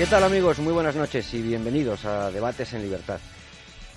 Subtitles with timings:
[0.00, 0.58] ¿Qué tal amigos?
[0.58, 3.20] Muy buenas noches y bienvenidos a Debates en Libertad.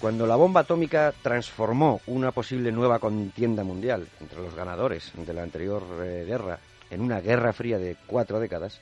[0.02, 5.44] Cuando la bomba atómica transformó una posible nueva contienda mundial entre los ganadores de la
[5.44, 8.82] anterior eh, guerra en una guerra fría de cuatro décadas,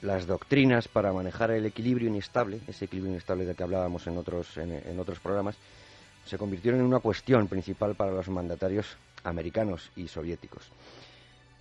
[0.00, 4.56] las doctrinas para manejar el equilibrio inestable, ese equilibrio inestable del que hablábamos en otros,
[4.58, 5.56] en otros programas,
[6.24, 10.70] se convirtieron en una cuestión principal para los mandatarios americanos y soviéticos.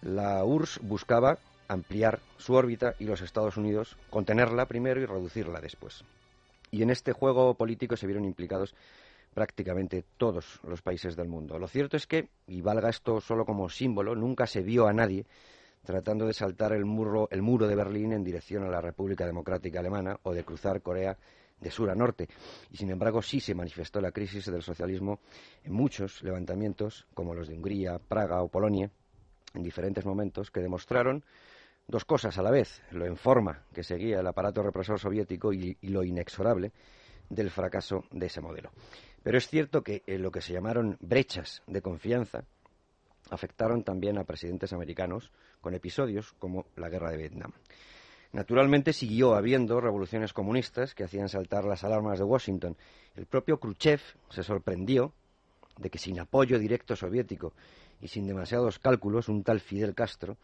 [0.03, 6.03] La URSS buscaba ampliar su órbita y los Estados Unidos contenerla primero y reducirla después.
[6.71, 8.75] Y en este juego político se vieron implicados
[9.33, 11.59] prácticamente todos los países del mundo.
[11.59, 15.25] Lo cierto es que, y valga esto solo como símbolo, nunca se vio a nadie
[15.85, 19.79] tratando de saltar el, muro, el muro de Berlín en dirección a la República Democrática
[19.79, 21.17] Alemana o de cruzar Corea
[21.61, 22.27] de sur a norte.
[22.71, 25.19] Y sin embargo sí se manifestó la crisis del socialismo
[25.63, 28.91] en muchos levantamientos, como los de Hungría, Praga o Polonia,
[29.53, 31.23] en diferentes momentos, que demostraron
[31.87, 35.77] dos cosas a la vez, lo en forma que seguía el aparato represor soviético y,
[35.81, 36.71] lo inexorable
[37.29, 38.71] del fracaso de ese modelo.
[39.23, 42.43] Pero es cierto que en lo que se llamaron brechas de confianza
[43.29, 47.51] afectaron también a presidentes americanos con episodios como la guerra de Vietnam.
[48.33, 52.77] Naturalmente siguió habiendo revoluciones comunistas que hacían saltar las alarmas de Washington.
[53.15, 55.13] El propio Khrushchev se sorprendió
[55.77, 57.53] de que sin apoyo directo soviético
[58.01, 60.37] y sin demasiados cálculos, un tal Fidel Castro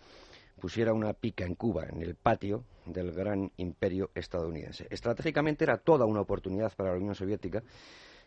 [0.60, 4.88] pusiera una pica en Cuba, en el patio del gran imperio estadounidense.
[4.90, 7.64] Estratégicamente era toda una oportunidad para la Unión Soviética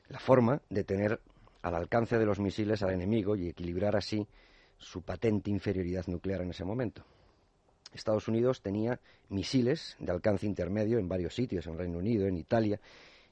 [0.09, 1.21] la forma de tener
[1.63, 4.27] al alcance de los misiles al enemigo y equilibrar así
[4.79, 7.05] su patente inferioridad nuclear en ese momento.
[7.93, 9.01] Estados Unidos tenía
[9.31, 12.79] misiles de alcance intermedio en varios sitios, en Reino Unido, en Italia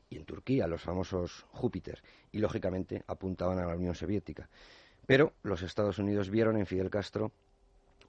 [0.08, 2.02] y en Turquía, los famosos Júpiter,
[2.32, 4.48] y lógicamente apuntaban a la Unión Soviética.
[5.06, 7.32] Pero los Estados Unidos vieron en Fidel Castro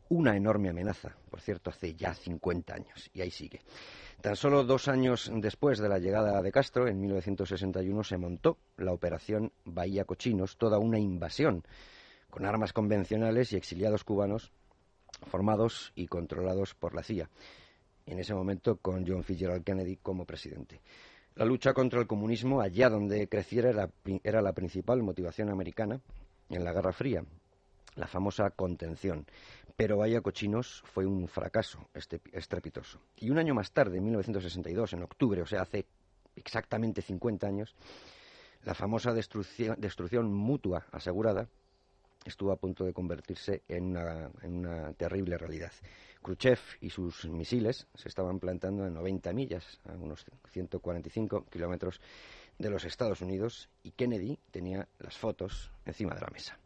[0.10, 3.62] una enorme amenaza, por cierto, hace ya 50 años, y ahí sigue.
[4.22, 8.92] Tan solo dos años después de la llegada de Castro, en 1961, se montó la
[8.92, 11.64] Operación Bahía Cochinos, toda una invasión,
[12.30, 14.52] con armas convencionales y exiliados cubanos
[15.28, 17.30] formados y controlados por la CIA,
[18.06, 20.82] en ese momento con John Fitzgerald Kennedy como presidente.
[21.36, 23.90] La lucha contra el comunismo, allá donde creciera, era,
[24.24, 26.00] era la principal motivación americana
[26.50, 27.24] en la Guerra Fría,
[27.96, 29.26] la famosa contención.
[29.76, 33.02] Pero vaya cochinos fue un fracaso este, estrepitoso.
[33.18, 35.86] Y un año más tarde, en 1962, en octubre, o sea, hace
[36.36, 37.76] exactamente 50 años,
[38.64, 41.48] la famosa destrucción, mutua asegurada
[42.26, 45.72] estuvo a punto de convertirse en una, en una, terrible realidad.
[46.24, 52.02] Khrushchev y sus misiles se estaban plantando en 90 millas, a unos 145 kilómetros
[52.58, 56.58] de los Estados Unidos, y Kennedy tenía las fotos encima de la mesa.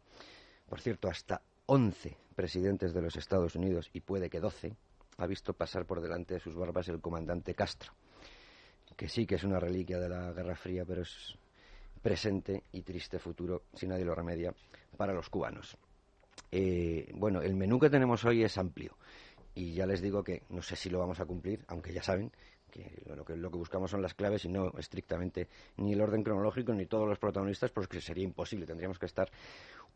[0.66, 4.74] Por cierto, hasta 11 presidentes de los Estados Unidos, y puede que 12,
[5.18, 7.92] ha visto pasar por delante de sus barbas el comandante Castro,
[8.96, 11.38] que sí que es una reliquia de la Guerra Fría, pero es
[12.02, 14.52] presente y triste futuro, si nadie lo remedia,
[14.96, 15.76] para los cubanos.
[16.50, 18.96] Eh, bueno, el menú que tenemos hoy es amplio
[19.54, 22.32] y ya les digo que no sé si lo vamos a cumplir, aunque ya saben
[22.70, 26.22] que lo, que lo que buscamos son las claves y no estrictamente ni el orden
[26.22, 28.66] cronológico ni todos los protagonistas, porque sería imposible.
[28.66, 29.30] Tendríamos que estar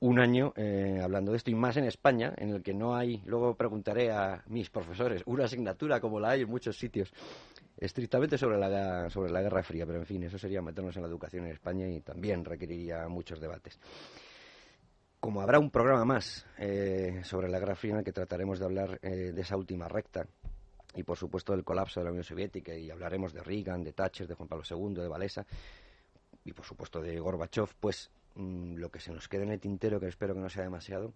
[0.04, 3.22] un año eh, hablando de esto y más en España, en el que no hay,
[3.24, 7.10] luego preguntaré a mis profesores, una asignatura como la hay en muchos sitios,
[7.78, 11.08] estrictamente sobre la, sobre la Guerra Fría, pero en fin, eso sería meternos en la
[11.08, 13.80] educación en España y también requeriría muchos debates.
[15.20, 18.64] Como habrá un programa más eh, sobre la Guerra Fría en el que trataremos de
[18.66, 20.26] hablar eh, de esa última recta
[20.94, 24.26] y por supuesto del colapso de la Unión Soviética y hablaremos de Reagan, de Thatcher,
[24.26, 25.46] de Juan Pablo II, de Valesa
[26.44, 30.00] y por supuesto de Gorbachev, pues mm, lo que se nos quede en el tintero,
[30.00, 31.12] que espero que no sea demasiado,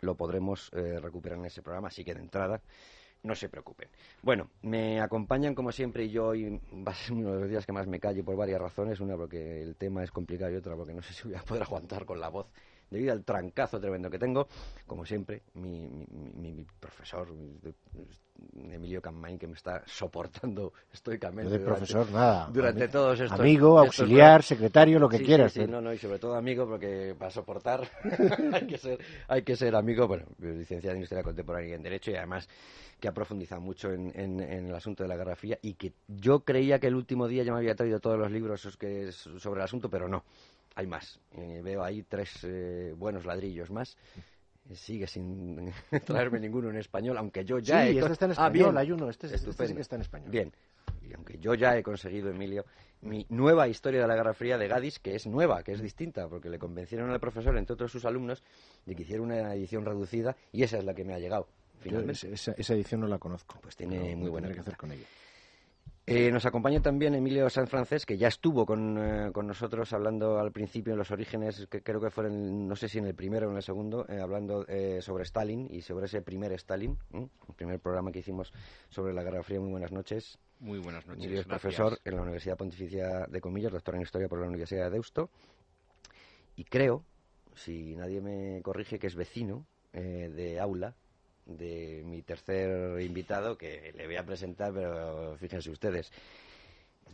[0.00, 2.60] lo podremos eh, recuperar en ese programa, así que de entrada
[3.22, 3.88] no se preocupen.
[4.22, 7.66] Bueno, me acompañan como siempre y yo hoy va a ser uno de los días
[7.66, 10.76] que más me callo por varias razones, una porque el tema es complicado y otra
[10.76, 12.46] porque no sé si voy a poder aguantar con la voz
[12.90, 14.48] debido al trancazo tremendo que tengo,
[14.86, 17.28] como siempre, mi, mi, mi, profesor,
[18.70, 21.58] Emilio Campain, que me está soportando estoicamente.
[21.58, 22.48] de profesor, nada.
[22.52, 23.38] Durante todos estos.
[23.38, 25.52] Amigo, auxiliar, secretario, lo que quieras.
[25.52, 27.88] Sí, no, no, y sobre todo amigo, porque para soportar
[28.52, 30.06] hay, que ser, hay que ser amigo.
[30.06, 32.48] Bueno, licenciado en Historia Contemporánea y en Derecho, y además
[33.00, 36.40] que ha profundizado mucho en, en, el asunto de la Guerra Fría y que yo
[36.40, 39.64] creía que el último día ya me había traído todos los libros que, sobre el
[39.64, 40.24] asunto, pero no,
[40.78, 41.18] hay más.
[41.32, 43.96] Eh, veo ahí tres eh, buenos ladrillos más
[44.74, 45.72] sigue sin
[46.04, 49.08] traerme ninguno en español, aunque yo ya sí, este está en ah, español, hay uno,
[49.08, 50.30] este, este, sí que está en español.
[50.30, 50.52] Bien,
[51.00, 52.66] y aunque yo ya he conseguido, Emilio,
[53.00, 56.28] mi nueva historia de la Guerra Fría de Gadis, que es nueva, que es distinta,
[56.28, 58.42] porque le convencieron al profesor, entre otros sus alumnos,
[58.84, 61.48] de que hiciera una edición reducida, y esa es la que me ha llegado.
[61.80, 62.30] Finalmente.
[62.30, 63.58] esa, edición no la conozco.
[63.62, 65.06] Pues tiene muy buena que hacer con ella.
[66.10, 70.38] Eh, nos acompaña también Emilio San Francés, que ya estuvo con, eh, con, nosotros hablando
[70.38, 73.46] al principio de los orígenes, que creo que fueron, no sé si en el primero
[73.46, 74.64] o en el segundo, eh, hablando
[75.00, 78.54] sobre Stalin y sobre ese primer Stalin, el primer programa que hicimos
[78.88, 79.60] sobre la Guerra Fría.
[79.60, 80.38] Muy buenas noches.
[80.60, 81.24] Muy buenas noches.
[81.24, 84.84] Emilio es profesor en la Universidad Pontificia de Comillas, doctor en Historia por la Universidad
[84.84, 85.28] de Deusto.
[86.56, 87.04] Y creo,
[87.54, 90.94] si nadie me corrige, que es vecino de aula
[91.48, 96.12] de mi tercer invitado, que le voy a presentar, pero fíjense ustedes.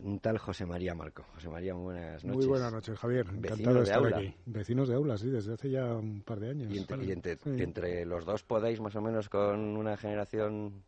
[0.03, 1.23] Un tal José María Marco.
[1.35, 2.37] José María, muy buenas noches.
[2.37, 3.25] Muy buenas noches, Javier.
[3.27, 4.17] Encantado de, estar aula.
[4.17, 4.35] aquí.
[4.45, 6.73] Vecinos de aula, sí, desde hace ya un par de años.
[6.73, 10.83] Y entre los dos podéis, más o menos, con una generación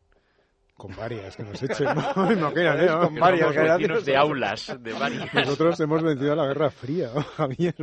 [0.77, 2.31] con varias que nos echen, ¿no?
[2.31, 3.01] Imagínate, ¿no?
[3.01, 5.33] Con varias de aulas, de varias.
[5.33, 7.75] Nosotros hemos vencido la Guerra Fría, Javier.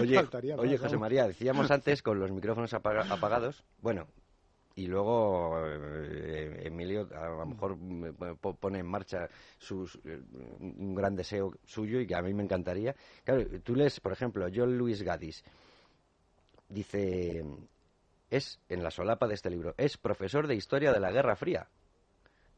[0.00, 0.28] oye,
[0.58, 4.06] oye José María, decíamos antes con los micrófonos apagados, bueno,
[4.76, 7.78] y luego eh, Emilio a lo mejor
[8.60, 10.20] pone en marcha eh,
[10.60, 12.94] un gran deseo suyo y que a mí me encantaría.
[13.24, 15.42] Claro, tú lees, por ejemplo, John Luis Gadis,
[16.68, 17.44] dice
[18.30, 21.68] es, en la solapa de este libro, es profesor de historia de la Guerra Fría.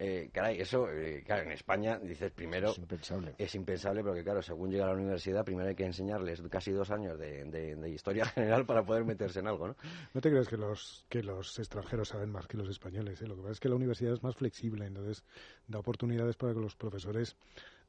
[0.03, 2.71] Eh, caray, eso, eh, claro, en España, dices, primero...
[2.71, 3.35] Es impensable.
[3.37, 6.91] Es impensable porque, claro, según llega a la universidad, primero hay que enseñarles casi dos
[6.91, 9.77] años de, historia general para poder meterse en algo, ¿no?
[10.15, 13.27] No te creas que los, que los extranjeros saben más que los españoles, ¿eh?
[13.27, 15.23] Lo que pasa es que la universidad es más flexible, entonces
[15.67, 17.37] da oportunidades para que los profesores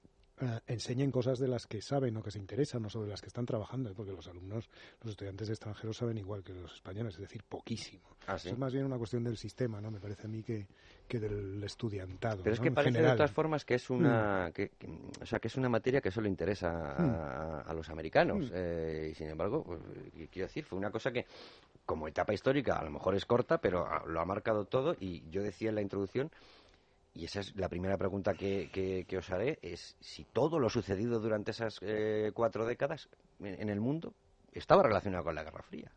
[0.41, 3.27] Eh, enseñen cosas de las que saben o que se interesan o sobre las que
[3.27, 4.69] están trabajando, porque los alumnos,
[5.01, 8.09] los estudiantes extranjeros saben igual que los españoles, es decir, poquísimo.
[8.25, 9.91] Ah, es más bien una cuestión del sistema, ¿no?
[9.91, 10.67] Me parece a mí que,
[11.07, 12.41] que del estudiantado.
[12.43, 14.53] Pero es que parece de todas formas que es una, mm.
[14.53, 14.71] que,
[15.21, 17.75] o sea, que es una materia que solo interesa a, mm.
[17.75, 18.49] los americanos.
[18.49, 18.53] Mm.
[18.53, 19.79] Eh, y sin embargo, pues,
[20.31, 21.25] quiero decir, fue una cosa que
[21.85, 25.43] como etapa histórica a lo mejor es corta, pero lo ha marcado todo y yo
[25.43, 26.31] decía en la introducción
[27.13, 28.69] y esa es la primera pregunta que,
[29.07, 33.09] que, os haré, es si todo lo sucedido durante esas eh, cuatro décadas
[33.39, 34.13] en, el mundo
[34.53, 35.91] estaba relacionado con la Guerra Fría.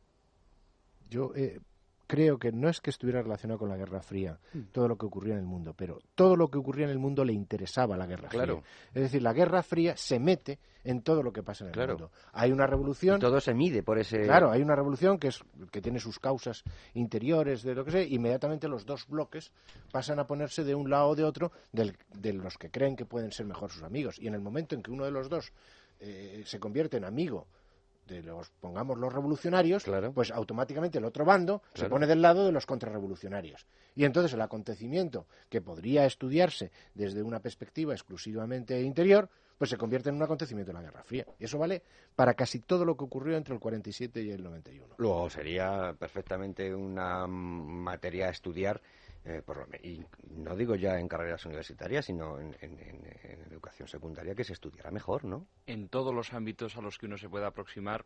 [1.09, 1.61] Yo eh,
[2.07, 4.61] creo que no es que estuviera relacionado con la Guerra Fría, mm.
[4.73, 7.25] todo lo que ocurría en el mundo, pero todo lo que ocurría en el mundo
[7.25, 8.61] le interesaba la Guerra claro.
[8.61, 8.93] Fría.
[8.95, 12.11] Es decir, la Guerra Fría se mete en todo lo que pasa en el mundo.
[12.33, 13.19] Hay una revolución.
[13.19, 14.23] todo se mide por ese.
[14.23, 16.63] Claro, hay una revolución que, es, que tiene sus causas
[16.93, 19.51] interiores, de lo que sea, inmediatamente los dos bloques
[19.91, 23.33] pasan a ponerse de un lado o de otro de los que creen que pueden
[23.33, 24.19] ser mejor sus amigos.
[24.21, 25.53] Y en el momento en que uno de los dos
[26.01, 27.47] eh, se convierte en amigo
[28.07, 29.85] de los, pongamos, los revolucionarios,
[30.15, 33.67] pues automáticamente el otro bando se pone del lado de los contrarrevolucionarios.
[33.95, 39.29] Y entonces el acontecimiento que podría estudiarse desde una perspectiva exclusivamente interior,
[39.59, 41.27] pues se convierte en un acontecimiento de la Guerra Fría.
[41.39, 41.83] Y eso vale
[42.15, 44.95] para casi todo lo que ocurrió entre el 47 y el 91.
[44.99, 48.81] Luego sería perfectamente una materia a estudiar
[49.25, 49.43] eh,
[49.83, 52.55] y no digo ya en carreras universitarias, sino en,
[53.51, 55.47] educación secundaria, que se estudiará mejor, ¿no?
[55.67, 58.05] En todos los ámbitos a los que uno se pueda aproximar,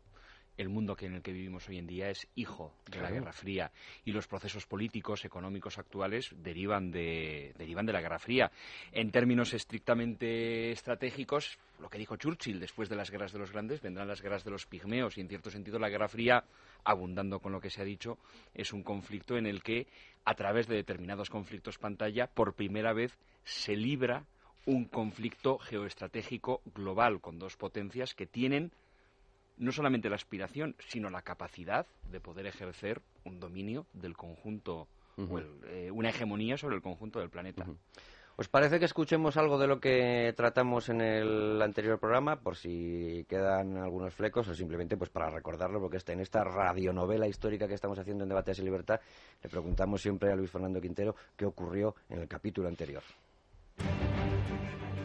[0.59, 3.71] el mundo en el que vivimos hoy en día es hijo de la Guerra Fría.
[4.05, 8.50] Y los procesos políticos, económicos actuales derivan de, derivan de la Guerra Fría.
[8.91, 13.81] En términos estrictamente estratégicos, lo que dijo Churchill, después de las guerras de los grandes
[13.81, 15.17] vendrán las guerras de los pigmeos.
[15.17, 16.45] Y en cierto sentido la Guerra Fría,
[16.85, 18.19] abundando con lo que se ha dicho,
[18.53, 19.87] es un conflicto en el que
[20.25, 24.25] a través de determinados conflictos pantalla por primera vez se libra
[24.67, 28.73] un conflicto geoestratégico global con dos potencias que tienen
[29.59, 34.88] no solamente la aspiración, sino la capacidad de poder ejercer un dominio del conjunto,
[35.67, 37.67] eh, una hegemonía sobre el conjunto del planeta.
[38.41, 43.27] ¿Os parece que escuchemos algo de lo que tratamos en el anterior programa, por si
[43.29, 47.75] quedan algunos flecos o simplemente pues para recordarlo, porque está en esta radionovela histórica que
[47.75, 49.00] estamos haciendo en Debates y Libertad,
[49.43, 53.03] le preguntamos siempre a Luis Fernando Quintero qué ocurrió en el capítulo anterior.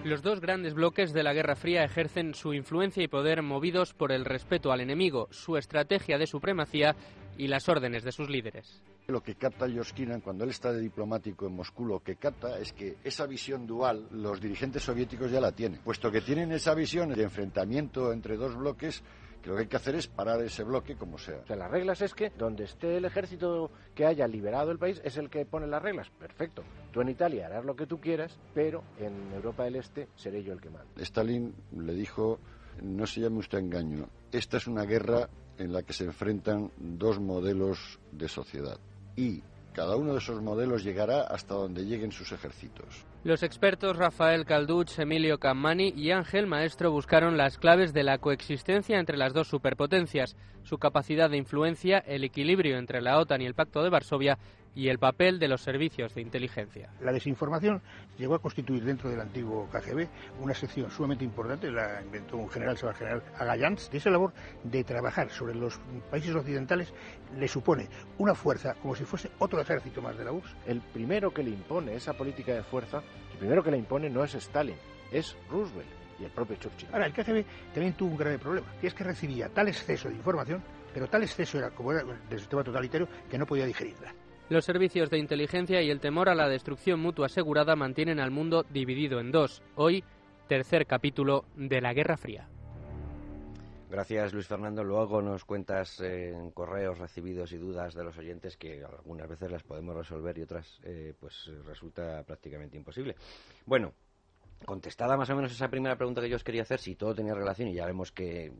[0.03, 4.11] Los dos grandes bloques de la Guerra Fría ejercen su influencia y poder movidos por
[4.11, 6.93] el respeto al enemigo, su estrategia de supremacía
[7.37, 8.83] y las órdenes de sus líderes.
[9.07, 12.73] Lo que capta Yoskinan cuando él está de diplomático en Moscú, lo que capta es
[12.73, 15.79] que esa visión dual los dirigentes soviéticos ya la tienen.
[15.79, 19.03] Puesto que tienen esa visión de enfrentamiento entre dos bloques,
[19.43, 21.39] que lo que hay que hacer es parar ese bloque como sea.
[21.43, 25.01] O sea, las reglas es que donde esté el ejército que haya liberado el país
[25.03, 26.09] es el que pone las reglas.
[26.17, 26.63] Perfecto.
[26.91, 30.53] Tú en Italia harás lo que tú quieras, pero en Europa del Este seré yo
[30.53, 30.87] el que manda.
[30.95, 32.39] Stalin le dijo,
[32.81, 37.19] no se llame usted engaño, esta es una guerra en la que se enfrentan dos
[37.19, 38.79] modelos de sociedad
[39.15, 43.05] y cada uno de esos modelos llegará hasta donde lleguen sus ejércitos.
[43.23, 48.99] Los expertos Rafael Calduch, Emilio Cammani y Ángel Maestro buscaron las claves de la coexistencia
[48.99, 53.53] entre las dos superpotencias, su capacidad de influencia, el equilibrio entre la OTAN y el
[53.53, 54.37] Pacto de Varsovia
[54.75, 56.89] y el papel de los servicios de inteligencia.
[57.01, 57.81] La desinformación
[58.17, 60.07] llegó a constituir dentro del antiguo KGB
[60.41, 64.33] una sección sumamente importante, la inventó un general, se llama general Agayans, de esa labor
[64.63, 65.79] de trabajar sobre los
[66.09, 66.93] países occidentales
[67.37, 70.55] le supone una fuerza como si fuese otro ejército más de la URSS.
[70.65, 73.03] El primero que le impone esa política de fuerza,
[73.33, 74.75] el primero que la impone no es Stalin,
[75.11, 76.89] es Roosevelt y el propio Churchill.
[76.91, 80.15] Ahora, el KGB también tuvo un grave problema, que es que recibía tal exceso de
[80.15, 80.61] información,
[80.93, 84.13] pero tal exceso era como era del sistema totalitario que no podía digerirla.
[84.49, 88.65] Los servicios de inteligencia y el temor a la destrucción mutua asegurada mantienen al mundo
[88.69, 89.63] dividido en dos.
[89.75, 90.03] Hoy,
[90.47, 92.49] tercer capítulo de la Guerra Fría.
[93.89, 94.83] Gracias, Luis Fernando.
[94.83, 99.51] Luego nos cuentas eh, en correos recibidos y dudas de los oyentes que algunas veces
[99.51, 103.15] las podemos resolver y otras eh, pues resulta prácticamente imposible.
[103.67, 103.93] Bueno,
[104.63, 107.33] contestada más o menos esa primera pregunta que yo os quería hacer, si todo tenía
[107.33, 108.51] relación, y ya vemos que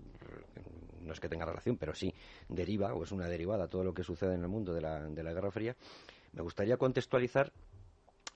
[1.01, 2.13] no es que tenga relación, pero sí
[2.47, 5.23] deriva o es una derivada todo lo que sucede en el mundo de la, de
[5.23, 5.75] la Guerra Fría,
[6.33, 7.51] me gustaría contextualizar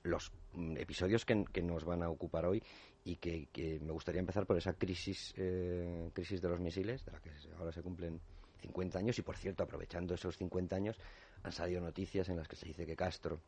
[0.03, 2.63] los mm, episodios que, nos van a ocupar hoy
[3.03, 3.47] y que,
[3.81, 7.71] me gustaría empezar por esa crisis, eh, crisis de los misiles, de la que ahora
[7.71, 8.19] se cumplen
[8.61, 10.97] 50 años y, por cierto, aprovechando esos 50 años,
[11.43, 13.39] han salido noticias en las que se dice que Castro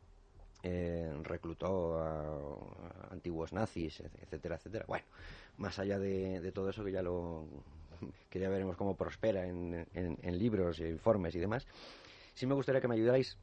[0.62, 4.84] eh, reclutó a, antiguos nazis, etcétera, etcétera.
[4.86, 5.06] Bueno,
[5.58, 7.46] más allá de, todo eso, que ya lo
[8.30, 11.66] que ya veremos cómo prospera en, en, libros, e informes y demás,
[12.32, 13.36] sí me gustaría que me ayudarais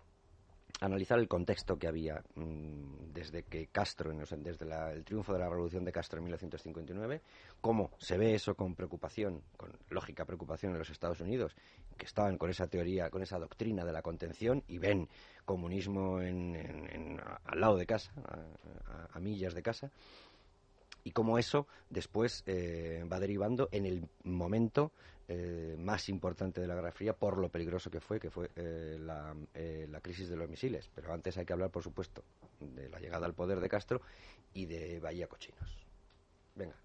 [0.80, 5.50] a analizar el contexto que había mm, desde que Castro, desde el triunfo de la
[5.50, 7.22] revolución de Castro en 1959,
[7.62, 11.56] cómo se ve eso con preocupación, con lógica preocupación en los Estados Unidos,
[11.98, 15.10] que estaban con esa teoría, con esa doctrina de la contención y ven
[15.46, 18.12] comunismo en, al lado de casa,
[19.12, 19.92] a millas de casa,
[21.04, 24.92] y cómo eso después eh, va derivando en el momento
[25.30, 28.98] eh, más importante de la Guerra Fría por lo peligroso que fue, que fue eh,
[29.00, 30.90] la, la, crisis de los misiles.
[30.94, 32.24] Pero antes hay que hablar, por supuesto,
[32.60, 34.02] de la llegada al poder de Castro
[34.54, 35.78] y de Bahía Cochinos.
[36.56, 36.76] Venga.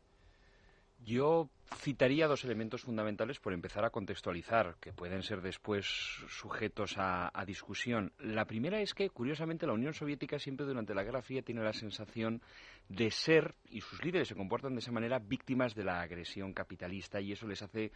[1.05, 5.87] Yo citaría dos elementos fundamentales por empezar a contextualizar, que pueden ser después
[6.29, 8.13] sujetos a, discusión.
[8.21, 11.73] La primera es que, curiosamente, la Unión Soviética siempre durante la Guerra Fría tiene la
[11.73, 12.41] sensación
[12.89, 17.21] de ser, y sus líderes se comportan de esa manera, víctimas de la agresión capitalista,
[17.21, 17.91] y eso les hace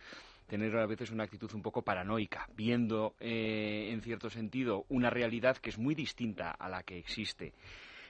[0.48, 5.58] tener a veces una actitud un poco paranoica, viendo, eh, en cierto sentido, una realidad
[5.58, 7.52] que es muy distinta a la que existe.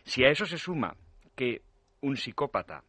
[0.04, 0.96] Si a eso se suma
[1.34, 1.62] que
[2.00, 2.82] un psicópata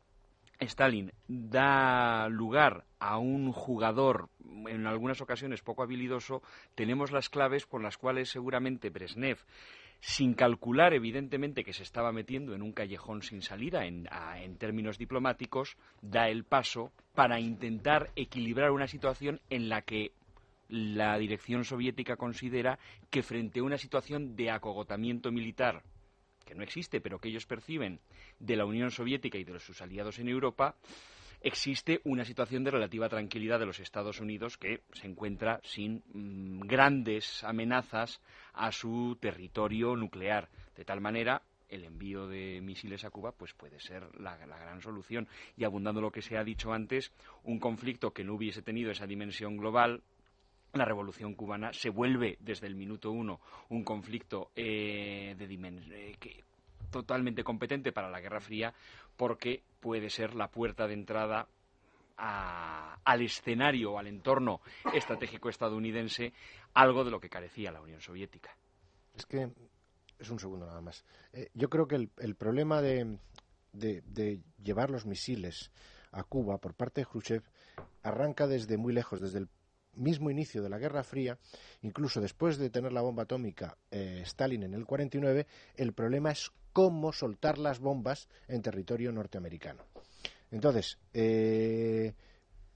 [0.60, 4.30] Stalin da lugar a un jugador
[4.68, 6.42] en algunas ocasiones poco habilidoso,
[6.76, 9.38] tenemos las claves por las cuales seguramente Brezhnev,
[10.00, 14.98] sin calcular evidentemente que se estaba metiendo en un callejón sin salida en, en términos
[14.98, 20.12] diplomáticos, da el paso para intentar equilibrar una situación en la que
[20.70, 22.78] la dirección soviética considera
[23.10, 25.84] que frente a una situación de acogotamiento militar
[26.48, 28.00] que no existe, pero que ellos perciben
[28.40, 30.76] de la Unión Soviética y de sus aliados en Europa,
[31.42, 36.62] existe una situación de relativa tranquilidad de los Estados Unidos que se encuentra sin mm,
[36.62, 38.22] grandes amenazas
[38.54, 40.50] a su territorio nuclear.
[40.76, 44.82] De tal manera, el envío de misiles a Cuba pues puede ser la, la, gran
[44.82, 45.28] solución.
[45.56, 47.12] Y abundando lo que se ha dicho antes,
[47.44, 50.02] un conflicto que no hubiese tenido esa dimensión global,
[50.78, 56.44] la revolución cubana se vuelve desde el minuto uno un conflicto eh, de eh,
[56.90, 58.74] totalmente competente para la Guerra Fría
[59.16, 61.48] porque puede ser la puerta de entrada
[62.18, 66.34] al escenario, al entorno estratégico estadounidense,
[66.74, 68.58] algo de lo que carecía la Unión Soviética.
[69.16, 69.52] Es que,
[70.18, 71.06] es un segundo nada más.
[71.34, 73.20] Eh, yo creo que el, problema de,
[73.72, 75.72] de, llevar los misiles
[76.12, 77.44] a Cuba por parte de Khrushchev
[78.02, 79.50] arranca desde muy lejos, desde el
[79.98, 81.38] mismo inicio de la Guerra Fría,
[81.82, 86.52] incluso después de tener la bomba atómica eh, Stalin en el 49, el problema es
[86.74, 89.84] cómo soltar las bombas en territorio norteamericano.
[90.52, 92.14] Entonces, eh,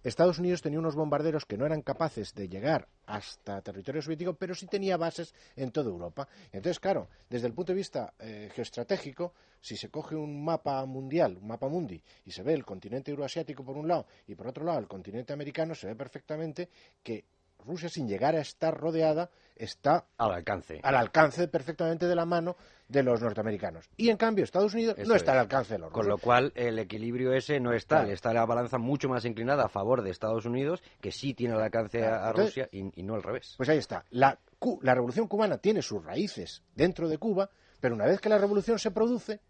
[0.03, 4.55] Estados Unidos tenía unos bombarderos que no eran capaces de llegar hasta territorio soviético, pero
[4.55, 6.27] sí tenía bases en toda Europa.
[6.51, 11.37] Entonces, claro, desde el punto de vista eh, geoestratégico, si se coge un mapa mundial,
[11.37, 14.65] un mapa mundi, y se ve el continente euroasiático por un lado y por otro
[14.65, 16.69] lado el continente americano, se ve perfectamente
[17.03, 17.23] que
[17.65, 19.29] Rusia, sin llegar a estar rodeada,
[19.61, 20.79] está al alcance.
[20.83, 23.89] Al alcance perfectamente de la mano de los norteamericanos.
[23.95, 26.79] Y en cambio, Estados Unidos no está al alcance de los Con lo cual, el
[26.79, 28.05] equilibrio ese no está.
[28.09, 31.61] Está la balanza mucho más inclinada a favor de Estados Unidos, que sí tiene al
[31.61, 33.53] alcance a, Rusia, y, no al revés.
[33.57, 34.03] Pues ahí está.
[34.09, 34.39] La,
[34.81, 37.49] la revolución cubana tiene sus raíces dentro de Cuba,
[37.79, 39.41] pero una vez que la revolución se produce,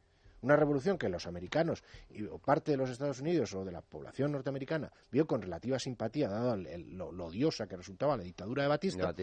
[0.41, 3.82] una revolución que los americanos y o parte de los Estados Unidos o de la
[3.82, 9.13] población norteamericana vio con relativa simpatía, dado lo, odiosa que resultaba la dictadura de Batista,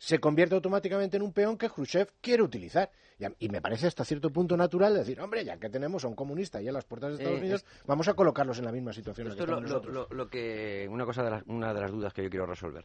[0.00, 2.90] se convierte automáticamente en un peón que Khrushchev quiere utilizar.
[3.38, 6.62] Y, me parece hasta cierto punto natural decir, hombre, ya que tenemos a un comunista
[6.62, 9.28] y a las puertas de Estados eh, Unidos, vamos a colocarlos en la misma situación.
[9.28, 10.08] Esto que nosotros.
[10.10, 12.82] Lo, que, una, cosa de una de las dudas que yo quiero resolver.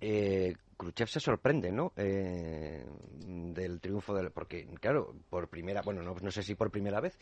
[0.00, 1.92] Eh, Khrushchev se sorprende, ¿no?
[1.96, 2.84] Eh,
[3.20, 4.32] del triunfo del.
[4.32, 5.82] Porque, claro, por primera.
[5.82, 7.16] Bueno, no, no sé si por primera vez,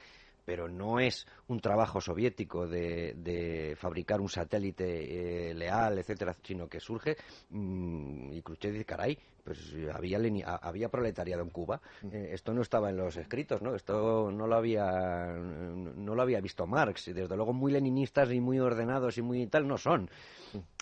[0.44, 6.80] pero no es un trabajo soviético de, fabricar un satélite eh, leal, etcétera, sino que
[6.80, 7.16] surge
[7.50, 10.18] mm, y Khrushchev dice, caray, pues había,
[10.62, 11.80] había proletariado en Cuba,
[12.10, 13.74] eh, esto no estaba en los escritos, ¿no?
[13.74, 18.40] Esto no lo había no lo había visto Marx, y desde luego muy leninistas y
[18.40, 20.08] muy ordenados y muy tal no son.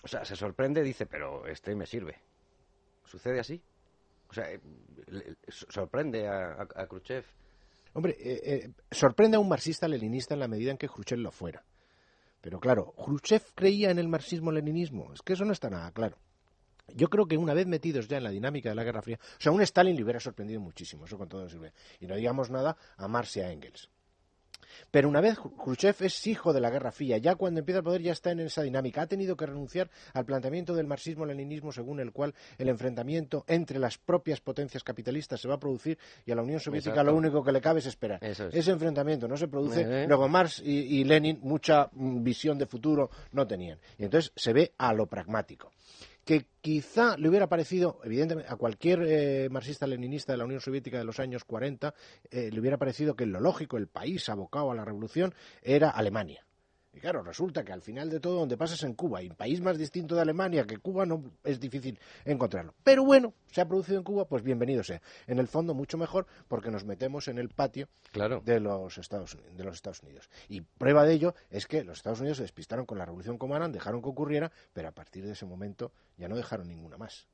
[0.03, 2.17] O sea, se sorprende, dice, pero este me sirve.
[3.05, 3.61] ¿Sucede así?
[4.29, 4.61] O sea, eh,
[5.49, 7.25] sorprende a, a Khrushchev
[7.93, 11.65] Hombre, eh, eh, sorprende a un marxista-leninista en la medida en que Khrushchev lo fuera.
[12.41, 15.13] Pero claro, ¿Khrushchev creía en el marxismo-leninismo?
[15.13, 16.17] Es que eso no está nada claro.
[16.95, 19.41] Yo creo que una vez metidos ya en la dinámica de la Guerra Fría, o
[19.41, 21.73] sea, un Stalin le hubiera sorprendido muchísimo, eso con todo sirve.
[22.01, 23.91] Y no digamos nada a Marx y a Engels.
[24.91, 28.03] Pero una vez Khrushchev es hijo de la Guerra Fría, ya cuando empieza el poder
[28.03, 29.03] ya está en esa dinámica.
[29.03, 33.99] Ha tenido que renunciar al planteamiento del marxismo-leninismo según el cual el enfrentamiento entre las
[33.99, 37.53] propias potencias capitalistas se va a producir y a la Unión Soviética lo único que
[37.53, 38.19] le cabe es esperar.
[38.23, 39.83] Ese enfrentamiento no se produce.
[39.83, 40.07] Eh.
[40.07, 43.79] Luego Marx y Lenin mucha mm, visión de futuro no tenían.
[43.99, 45.71] Y entonces se ve a lo pragmático
[46.25, 51.05] que quizá le hubiera parecido, evidentemente, a cualquier eh, marxista-leninista de la Unión Soviética de
[51.05, 51.95] los años 40,
[52.31, 56.45] eh, le hubiera parecido que lo lógico, el país abocado a la revolución, era Alemania.
[56.93, 59.61] Y claro, resulta que al final de todo, donde pasas en Cuba, y un país
[59.61, 62.75] más distinto de Alemania que Cuba, no es difícil encontrarlo.
[62.83, 65.01] Pero bueno, se ha producido en Cuba, pues bienvenido sea.
[65.27, 69.65] En el fondo, mucho mejor, porque nos metemos en el patio de, los Estados, de
[69.65, 70.29] los Estados Unidos.
[70.49, 73.69] Y prueba de ello es que los Estados Unidos se despistaron con la revolución cubana,
[73.69, 77.29] dejaron que ocurriera, pero a partir de ese momento ya no dejaron ninguna más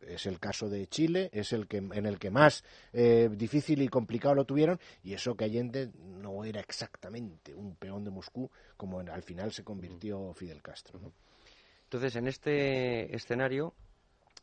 [0.00, 3.88] es el caso de Chile, es el que en el que más eh, difícil y
[3.88, 9.00] complicado lo tuvieron, y eso que Allende no era exactamente un peón de Moscú como
[9.00, 11.00] al final se convirtió Fidel Castro.
[11.84, 13.74] Entonces, en este escenario,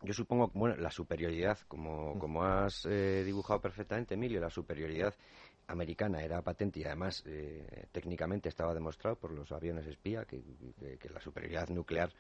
[0.01, 5.13] yo supongo, bueno, la superioridad, como, como has eh, dibujado perfectamente, Emilio, la superioridad
[5.67, 10.43] americana era patente y además eh, técnicamente estaba demostrado por los aviones espía que
[11.09, 12.11] la superioridad nuclear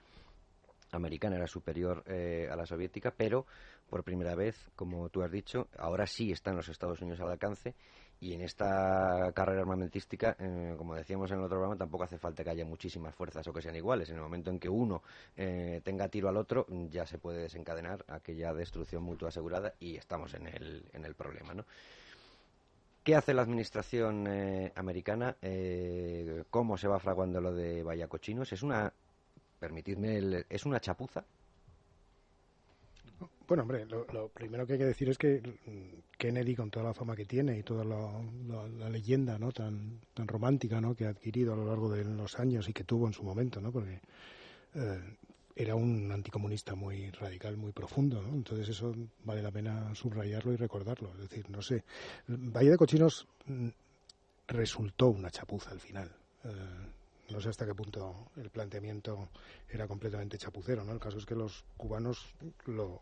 [0.93, 3.45] americana era superior eh, a la soviética, pero
[3.89, 7.75] por primera vez, como tú has dicho, ahora sí están los Estados Unidos al alcance
[8.19, 12.43] y en esta carrera armamentística, eh, como decíamos en el otro programa, tampoco hace falta
[12.43, 14.09] que haya muchísimas fuerzas o que sean iguales.
[14.09, 15.03] En el momento en que uno
[15.35, 20.33] eh, tenga tiro al otro, ya se puede desencadenar aquella destrucción mutua asegurada y estamos
[20.35, 21.65] en el, en el problema, ¿no?
[23.03, 24.25] ¿Qué hace la administración
[24.75, 25.35] americana?
[26.49, 28.53] ¿Cómo se va fraguando lo de Vallacochinos?
[28.53, 28.93] Es una
[29.63, 31.23] permitidme, ¿es una chapuza?
[33.47, 35.41] Bueno, hombre, lo, primero que hay que decir es que
[36.17, 39.53] Kennedy, con toda la fama que tiene y toda la, leyenda ¿no?
[39.53, 40.93] tan, tan romántica ¿no?
[40.95, 43.61] que ha adquirido a lo largo de los años y que tuvo en su momento,
[43.61, 43.71] ¿no?
[43.71, 44.01] porque
[44.75, 45.17] eh,
[45.55, 48.33] era un anticomunista muy radical, muy profundo, ¿no?
[48.33, 51.13] entonces eso vale la pena subrayarlo y recordarlo.
[51.13, 51.85] Es decir, no sé,
[52.27, 53.69] Valle de Cochinos mm,
[54.47, 56.11] resultó una chapuza al final.
[56.43, 56.49] Eh,
[57.29, 59.29] no sé hasta qué punto el planteamiento
[59.69, 60.91] era completamente chapucero, ¿no?
[60.91, 62.33] El caso es que los cubanos
[62.65, 63.01] lo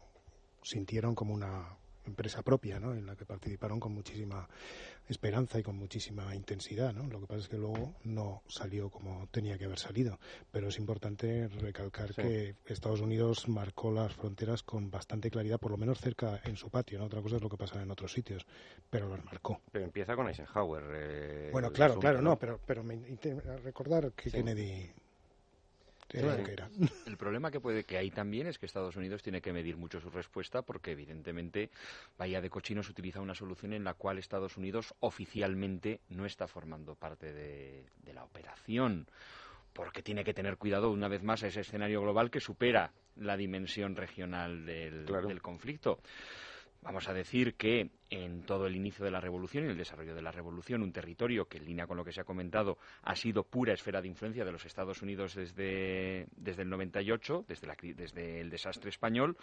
[0.63, 2.93] sintieron como una empresa propia, ¿no?
[2.93, 4.47] En la que participaron con muchísima
[5.07, 7.07] esperanza y con muchísima intensidad, ¿no?
[7.07, 10.19] Lo que pasa es que luego no salió como tenía que haber salido,
[10.51, 15.77] pero es importante recalcar que Estados Unidos marcó las fronteras con bastante claridad, por lo
[15.77, 17.05] menos cerca en su patio, ¿no?
[17.05, 18.45] Otra cosa es lo que pasa en otros sitios,
[18.89, 19.61] pero las marcó.
[19.71, 20.83] Pero empieza con Eisenhower.
[20.93, 23.01] Eh, bueno, claro, claro, no, pero pero me
[23.63, 24.91] recordar que Kennedy
[27.05, 29.99] el problema que puede que hay también es que Estados Unidos tiene que medir mucho
[29.99, 31.69] su respuesta porque evidentemente
[32.17, 36.95] Bahía de Cochinos utiliza una solución en la cual Estados Unidos oficialmente no está formando
[36.95, 39.07] parte de, la operación
[39.73, 43.37] porque tiene que tener cuidado una vez más a ese escenario global que supera la
[43.37, 45.99] dimensión regional del, del conflicto.
[46.83, 50.21] Vamos a decir que en todo el inicio de la revolución y el desarrollo de
[50.23, 53.43] la revolución, un territorio que, en línea con lo que se ha comentado, ha sido
[53.43, 58.41] pura esfera de influencia de los Estados Unidos desde, desde el 98, desde, la, desde
[58.41, 59.37] el desastre español,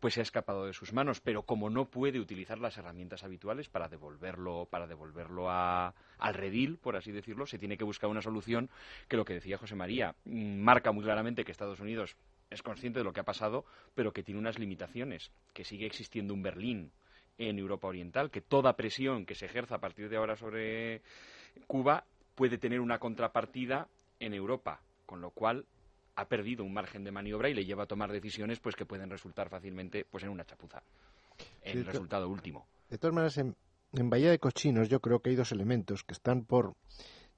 [0.00, 1.20] pues se ha escapado de sus manos.
[1.20, 6.76] Pero como no puede utilizar las herramientas habituales para devolverlo, para devolverlo a, al redil,
[6.76, 8.68] por así decirlo, se tiene que buscar una solución
[9.08, 12.16] que lo que decía José María mm, marca muy claramente que Estados Unidos
[12.50, 16.34] es consciente de lo que ha pasado, pero que tiene unas limitaciones, que sigue existiendo
[16.34, 16.90] un Berlín
[17.38, 21.02] en Europa Oriental, que toda presión que se ejerza a partir de ahora sobre
[21.66, 25.64] Cuba puede tener una contrapartida en Europa, con lo cual
[26.16, 29.08] ha perdido un margen de maniobra y le lleva a tomar decisiones pues que pueden
[29.08, 30.82] resultar fácilmente pues en una chapuza.
[31.62, 32.66] El resultado último.
[32.90, 33.56] De todas maneras, en,
[33.94, 36.74] en Bahía de Cochinos yo creo que hay dos elementos que están por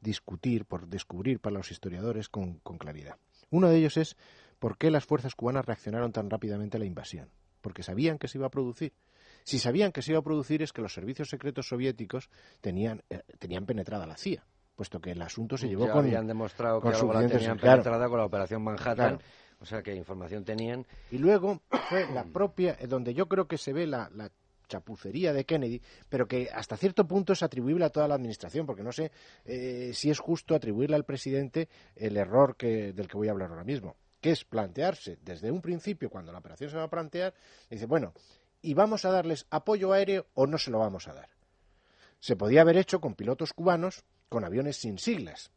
[0.00, 3.16] discutir, por descubrir para los historiadores con, con claridad.
[3.50, 4.16] Uno de ellos es
[4.62, 7.28] ¿Por qué las fuerzas cubanas reaccionaron tan rápidamente a la invasión?
[7.60, 8.92] Porque sabían que se iba a producir.
[9.42, 13.24] Si sabían que se iba a producir es que los servicios secretos soviéticos tenían, eh,
[13.40, 14.46] tenían penetrada la CIA,
[14.76, 16.04] puesto que el asunto se llevó ya con.
[16.04, 19.18] habían demostrado que algo la tenían penetrada con la operación Manhattan.
[19.58, 20.86] O sea, que información tenían.
[21.10, 24.08] Y luego fue la propia, eh, donde yo creo que se ve la,
[24.68, 28.84] chapucería de Kennedy, pero que hasta cierto punto es atribuible a toda la administración, porque
[28.84, 29.10] no sé
[29.44, 33.50] eh, si es justo atribuirle al presidente el error que, del que voy a hablar
[33.50, 37.34] ahora mismo que es plantearse desde un principio, cuando la operación se va a plantear,
[37.68, 38.14] dice, bueno,
[38.62, 41.28] ¿y vamos a darles apoyo aéreo o no se lo vamos a dar?
[42.20, 45.50] Se podía haber hecho con pilotos cubanos con aviones sin siglas,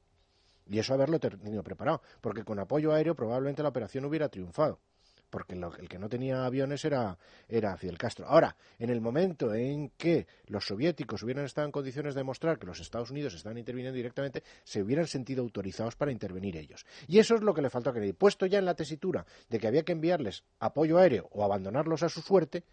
[0.67, 4.79] y eso haberlo tenido preparado, porque con apoyo aéreo probablemente la operación hubiera triunfado
[5.35, 7.17] porque el que no tenía aviones era,
[7.49, 8.25] era Fidel Castro.
[8.25, 12.65] Ahora, en el momento en que los soviéticos hubieran estado en condiciones de demostrar que
[12.65, 16.85] los Estados Unidos estaban interviniendo directamente, se hubieran sentido autorizados para intervenir ellos.
[17.09, 18.13] Y eso es lo que le faltó a Kennedy.
[18.13, 22.07] Puesto ya en la tesitura de que había que enviarles apoyo aéreo o abandonarlos a
[22.07, 22.63] su suerte,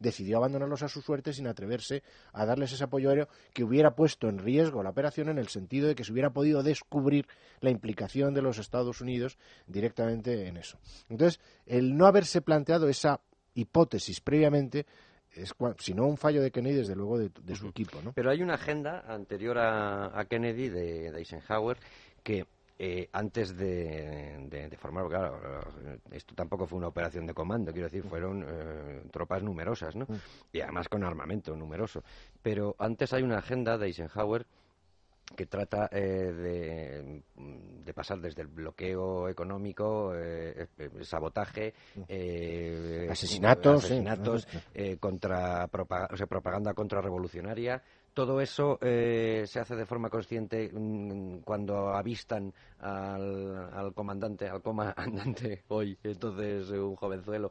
[0.00, 4.28] decidió abandonarlos a su suerte sin atreverse a darles ese apoyo aéreo que hubiera puesto
[4.28, 7.28] en riesgo la operación en el sentido de que se hubiera podido descubrir
[7.60, 10.78] la implicación de los Estados Unidos directamente en eso.
[11.08, 13.20] Entonces, el no haberse planteado esa
[13.54, 14.86] hipótesis previamente
[15.32, 18.12] es sino un fallo de Kennedy desde luego de, su equipo ¿no?
[18.12, 21.78] pero hay una agenda anterior a, Kennedy de Eisenhower
[22.24, 22.46] que
[22.82, 25.38] eh, antes de, de, formar, claro,
[26.12, 30.06] esto tampoco fue una operación de comando, quiero decir, fueron eh, tropas numerosas, ¿no?
[30.08, 30.14] Mm.
[30.54, 32.02] Y además con armamento numeroso.
[32.40, 34.46] Pero antes hay una agenda de Eisenhower
[35.36, 37.22] que trata eh,
[37.84, 40.14] de, pasar desde el bloqueo económico,
[41.02, 43.10] sabotaje, mm.
[43.10, 44.48] asesinatos, asesinatos
[44.98, 47.82] contra o sea, propaganda contrarrevolucionaria,
[48.14, 55.62] todo eso eh, se hace de forma consciente mm, cuando avistan al, comandante, al comandante
[55.68, 57.50] hoy, entonces un jovenzuelo,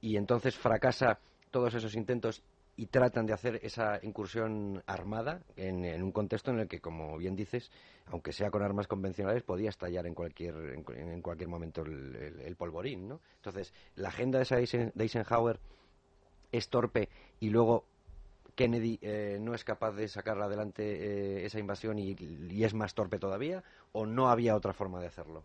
[0.00, 1.18] y entonces fracasa
[1.50, 2.42] todos esos intentos
[2.76, 7.36] y tratan de hacer esa incursión armada en, un contexto en el que, como bien
[7.36, 7.70] dices,
[8.06, 13.20] aunque sea con armas convencionales, podía estallar en cualquier, en, cualquier momento el, polvorín, ¿no?
[13.36, 15.60] Entonces, la agenda de Eisenhower
[16.52, 17.84] es torpe y luego
[18.60, 22.14] Kennedy eh, no es capaz de sacar adelante eh, esa invasión y,
[22.62, 25.44] es más torpe todavía, o no había otra forma de hacerlo?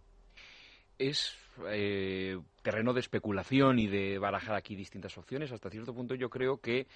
[1.00, 1.38] Es
[1.70, 5.54] eh, terreno de especulación y de barajar aquí distintas opciones.
[5.54, 6.88] Hasta cierto punto yo creo que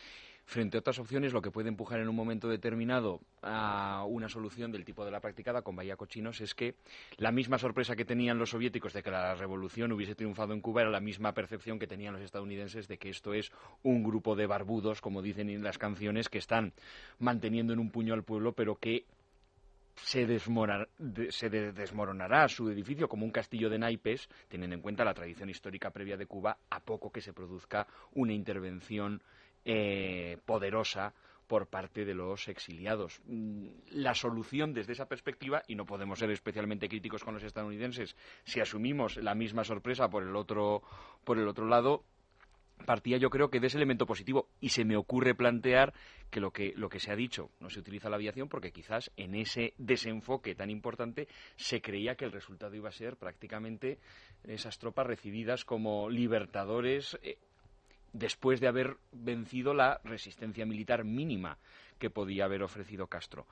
[0.50, 4.72] frente a otras opciones, lo que puede empujar en un momento determinado a una solución
[4.72, 6.74] del tipo de la practicada con Bahía Cochinos es que
[7.18, 10.82] la misma sorpresa que tenían los soviéticos de que la revolución hubiese triunfado en Cuba
[10.82, 13.52] era la misma percepción que tenían los estadounidenses de que esto es
[13.84, 16.74] un grupo de barbudos, como dicen en las canciones, que están
[17.20, 19.06] manteniendo en un puño al pueblo, pero que
[20.04, 20.26] se,
[21.30, 25.92] se desmoronará su edificio como un castillo de naipes, teniendo en cuenta la tradición histórica
[25.92, 27.86] previa de Cuba, a poco que se produzca
[28.16, 29.22] una intervención
[29.66, 31.14] eh, poderosa
[31.48, 33.22] por parte de los exiliados.
[33.26, 38.16] Mm, la solución desde esa perspectiva, y no podemos ser especialmente críticos con los estadounidenses,
[38.44, 40.84] si asumimos la misma sorpresa por el otro,
[41.24, 42.04] por el otro lado,
[42.86, 45.94] partía yo creo que de ese elemento positivo y se me ocurre plantear
[46.30, 49.12] que lo que lo que se ha dicho no se utiliza la aviación porque quizás
[49.18, 54.00] en ese desenfoque tan importante se creía que el resultado iba a ser prácticamente
[54.44, 57.38] esas tropas recibidas como libertadores eh,
[58.14, 61.58] después de haber vencido la resistencia militar mínima
[61.98, 63.46] que podía haber ofrecido Castro.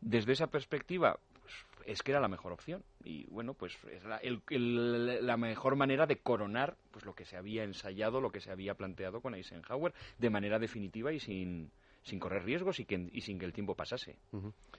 [0.00, 1.54] Desde esa perspectiva, pues,
[1.86, 6.76] es que era la mejor opción y bueno, pues es la, mejor manera de coronar
[6.90, 10.58] pues lo que se había ensayado, lo que se había planteado con Eisenhower de manera
[10.58, 11.70] definitiva y sin
[12.04, 14.16] sin correr riesgos y, que, y sin que el tiempo pasase.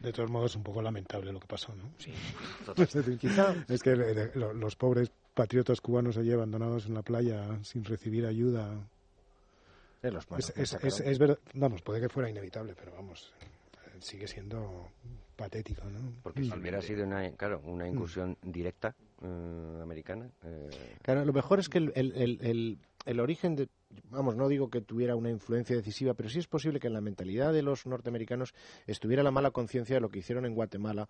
[0.01, 1.93] De todos modos, es un poco lamentable lo que pasó, ¿no?
[1.97, 2.11] Sí,
[3.69, 8.89] es que eh, los pobres patriotas cubanos allí abandonados en la playa sin recibir ayuda.
[10.03, 13.33] Es, es, verdad, vamos, puede que fuera inevitable, pero vamos,
[13.99, 14.89] sigue siendo
[15.35, 16.13] patético, ¿no?
[16.21, 20.29] Porque si hubiera sido una, claro, una incursión directa eh, americana.
[20.43, 20.69] Eh...
[21.01, 23.69] Claro, lo mejor es que el, el, el, el, origen de.
[24.09, 27.01] Vamos, no digo que tuviera una influencia decisiva, pero sí es posible que en la
[27.01, 28.53] mentalidad de los norteamericanos
[28.87, 31.07] estuviera la mala conciencia de lo que hicieron en Guatemala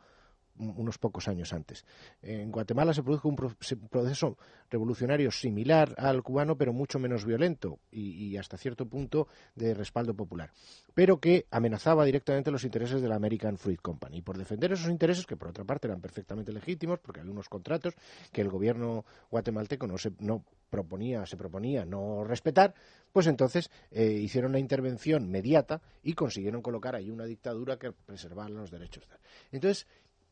[0.57, 1.85] unos pocos años antes.
[2.21, 4.37] En Guatemala se produjo un proceso
[4.69, 10.51] revolucionario similar al cubano, pero mucho menos violento y, hasta cierto punto de respaldo popular,
[10.93, 14.17] pero que amenazaba directamente los intereses de la American Fruit Company.
[14.17, 17.49] Y por defender esos intereses, que por otra parte eran perfectamente legítimos, porque había unos
[17.49, 17.93] contratos
[18.31, 22.73] que el gobierno guatemalteco no se no proponía, se proponía no respetar,
[23.11, 28.49] pues entonces eh, hicieron una intervención mediata y consiguieron colocar ahí una dictadura que preservara
[28.49, 29.07] los derechos.
[29.51, 29.85] Entonces,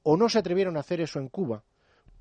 [0.03, 1.63] o no se atrevieron a hacer eso en Cuba,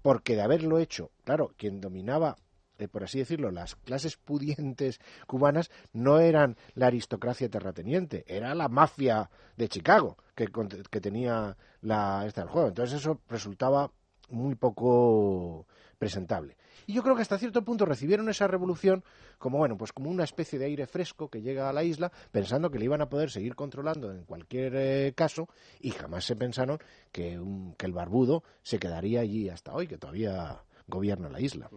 [0.02, 2.36] porque de haberlo hecho, claro, quien dominaba,
[2.78, 8.68] eh, por así decirlo, las clases pudientes cubanas no eran la aristocracia terrateniente, era la
[8.68, 10.48] mafia de Chicago que,
[10.90, 12.68] que tenía la, esta del juego.
[12.68, 13.90] Entonces eso resultaba
[14.30, 15.66] muy poco
[16.00, 16.56] presentable.
[16.86, 19.04] Y yo creo que hasta cierto punto recibieron esa revolución
[19.38, 22.70] como bueno, pues como una especie de aire fresco que llega a la isla, pensando
[22.70, 26.78] que le iban a poder seguir controlando en cualquier eh, caso, y jamás se pensaron
[27.12, 27.38] que,
[27.76, 31.68] que el barbudo se quedaría allí hasta hoy, que todavía gobierna la isla.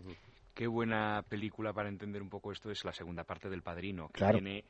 [0.53, 4.23] Qué buena película para entender un poco esto es la segunda parte del Padrino, que
[4.25, 4.63] tiene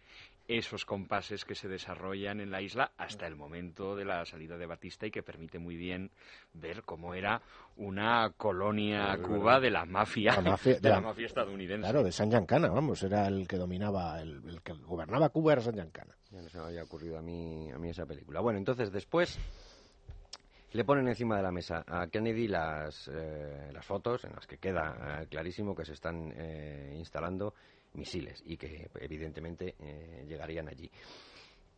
[0.48, 4.66] esos compases que se desarrollan en la isla hasta el momento de la salida de
[4.66, 6.12] Batista y que permite muy bien
[6.54, 7.42] ver cómo era
[7.78, 10.36] una colonia Cuba de la mafia,
[10.82, 11.82] de, la, mafia estadounidense.
[11.82, 15.76] Claro, de San Giancana, vamos, era el que dominaba, el, que gobernaba Cuba era San
[15.76, 16.16] Giancana.
[16.32, 18.42] Ya no se me había ocurrido a mí, a mí esa película.
[18.42, 19.40] Bueno, entonces después
[20.74, 24.58] le ponen encima de la mesa a Kennedy las, eh, las fotos en las que
[24.58, 27.54] queda eh, clarísimo que se están eh, instalando
[27.94, 29.76] misiles y que evidentemente
[30.28, 30.90] llegarían allí.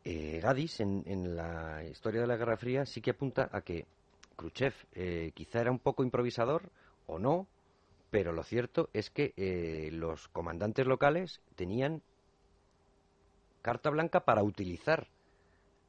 [0.04, 3.86] Gadis, en, en, la historia de la Guerra Fría, sí que apunta a que
[4.36, 4.73] Khrushchev
[5.34, 6.69] quizá era un poco improvisador
[7.08, 7.47] o no,
[8.12, 12.01] pero lo cierto es que los comandantes locales tenían
[13.65, 15.08] carta blanca para utilizar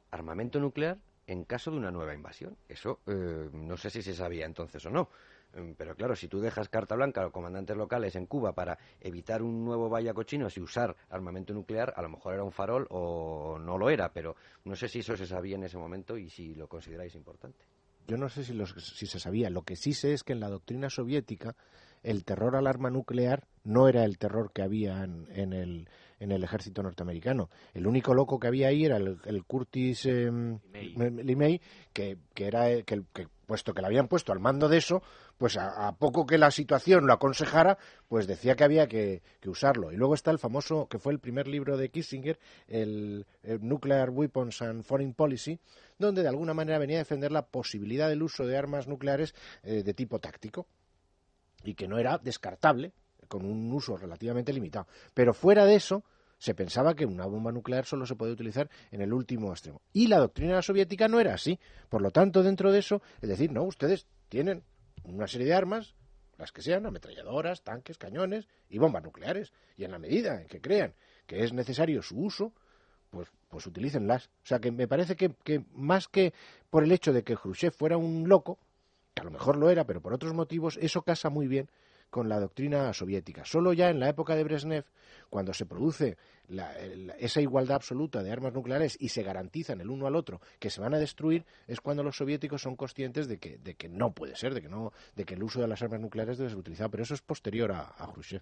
[0.09, 2.57] armamento nuclear en caso de una nueva invasión.
[2.67, 5.09] Eso eh, no sé si se sabía entonces o no.
[5.53, 8.77] Mm, pero claro, si tú dejas carta blanca a los comandantes locales en Cuba para
[8.99, 12.87] evitar un nuevo vaya cochino y usar armamento nuclear, a lo mejor era un farol
[12.89, 16.29] o no lo era, pero no sé si eso se sabía en ese momento y
[16.29, 17.65] si lo consideráis importante.
[18.07, 19.49] Yo no sé si, si se sabía.
[19.49, 21.55] Lo que sí sé es que en la doctrina soviética
[22.03, 26.43] el terror al arma nuclear no era el terror que había en, el, en el
[26.43, 27.49] ejército norteamericano.
[27.73, 30.31] El único loco que había ahí era el, Curtis eh,
[30.93, 35.01] Limey, que, que, era que, que, puesto que le habían puesto al mando de eso,
[35.37, 39.91] pues a, poco que la situación lo aconsejara, pues decía que había que, usarlo.
[39.91, 43.25] Y luego está el famoso, que fue el primer libro de Kissinger, el,
[43.61, 45.59] Nuclear Weapons and Foreign Policy,
[45.97, 49.33] donde de alguna manera venía a defender la posibilidad del uso de armas nucleares
[49.63, 50.67] eh, de tipo táctico
[51.63, 52.93] y que no era descartable
[53.27, 54.87] con un uso relativamente limitado.
[55.13, 56.03] Pero fuera de eso,
[56.37, 59.81] se pensaba que una bomba nuclear solo se podía utilizar en el último extremo.
[59.93, 61.59] Y la doctrina soviética no era así.
[61.89, 64.63] Por lo tanto, dentro de eso, es decir, no, ustedes tienen
[65.03, 65.95] una serie de armas,
[66.37, 69.51] las que sean, ametralladoras, tanques, cañones y bombas nucleares.
[69.75, 70.93] Y en la medida en que crean
[71.25, 72.53] que es necesario su uso,
[73.09, 74.27] pues, pues utilícenlas.
[74.43, 76.33] O sea, que me parece que, que más que
[76.69, 78.59] por el hecho de que Khrushchev fuera un loco,
[79.19, 81.69] a lo mejor lo era, pero por otros motivos, eso casa muy bien
[82.09, 83.43] con la doctrina soviética.
[83.45, 84.85] Solo ya en la época de Brezhnev,
[85.29, 86.17] cuando se produce
[87.19, 90.79] esa igualdad absoluta de armas nucleares y se garantizan el uno al otro que se
[90.79, 94.35] van a destruir, es cuando los soviéticos son conscientes de que, de que no puede
[94.35, 96.89] ser, de que, no, de que el uso de las armas nucleares debe ser utilizado.
[96.89, 98.41] Pero eso es posterior a, Khrushchev.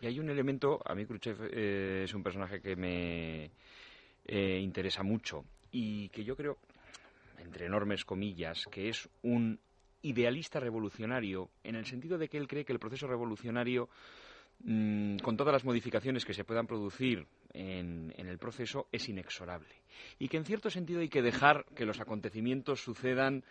[0.00, 3.50] Y hay un elemento, a mí Khrushchev eh, es un personaje que me
[4.26, 6.58] eh, interesa mucho y que yo creo,
[7.38, 9.58] entre enormes comillas, que es un
[10.04, 13.88] idealista revolucionario, en el sentido de que él cree que el proceso revolucionario,
[14.60, 19.82] mm, con todas las modificaciones que se puedan producir en, el proceso, es inexorable.
[20.18, 23.44] Y que en cierto sentido hay que dejar que los acontecimientos sucedan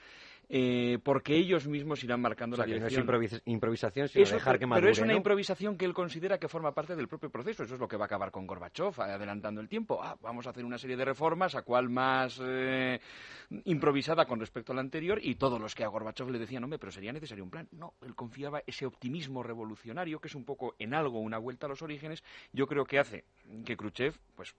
[0.50, 3.06] eh, porque ellos mismos irán marcando la dirección.
[3.06, 6.74] no es improvisación, sino dejar que Pero es una improvisación que él considera que forma
[6.74, 7.64] parte del propio proceso.
[7.64, 10.02] Eso es lo que va a acabar con Gorbachev, adelantando el tiempo.
[10.02, 13.00] Ah, vamos a hacer una serie de reformas, a cual más eh,
[13.66, 16.80] improvisada con respecto a la anterior, y todos los que a Gorbachev le decían, hombre,
[16.80, 17.68] pero sería necesario un plan.
[17.72, 21.70] No, él confiaba ese optimismo revolucionario, que es un poco en algo una vuelta a
[21.70, 23.24] los orígenes, yo creo que hace
[23.66, 24.56] que Khrushchev, pues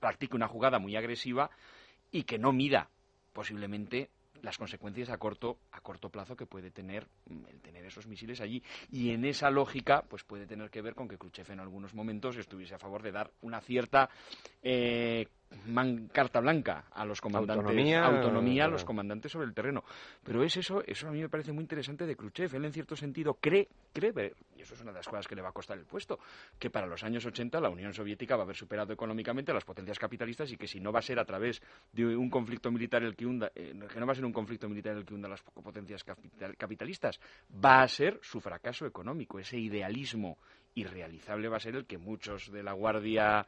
[0.00, 1.50] practique una jugada muy agresiva
[2.10, 2.90] y que no mida
[3.32, 4.10] posiblemente
[4.42, 8.40] las consecuencias a corto a corto plazo que puede tener mm, el tener esos misiles
[8.40, 8.62] allí.
[8.90, 12.36] Y en esa lógica pues puede tener que ver con que Khrushchev en algunos momentos
[12.36, 14.10] estuviese a favor de dar una cierta
[14.62, 15.26] eh,
[16.12, 17.64] carta blanca a los comandantes.
[17.64, 19.84] Autonomía, autonomía a los comandantes sobre el terreno.
[20.22, 22.54] Pero es eso eso a mí me parece muy interesante de Khrushchev.
[22.54, 25.42] Él en cierto sentido cree cree y eso es una de las cosas que le
[25.42, 26.18] va a costar el puesto
[26.58, 29.64] que para los años 80 la Unión Soviética va a haber superado económicamente a las
[29.64, 31.62] potencias capitalistas y que si no va a ser a través
[31.92, 34.68] de un conflicto militar el que hunda eh, que no va a ser un conflicto
[34.68, 37.20] militar el que hunda las potencias capitalistas
[37.64, 39.38] va a ser su fracaso económico.
[39.38, 40.38] Ese idealismo
[40.74, 43.46] irrealizable va a ser el que muchos de la guardia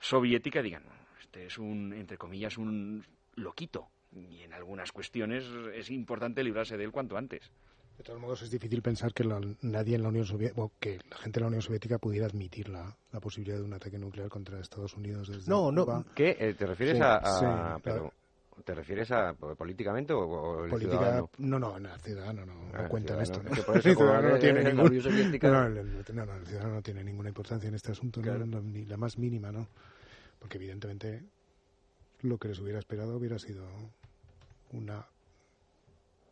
[0.00, 0.82] soviética digan
[1.20, 3.88] este es un, entre comillas, un loquito.
[4.12, 7.50] Y en algunas cuestiones es importante librarse de él cuanto antes.
[7.98, 9.24] De todos modos, es difícil pensar que
[9.62, 12.68] nadie en la Unión Soviética, o que la gente de la Unión Soviética pudiera admitir
[12.68, 16.04] la, posibilidad de un ataque nuclear contra Estados Unidos desde No, no.
[16.14, 16.36] ¿Qué?
[16.38, 17.80] Eh, ¿Te refieres a,
[18.64, 21.30] ¿Te refieres a políticamente o, el Política, ciudadano?
[21.38, 23.40] No, no, el ciudadano no, no cuenta en esto.
[23.74, 24.82] el ciudadano no tiene ningún...
[25.42, 29.50] no, el, el, ciudadano no tiene ninguna importancia en este asunto, ni la más mínima,
[29.50, 29.68] ¿no?
[30.46, 31.24] Porque evidentemente
[32.20, 33.66] lo que les hubiera esperado hubiera sido
[34.70, 35.04] una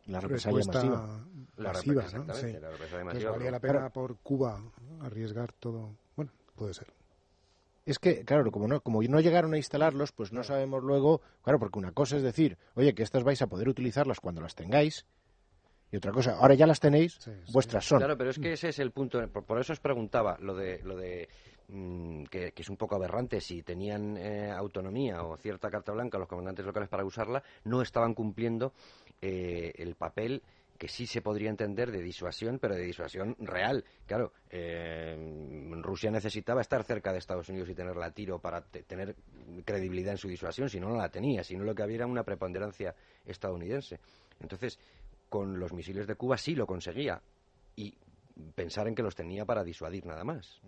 [0.05, 1.27] la respuesta masiva.
[1.57, 2.33] La masiva, ¿no?
[2.33, 2.53] sí.
[2.53, 4.63] la valía la pena por Cuba
[5.01, 5.97] arriesgar todo.
[6.15, 6.93] Bueno, puede ser.
[7.85, 11.59] Es que, claro, como no, como no llegaron a instalarlos, pues no sabemos luego, claro,
[11.59, 15.05] porque una cosa es decir, oye, que estas vais a poder utilizarlas cuando las tengáis,
[15.91, 17.19] y otra cosa, ahora ya las tenéis,
[17.51, 17.97] vuestras son.
[17.99, 20.95] Claro, pero es que ese es el punto, por, eso os preguntaba lo de, lo
[20.95, 21.27] de
[21.67, 26.27] Mm, que, es un poco aberrante, si tenían eh, autonomía o cierta carta blanca los
[26.27, 28.73] comandantes locales para usarla, no estaban cumpliendo
[29.21, 30.43] eh, el papel
[30.77, 33.83] que sí se podría entender de disuasión, pero de disuasión real.
[34.05, 35.17] Claro, eh,
[35.81, 39.15] Rusia necesitaba estar cerca de Estados Unidos y tenerla a tiro para tener
[39.63, 42.07] credibilidad en su disuasión, si no, no la tenía, si no lo que había era
[42.07, 42.93] una preponderancia
[43.25, 43.99] estadounidense.
[44.41, 44.77] Entonces,
[45.29, 47.21] con los misiles de Cuba sí lo conseguía
[47.77, 47.97] y
[48.53, 50.61] pensar en que los tenía para disuadir nada más.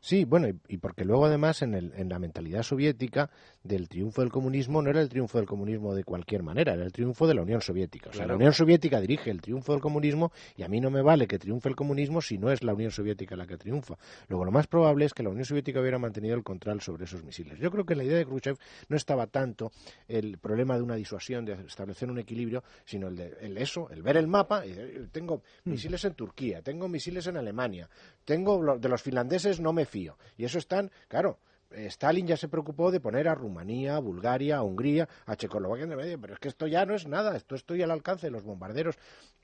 [0.00, 3.30] Sí, bueno, y, porque luego además en, el, en, la mentalidad soviética
[3.62, 6.92] del triunfo del comunismo no era el triunfo del comunismo de cualquier manera, era el
[6.92, 8.10] triunfo de la Unión Soviética.
[8.10, 11.00] O sea, la Unión Soviética dirige el triunfo del comunismo y a mí no me
[11.00, 13.96] vale que triunfe el comunismo si no es la Unión Soviética la que triunfa.
[14.28, 17.24] Luego, lo más probable es que la Unión Soviética hubiera mantenido el control sobre esos
[17.24, 17.58] misiles.
[17.58, 18.58] Yo creo que la idea de Khrushchev
[18.88, 19.72] no estaba tanto
[20.06, 24.02] el problema de una disuasión, de establecer un equilibrio, sino el de el eso, el
[24.02, 24.66] ver el mapa.
[24.66, 24.74] Y,
[25.10, 25.70] tengo hmm.
[25.70, 27.88] misiles en Turquía, tengo misiles en Alemania,
[28.24, 30.16] tengo de los finlandeses no me fío.
[30.36, 31.38] Y eso están, claro,
[31.70, 35.96] Stalin ya se preocupó de poner a Rumanía, a Bulgaria, a Hungría, a Checoslovaquia en
[35.96, 38.44] medio, pero es que esto ya no es nada, esto estoy al alcance de los
[38.44, 38.96] bombarderos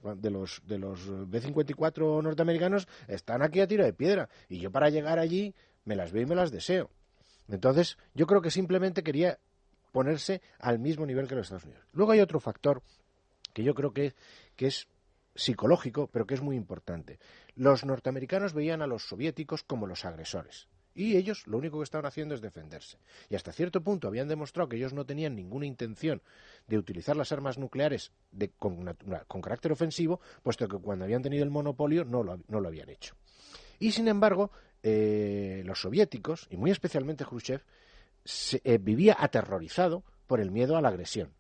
[0.02, 4.88] de los de los B-54 norteamericanos están aquí a tiro de piedra y yo para
[4.88, 6.90] llegar allí me las veo y me las deseo.
[7.48, 9.38] Entonces, yo creo que simplemente quería
[9.92, 11.84] ponerse al mismo nivel que los Estados Unidos.
[11.92, 12.82] Luego hay otro factor
[13.52, 14.14] que yo creo que,
[14.54, 14.88] que es
[15.34, 17.18] psicológico, pero que es muy importante.
[17.54, 20.68] Los norteamericanos veían a los soviéticos como los agresores.
[20.94, 22.98] Y ellos lo único que estaban haciendo es defenderse.
[23.28, 26.20] Y hasta cierto punto habían demostrado que ellos no tenían ninguna intención
[26.66, 28.12] de utilizar las armas nucleares
[28.58, 28.84] con,
[29.42, 33.14] carácter ofensivo, puesto que cuando habían tenido el monopolio no lo, habían hecho.
[33.78, 34.50] Y sin embargo,
[34.82, 37.62] eh, los soviéticos, y muy especialmente Khrushchev,
[38.64, 41.32] eh, vivía aterrorizado por el miedo a la agresión.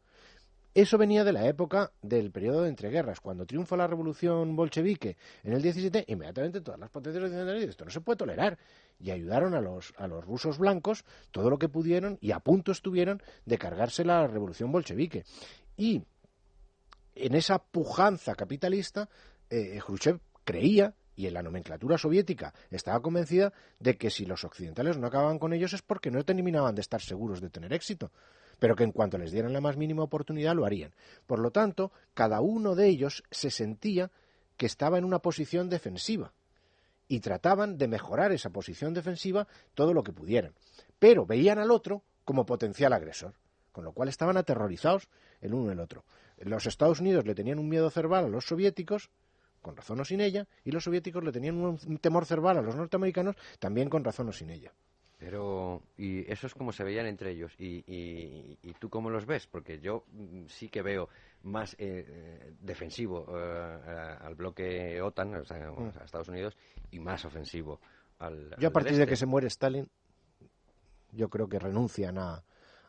[0.72, 3.20] Eso venía de la época del periodo de entreguerras.
[3.20, 7.90] Cuando triunfa la revolución bolchevique en el 17, inmediatamente todas las potencias occidentales esto no
[7.90, 8.56] se puede tolerar.
[9.00, 12.70] Y ayudaron a los, a los rusos blancos todo lo que pudieron y a punto
[12.70, 15.24] estuvieron de cargarse la revolución bolchevique.
[15.76, 16.04] Y
[17.16, 19.08] en esa pujanza capitalista,
[19.48, 24.98] eh, Khrushchev creía y en la nomenclatura soviética estaba convencida de que si los occidentales
[24.98, 28.12] no acababan con ellos es porque no terminaban de estar seguros de tener éxito
[28.60, 30.94] pero que en cuanto les dieran la más mínima oportunidad lo harían.
[31.26, 34.12] Por lo tanto, cada uno de ellos se sentía
[34.56, 36.32] que estaba en una posición defensiva
[37.08, 40.54] y trataban de mejorar esa posición defensiva todo lo que pudieran.
[41.00, 43.34] Pero veían al otro como potencial agresor,
[43.72, 45.08] con lo cual estaban aterrorizados
[45.40, 46.04] el uno el otro.
[46.38, 49.10] Los Estados Unidos le tenían un miedo cerval a los soviéticos,
[49.62, 52.76] con razón o sin ella, y los soviéticos le tenían un temor cerval a los
[52.76, 54.72] norteamericanos, también con razón o sin ella.
[55.20, 57.52] Pero, y eso es como se veían entre ellos.
[57.58, 59.46] ¿Y, y, tú cómo los ves?
[59.46, 61.10] Porque yo mm, sí que veo
[61.42, 65.98] más eh, eh, defensivo eh, al bloque OTAN, o sea, mm.
[66.00, 66.56] a Estados Unidos,
[66.90, 67.80] y más ofensivo
[68.18, 68.56] al.
[68.58, 69.90] Yo, a partir de que se muere Stalin,
[71.12, 72.42] yo creo que renuncian a,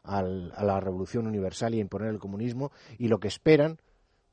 [0.03, 3.81] a la revolución universal y a imponer el comunismo, y lo que esperan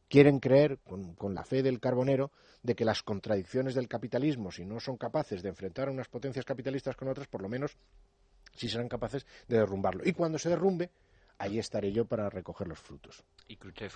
[0.09, 2.33] quieren creer, con, la fe del carbonero,
[2.63, 6.45] de que las contradicciones del capitalismo, si no son capaces de enfrentar a unas potencias
[6.45, 7.77] capitalistas con otras, por lo menos
[8.55, 10.03] si serán capaces de derrumbarlo.
[10.05, 10.91] Y cuando se derrumbe,
[11.39, 13.23] ahí estaré yo para recoger los frutos.
[13.47, 13.93] Y Khrushchev,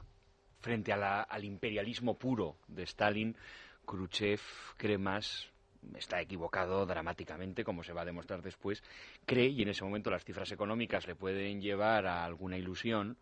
[0.60, 3.36] frente al imperialismo puro de Stalin,
[3.84, 4.40] Khrushchev
[4.76, 5.48] cree más
[5.96, 8.84] está equivocado dramáticamente, como se va a demostrar después,
[9.26, 13.16] cree, y en ese momento las cifras económicas le pueden llevar a alguna ilusión,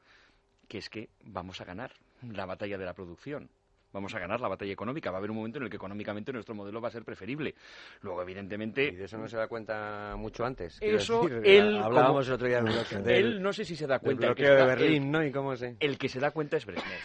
[0.69, 3.51] que es que vamos a ganar la batalla de la producción
[3.93, 5.11] vamos a ganar la batalla económica.
[5.11, 7.55] Va a haber un momento en el que económicamente nuestro modelo va a ser preferible.
[8.03, 8.89] Luego, evidentemente...
[8.89, 10.79] ¿Y de eso no se da cuenta mucho antes?
[10.81, 11.79] Eso, él...
[11.83, 14.27] Hablábamos el otro día de Él no sé si se da cuenta.
[14.27, 15.25] El bloqueo de Berlín, ¿no?
[15.25, 15.77] ¿Y cómo sé?
[15.81, 17.01] El que se da cuenta es Brezhnev.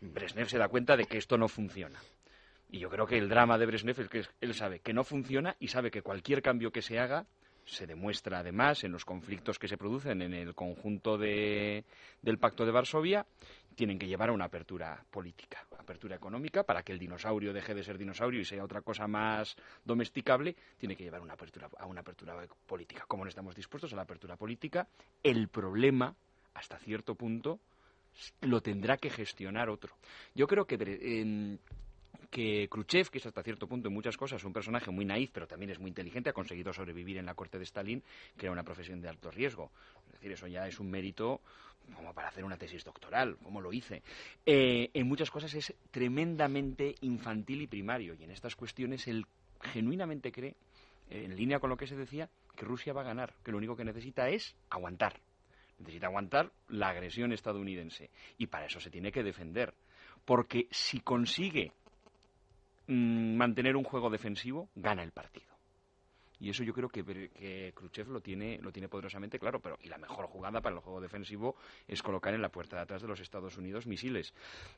[0.00, 1.98] Brezhnev se da cuenta de que esto no funciona.
[2.70, 5.56] Y yo creo que el drama de Brezhnev es que él sabe que no funciona
[5.60, 7.26] y sabe que cualquier cambio que se haga
[7.66, 11.84] se demuestra además en los conflictos que se producen en el conjunto de,
[12.20, 13.26] del Pacto de Varsovia,
[13.74, 17.82] tienen que llevar a una apertura política, apertura económica, para que el dinosaurio deje de
[17.82, 22.00] ser dinosaurio y sea otra cosa más domesticable, tiene que llevar una apertura, a una
[22.00, 22.34] apertura
[22.66, 23.04] política.
[23.06, 24.86] Como no estamos dispuestos a la apertura política,
[25.22, 26.14] el problema,
[26.54, 27.60] hasta cierto punto,
[28.42, 29.96] lo tendrá que gestionar otro.
[30.34, 30.78] Yo creo que
[32.34, 35.46] que Khrushchev, que es hasta cierto punto en muchas cosas un personaje muy naif, pero
[35.46, 38.02] también es muy inteligente, ha conseguido sobrevivir en la corte de Stalin,
[38.36, 39.70] que era una profesión de alto riesgo.
[40.06, 41.40] Es decir, eso ya es un mérito
[41.94, 44.02] como para hacer una tesis doctoral, como lo hice.
[44.46, 49.26] Eh, en muchas cosas es tremendamente infantil y primario, y en estas cuestiones él
[49.60, 50.54] genuinamente cree,
[51.10, 53.76] en línea con lo que se decía, que Rusia va a ganar, que lo único
[53.76, 55.20] que necesita es aguantar.
[55.78, 58.10] Necesita aguantar la agresión estadounidense.
[58.38, 59.74] Y para eso se tiene que defender.
[60.24, 61.72] Porque si consigue
[62.86, 65.53] Mm, mantener un juego defensivo, gana el partido.
[66.44, 69.60] Y eso yo creo que, que Khrushchev lo tiene, lo tiene poderosamente claro.
[69.60, 71.56] Pero, y la mejor jugada para el juego defensivo
[71.88, 74.34] es colocar en la puerta de atrás de los Estados Unidos misiles.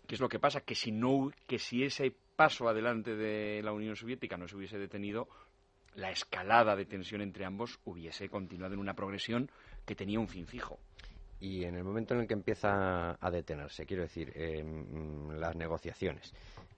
[0.06, 0.60] ¿Qué es lo que pasa?
[0.60, 4.78] Que si, no, que si ese paso adelante de la Unión Soviética no se hubiese
[4.78, 5.26] detenido,
[5.96, 9.50] la escalada de tensión entre ambos hubiese continuado en una progresión
[9.84, 10.78] que tenía un fin fijo.
[11.40, 16.32] Y en el momento en el que empieza a detenerse, quiero decir, em, las negociaciones,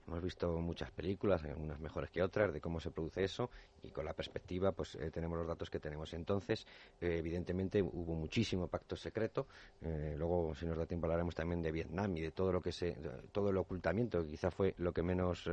[0.09, 3.51] Hemos visto muchas películas, unas mejores que otras, de cómo se produce eso
[3.83, 6.11] y con la perspectiva pues eh, tenemos los datos que tenemos.
[6.15, 6.65] Entonces,
[6.99, 9.45] eh, evidentemente hubo muchísimo pacto secreto.
[9.83, 12.71] Eh, luego, si nos da tiempo, hablaremos también de Vietnam y de todo lo que
[12.71, 12.97] se,
[13.31, 15.47] todo el ocultamiento, que quizá fue lo que menos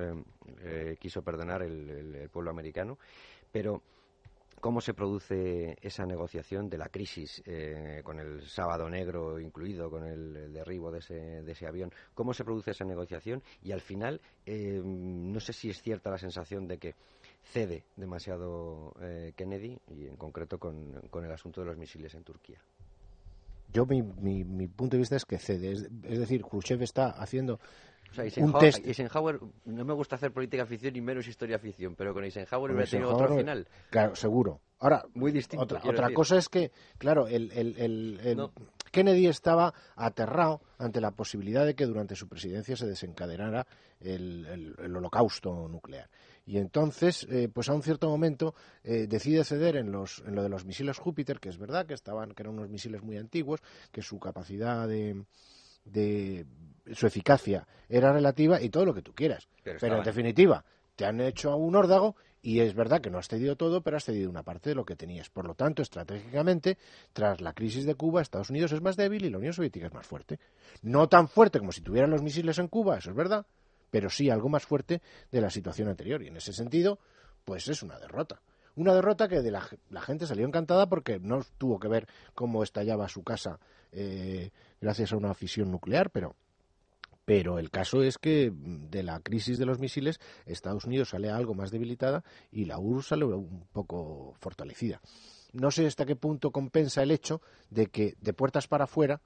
[0.98, 2.96] quiso perdonar el pueblo americano.
[3.52, 3.82] Pero
[4.60, 10.04] cómo se produce esa negociación de la crisis eh, con el sábado negro incluido, con
[10.04, 14.20] el, derribo de ese, de ese, avión, cómo se produce esa negociación y al final
[14.44, 16.94] eh, no sé si es cierta la sensación de que
[17.42, 22.24] cede demasiado eh, Kennedy y en concreto con, con, el asunto de los misiles en
[22.24, 22.58] Turquía.
[23.72, 27.10] Yo mi, mi, mi punto de vista es que cede, es, es decir, Khrushchev está
[27.10, 27.60] haciendo
[28.18, 32.90] Eisenhower, no me gusta hacer política ficción y menos historia ficción, pero con Eisenhower hubiera
[32.90, 33.66] tenido otro final.
[33.90, 34.60] Claro, seguro.
[34.78, 35.76] Ahora, muy distinto.
[35.76, 38.50] Otra, cosa es que, claro, el, el,
[38.90, 43.66] Kennedy estaba aterrado ante la posibilidad de que durante su presidencia se desencadenara
[44.00, 46.10] el, holocausto nuclear.
[46.44, 48.54] Y entonces, eh, pues a un cierto momento,
[48.84, 51.94] eh, decide ceder en, los, en lo de los misiles Júpiter, que es verdad que
[51.94, 53.60] estaban, que eran unos misiles muy antiguos,
[53.90, 55.24] que su capacidad de,
[55.84, 56.46] de
[56.92, 59.48] su eficacia era relativa y todo lo que tú quieras.
[59.62, 60.64] Pero, en definitiva,
[60.94, 64.04] te han hecho un órdago y es verdad que no has cedido todo, pero has
[64.04, 65.28] cedido una parte de lo que tenías.
[65.30, 66.78] Por lo tanto, estratégicamente,
[67.12, 69.92] tras la crisis de Cuba, Estados Unidos es más débil y la Unión Soviética es
[69.92, 70.38] más fuerte.
[70.82, 73.46] No tan fuerte como si tuvieran los misiles en Cuba, eso es verdad,
[73.90, 76.22] pero sí algo más fuerte de la situación anterior.
[76.22, 77.00] Y en ese sentido,
[77.44, 78.40] pues es una derrota.
[78.76, 79.62] Una derrota que de la,
[80.02, 83.58] gente salió encantada porque no tuvo que ver cómo estallaba su casa
[83.90, 86.36] eh, gracias a una fisión nuclear, pero
[87.26, 91.28] pero el caso es que mm, de la crisis de los misiles Estados Unidos sale
[91.28, 95.02] algo más debilitada y la URSS sale un poco fortalecida.
[95.52, 99.20] No sé hasta qué punto compensa el hecho de que de puertas para afuera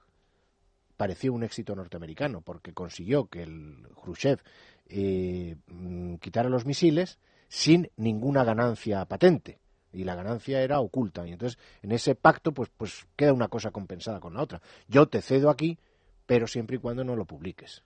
[0.97, 4.41] pareció un éxito norteamericano, porque consiguió que el Khrushchev
[4.89, 9.61] eh, mm, quitara los misiles sin ninguna ganancia patente
[9.93, 13.71] y la ganancia era oculta y entonces en ese pacto pues pues queda una cosa
[13.73, 14.63] compensada con la otra.
[14.89, 15.79] Yo te cedo aquí,
[16.25, 17.83] pero siempre y cuando no lo publiques.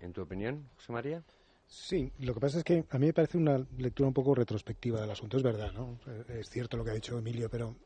[0.00, 1.22] ¿En tu opinión, José María?
[1.66, 5.00] Sí, lo que pasa es que a mí me parece una lectura un poco retrospectiva
[5.00, 5.36] del asunto.
[5.36, 6.00] Es verdad, ¿no?
[6.28, 7.76] Es cierto lo que ha dicho Emilio, pero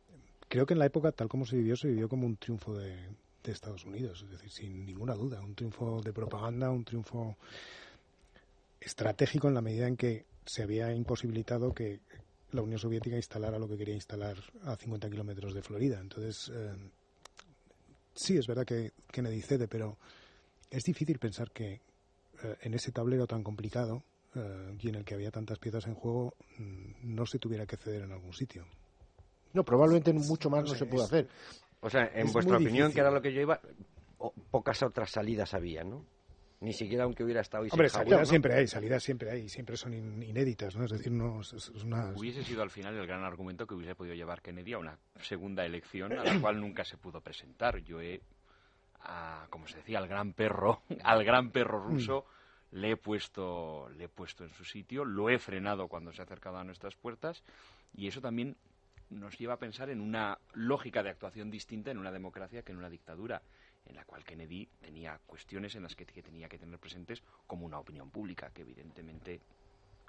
[0.49, 2.97] creo que en la época, tal como se vivió, se vivió como un triunfo de,
[3.45, 4.23] Estados Unidos.
[4.23, 7.37] Es decir, sin ninguna duda, un triunfo de propaganda, un triunfo
[8.81, 12.01] estratégico en la medida en que se había imposibilitado que
[12.53, 16.01] la Unión Soviética instalara lo que quería instalar a 50 kilómetros de Florida.
[16.01, 16.73] Entonces, eh,
[18.15, 19.99] sí, es verdad que Kennedy cede, pero
[20.71, 21.83] es difícil pensar que,
[22.61, 24.03] en ese tablero tan complicado
[24.35, 27.77] eh, y en el que había tantas piezas en juego mm, no se tuviera que
[27.77, 28.67] ceder en algún sitio.
[29.53, 31.29] No, probablemente mucho más no se puede hacer.
[31.81, 33.61] O sea, en vuestra opinión, que era lo que yo iba,
[34.51, 36.05] pocas otras salidas había, ¿no?
[36.61, 40.75] Ni siquiera aunque hubiera estado Hombre, salidas siempre hay, salidas siempre hay, siempre son inéditas,
[40.77, 40.87] ¿no?
[40.87, 42.15] Es decir, no es, una...
[42.17, 45.65] Hubiese sido al final el gran argumento que hubiese podido llevar Kennedy a una segunda
[45.67, 47.83] elección a la cual nunca se pudo presentar.
[47.83, 48.23] Yo he,
[49.51, 51.87] como se decía, al gran perro, al gran perro mm.
[51.89, 52.27] ruso,
[52.73, 56.25] le he puesto, le he puesto en su sitio, lo he frenado cuando se ha
[56.25, 57.43] acercado a nuestras puertas
[57.95, 58.57] y eso también
[59.11, 62.79] nos lleva a pensar en una lógica de actuación distinta en una democracia que en
[62.79, 63.43] una dictadura
[63.87, 67.79] en la cual Kennedy tenía cuestiones en las que, tenía que tener presentes como una
[67.79, 69.41] opinión pública, que evidentemente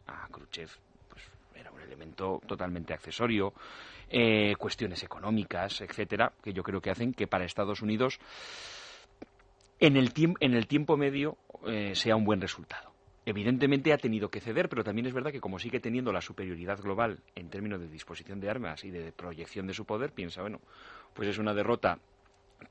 [0.08, 0.70] a Khrushchev
[1.10, 1.24] pues,
[1.54, 3.54] era un elemento totalmente accesorio,
[4.10, 8.20] eh, cuestiones económicas, etcétera, que yo creo que hacen que para Estados Unidos
[9.80, 12.94] en el, en el tiempo medio eh, sea un buen resultado.
[13.26, 16.80] Evidentemente ha tenido que ceder, pero también es verdad que como sigue teniendo la superioridad
[16.80, 20.62] global en términos de disposición de armas y de proyección de su poder, piensa, bueno,
[21.14, 21.98] pues es una derrota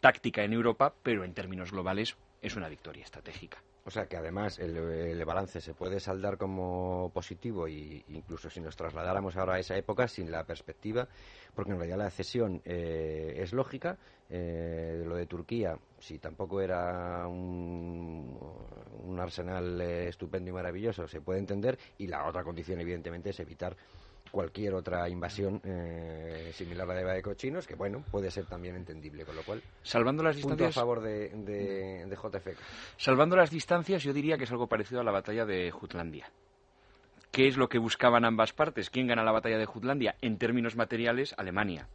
[0.01, 3.59] táctica en Europa, pero en términos globales es una victoria estratégica.
[3.87, 8.77] O sea que además el, balance se puede saldar como positivo e incluso si nos
[8.77, 11.09] trasladáramos ahora a esa época sin la perspectiva,
[11.55, 13.99] porque en realidad la cesión eh, es lógica.
[14.29, 18.39] Eh, lo de Turquía, si tampoco era un,
[19.05, 21.79] un arsenal eh, estupendo y maravilloso, se puede entender.
[21.99, 23.77] Y la otra condición, evidentemente, es evitar
[24.35, 29.25] cualquier otra invasión eh, similar a la de cochinos, que bueno, puede ser también entendible,
[29.25, 29.63] con lo cual...
[29.85, 30.77] Salvando las distancias...
[30.77, 32.59] a favor de, de, JFK.
[32.97, 36.29] Salvando las distancias, yo diría que es algo parecido a la batalla de Jutlandia.
[37.31, 38.91] ¿Qué es lo que buscaban ambas partes?
[38.91, 40.17] ¿Quién gana la batalla de Jutlandia?
[40.21, 41.87] En términos materiales, Alemania.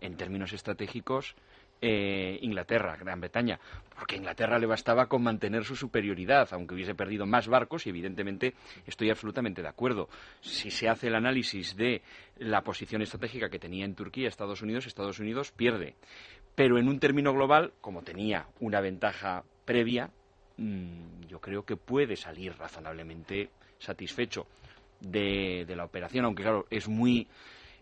[0.00, 1.34] En términos estratégicos,
[1.80, 3.58] eh, Inglaterra, Gran Bretaña,
[3.94, 7.90] porque a Inglaterra le bastaba con mantener su superioridad, aunque hubiese perdido más barcos, y
[7.90, 8.54] evidentemente
[8.86, 10.08] estoy absolutamente de acuerdo.
[10.40, 12.02] Si se hace el análisis de
[12.38, 15.94] la posición estratégica que tenía en Turquía Estados Unidos, Estados Unidos pierde.
[16.54, 20.10] Pero en un término global, como tenía una ventaja previa,
[20.56, 24.46] mm, yo creo que puede salir razonablemente satisfecho
[25.00, 27.28] de, de la operación, aunque claro, es muy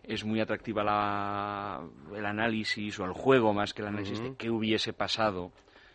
[0.07, 1.81] es muy atractiva la,
[2.15, 5.51] el análisis o el juego más que el análisis de qué hubiese pasado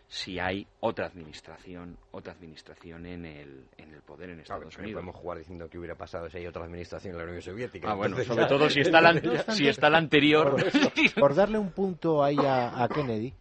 [0.06, 4.96] si hay otra administración, otra administración en el, en el poder en Estados Unidos.
[5.00, 7.90] Podemos jugar diciendo que hubiera pasado si hay otra administración en la Unión Soviética.
[7.90, 9.14] Ah, bueno, sobre todo si está, la,
[9.54, 10.56] si está la anterior.
[11.18, 13.32] Por, darle un punto ahí a, Kennedy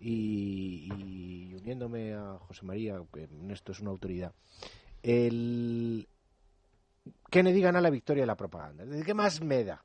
[0.00, 4.34] y, uniéndome a José María, que en esto es una autoridad,
[5.02, 6.06] el
[7.30, 8.84] Kennedy gana la victoria de la propaganda.
[9.02, 9.82] ¿Qué más me da?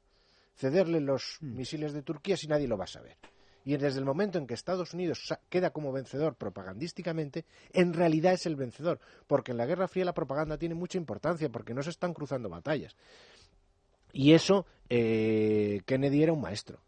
[0.55, 1.55] Cederle los hmm.
[1.55, 3.17] misiles de Turquía si nadie lo va a saber.
[3.65, 8.45] Y desde el momento en que Estados Unidos queda como vencedor propagandísticamente, en realidad es
[8.45, 11.91] el vencedor, porque en la Guerra Fría la propaganda tiene mucha importancia, porque no se
[11.91, 12.97] están cruzando batallas.
[14.11, 16.81] Y eso, eh, Kennedy era un maestro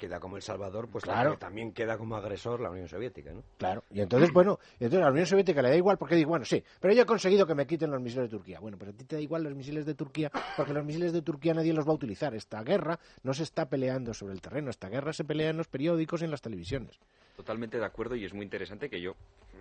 [0.00, 1.36] queda como El Salvador, pues claro.
[1.36, 3.44] también queda como agresor la Unión Soviética, ¿no?
[3.58, 6.46] Claro, y entonces, bueno, entonces a la Unión Soviética le da igual porque dice, bueno,
[6.46, 8.58] sí, pero yo he conseguido que me quiten los misiles de Turquía.
[8.60, 11.20] Bueno, pero a ti te da igual los misiles de Turquía porque los misiles de
[11.20, 12.34] Turquía nadie los va a utilizar.
[12.34, 15.68] Esta guerra no se está peleando sobre el terreno, esta guerra se pelea en los
[15.68, 16.98] periódicos y en las televisiones.
[17.40, 19.16] Totalmente de acuerdo y es muy interesante que yo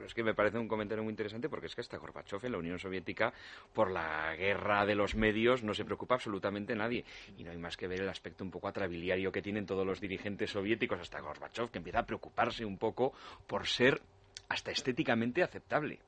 [0.06, 2.58] es que me parece un comentario muy interesante porque es que hasta Gorbachev en la
[2.58, 3.32] Unión Soviética,
[3.72, 7.06] por la guerra de los medios, no se preocupa absolutamente nadie.
[7.38, 10.02] Y no hay más que ver el aspecto un poco atrabiliario que tienen todos los
[10.02, 13.14] dirigentes soviéticos, hasta Gorbachev, que empieza a preocuparse un poco
[13.48, 14.02] por ser
[14.50, 16.00] hasta estéticamente aceptable.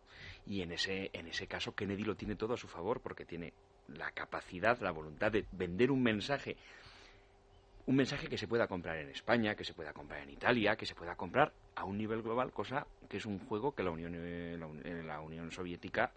[0.46, 3.54] Y en ese, en ese caso Kennedy lo tiene todo a su favor porque tiene
[3.88, 6.58] la capacidad, la voluntad de vender un mensaje
[7.86, 10.86] un mensaje que se pueda comprar en España, que se pueda comprar en Italia, que
[10.86, 14.14] se pueda comprar a un nivel global, cosa que es un juego que la Unión,
[14.16, 14.58] eh,
[15.06, 16.12] la, Unión Soviética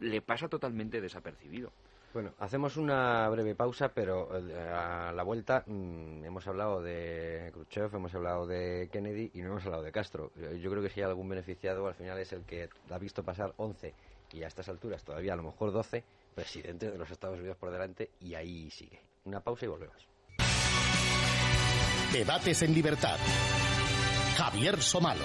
[0.00, 1.72] le pasa totalmente desapercibido.
[2.12, 7.94] Bueno, hacemos una breve pausa, pero eh, a la vuelta mm, hemos hablado de Khrushchev,
[7.94, 10.32] hemos hablado de Kennedy y no hemos hablado de Castro.
[10.58, 13.52] Yo creo que si hay algún beneficiado, al final es el que ha visto pasar
[13.58, 13.92] 11
[14.32, 16.04] y a estas alturas todavía a lo mejor 12
[16.34, 19.00] presidentes de los Estados Unidos por delante y ahí sigue.
[19.24, 20.15] Una pausa y volvemos.
[22.12, 23.16] Debates en libertad.
[24.36, 25.24] Javier Somalo.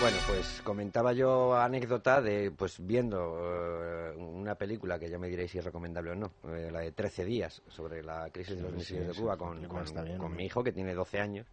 [0.00, 5.50] Bueno, pues comentaba yo anécdota de, pues viendo eh, una película que ya me diréis
[5.50, 8.72] si es recomendable o no, eh, la de 13 días sobre la crisis de los
[8.72, 9.60] misiles de Cuba con,
[10.34, 11.46] mi hijo que tiene 12 años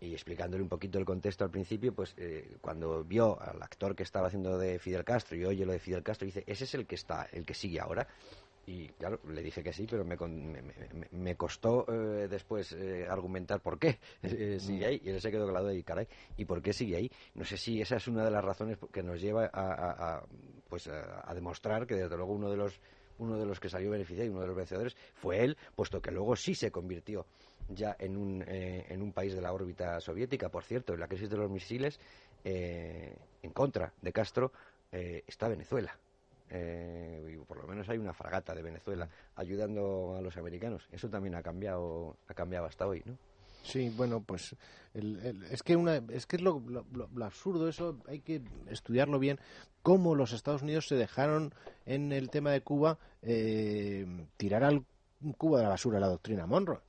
[0.00, 4.02] y explicándole un poquito el contexto al principio, pues eh, cuando vio al actor que
[4.02, 6.86] estaba haciendo de Fidel Castro y oye lo de Fidel Castro, dice, ese es el
[6.86, 8.06] que está, el que sigue ahora.
[8.66, 10.16] Y claro, le dije que sí, pero me,
[11.10, 15.00] me, costó eh, después eh, argumentar por qué eh, sigue ahí.
[15.04, 17.10] Y él se quedó claro y caray, ¿y por qué sigue ahí?
[17.34, 20.22] No sé si esa es una de las razones que nos lleva a,
[20.68, 22.80] pues a, demostrar que desde luego uno de los
[23.18, 26.10] uno de los que salió beneficiado y uno de los vencedores fue él, puesto que
[26.10, 27.26] luego sí se convirtió
[27.68, 30.48] ya en un, eh, en un país de la órbita soviética.
[30.48, 31.98] Por cierto, en la crisis de los misiles,
[32.44, 34.52] eh, en contra de Castro,
[34.92, 35.96] eh, está Venezuela.
[36.50, 40.86] Y por lo menos hay una fragata de Venezuela ayudando a los americanos.
[40.92, 43.16] Eso también ha cambiado, ha cambiado hasta hoy, ¿no?
[43.64, 44.54] Sí, bueno, pues
[44.92, 46.62] es que una, es que es lo,
[47.22, 49.40] absurdo eso, hay que estudiarlo bien,
[49.82, 51.54] cómo los Estados Unidos se dejaron
[51.86, 54.84] en el tema de Cuba eh, tirar al
[55.38, 56.80] Cuba de la basura la doctrina Monroe,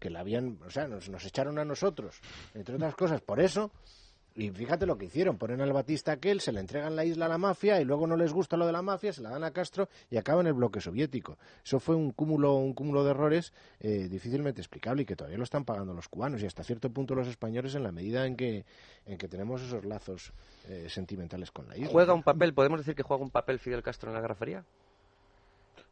[0.00, 2.20] que la habían, o sea, nos, nos echaron a nosotros,
[2.54, 3.70] entre otras cosas, por eso
[4.40, 7.28] y fíjate lo que hicieron, ponen al Batista aquel, se le entregan la isla a
[7.28, 9.50] la mafia y luego no les gusta lo de la mafia, se la dan a
[9.50, 11.36] Castro y acaba en el bloque soviético.
[11.62, 15.44] Eso fue un cúmulo, un cúmulo de errores eh, difícilmente explicable y que todavía lo
[15.44, 18.64] están pagando los cubanos y hasta cierto punto los españoles en la medida en que,
[19.04, 20.32] en que tenemos esos lazos
[20.68, 21.90] eh, sentimentales con la isla.
[21.90, 24.64] ¿Juega un papel, podemos decir que juega un papel Fidel Castro en la Guerra Fría?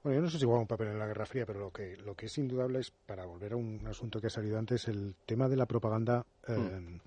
[0.03, 1.99] Bueno, yo no sé si juega un papel en la Guerra Fría, pero lo que,
[1.99, 5.17] lo que es indudable es, para volver a un asunto que ha salido antes, el
[5.27, 6.25] tema de la propaganda.
[6.47, 6.53] Hmm.
[6.55, 7.01] Eh,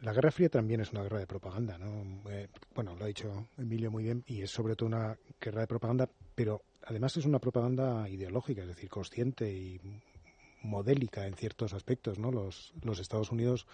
[0.00, 2.30] la Guerra Fría también es una guerra de propaganda, ¿no?
[2.30, 5.66] Eh, bueno, lo ha dicho Emilio muy bien, y es sobre todo una guerra de
[5.66, 9.80] propaganda, pero además es una propaganda ideológica, es decir, consciente y
[10.62, 12.30] modélica en ciertos aspectos, ¿no?
[12.30, 13.66] Los, los Estados Unidos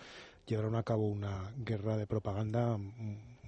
[0.47, 2.79] llevaron a cabo una guerra de propaganda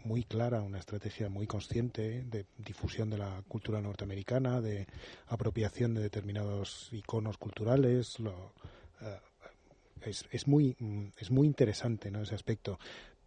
[0.04, 4.86] muy clara, una estrategia muy consciente de difusión de la cultura norteamericana, de
[5.26, 8.52] apropiación de determinados iconos culturales, lo,
[9.00, 9.18] eh,
[10.06, 12.22] es, es, muy, mm, es muy interesante ¿no?
[12.22, 12.78] ese aspecto.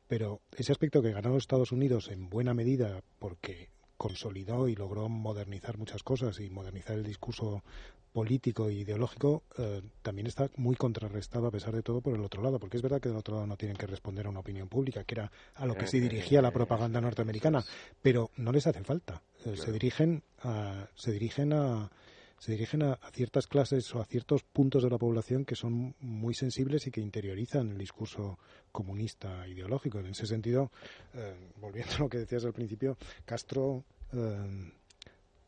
[0.08, 5.78] Pero ese aspecto que ganó Estados Unidos en buena medida porque consolidó y logró modernizar
[5.78, 7.64] muchas cosas y modernizar el discurso
[8.12, 12.42] político e ideológico eh, también está muy contrarrestado a pesar de todo por el otro
[12.42, 14.68] lado, porque es verdad que del otro lado no tienen que responder a una opinión
[14.68, 17.64] pública, que era a lo que se dirigía la propaganda norteamericana,
[18.02, 19.22] pero no les hace falta.
[19.46, 21.92] Eh, se dirigen a, se dirigen a,
[22.40, 26.34] se dirigen a, ciertas clases o a ciertos puntos de la población que son muy
[26.34, 28.40] sensibles y que interiorizan el discurso
[28.72, 30.00] comunista ideológico.
[30.00, 30.72] En ese sentido,
[31.14, 33.84] eh, volviendo a lo que decías al principio, Castro
[34.14, 34.72] eh,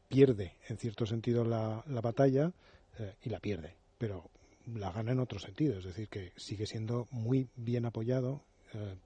[0.07, 2.51] pierde en cierto sentido la, batalla
[2.99, 4.29] eh, y la pierde, pero
[4.75, 8.43] la gana en otro sentido, es decir, que sigue siendo muy bien apoyado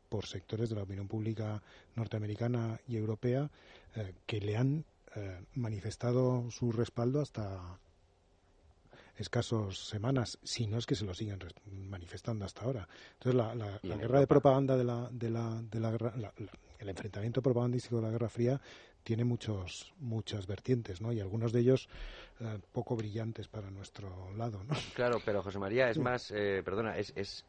[0.09, 1.63] por sectores de la opinión pública
[1.95, 3.49] norteamericana y europea
[4.27, 4.85] que le han
[5.15, 7.79] eh, manifestado su respaldo hasta
[9.17, 12.87] escasos semanas, si no es que se lo siguen manifestando hasta ahora.
[13.13, 16.13] Entonces, la, guerra de propaganda de la, de la, de la guerra,
[16.79, 18.59] el enfrentamiento propagandístico de la Guerra Fría
[19.03, 21.13] tiene muchos, muchas vertientes, ¿no?
[21.13, 21.87] Y algunos de ellos
[22.39, 24.75] eh, poco brillantes para nuestro lado, ¿no?
[24.95, 27.45] Claro, pero José María es más, eh, perdona, es, es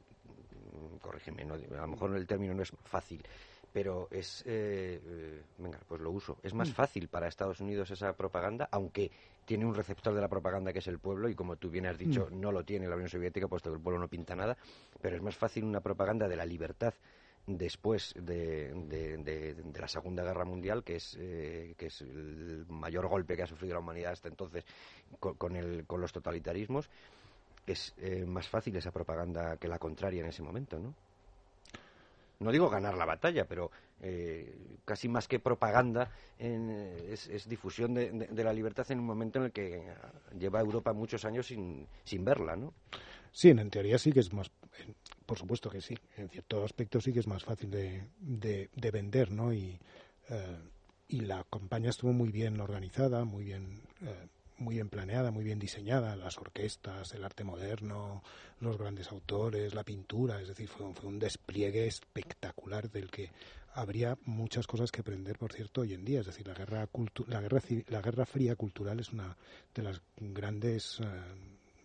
[1.00, 3.22] corrígeme, a lo mejor el término no es fácil,
[3.76, 6.38] pero es, eh, eh, venga, pues lo uso.
[6.42, 6.72] Es más mm.
[6.72, 9.10] fácil para Estados Unidos esa propaganda, aunque
[9.44, 11.98] tiene un receptor de la propaganda que es el pueblo, y como tú bien has
[11.98, 12.40] dicho, mm.
[12.40, 14.56] no lo tiene la Unión Soviética, puesto que el pueblo no pinta nada,
[15.02, 16.94] pero es más fácil una propaganda de la libertad
[17.46, 23.42] después de, la Segunda Guerra Mundial, que es, eh, que es el mayor golpe que
[23.42, 24.64] ha sufrido la humanidad hasta entonces
[25.20, 26.88] con, el, con los totalitarismos,
[27.66, 27.94] es
[28.26, 30.94] más fácil esa propaganda que la contraria en ese momento, ¿no?
[32.38, 33.70] No digo ganar la batalla, pero
[34.00, 39.52] eh, casi más que propaganda es, difusión de, la libertad en un momento en el
[39.52, 39.84] que
[40.38, 42.74] lleva Europa muchos años sin, sin verla, ¿no?
[43.32, 44.50] Sí, en teoría sí que es más,
[45.26, 49.30] por supuesto que sí, en cierto aspecto sí que es más fácil de, de, vender,
[49.30, 49.52] ¿no?
[49.52, 49.78] Y,
[50.30, 50.56] eh,
[51.08, 54.26] y la campaña estuvo muy bien organizada, muy bien eh,
[54.58, 58.22] muy bien planeada, muy bien diseñada, las orquestas, el arte moderno,
[58.60, 63.30] los grandes autores, la pintura, es decir, fue, fue un despliegue espectacular del que
[63.74, 66.20] habría muchas cosas que aprender, por cierto, hoy en día.
[66.20, 66.88] Es decir, la guerra,
[67.26, 69.36] la guerra, la guerra fría cultural es una
[69.74, 71.04] de las grandes eh,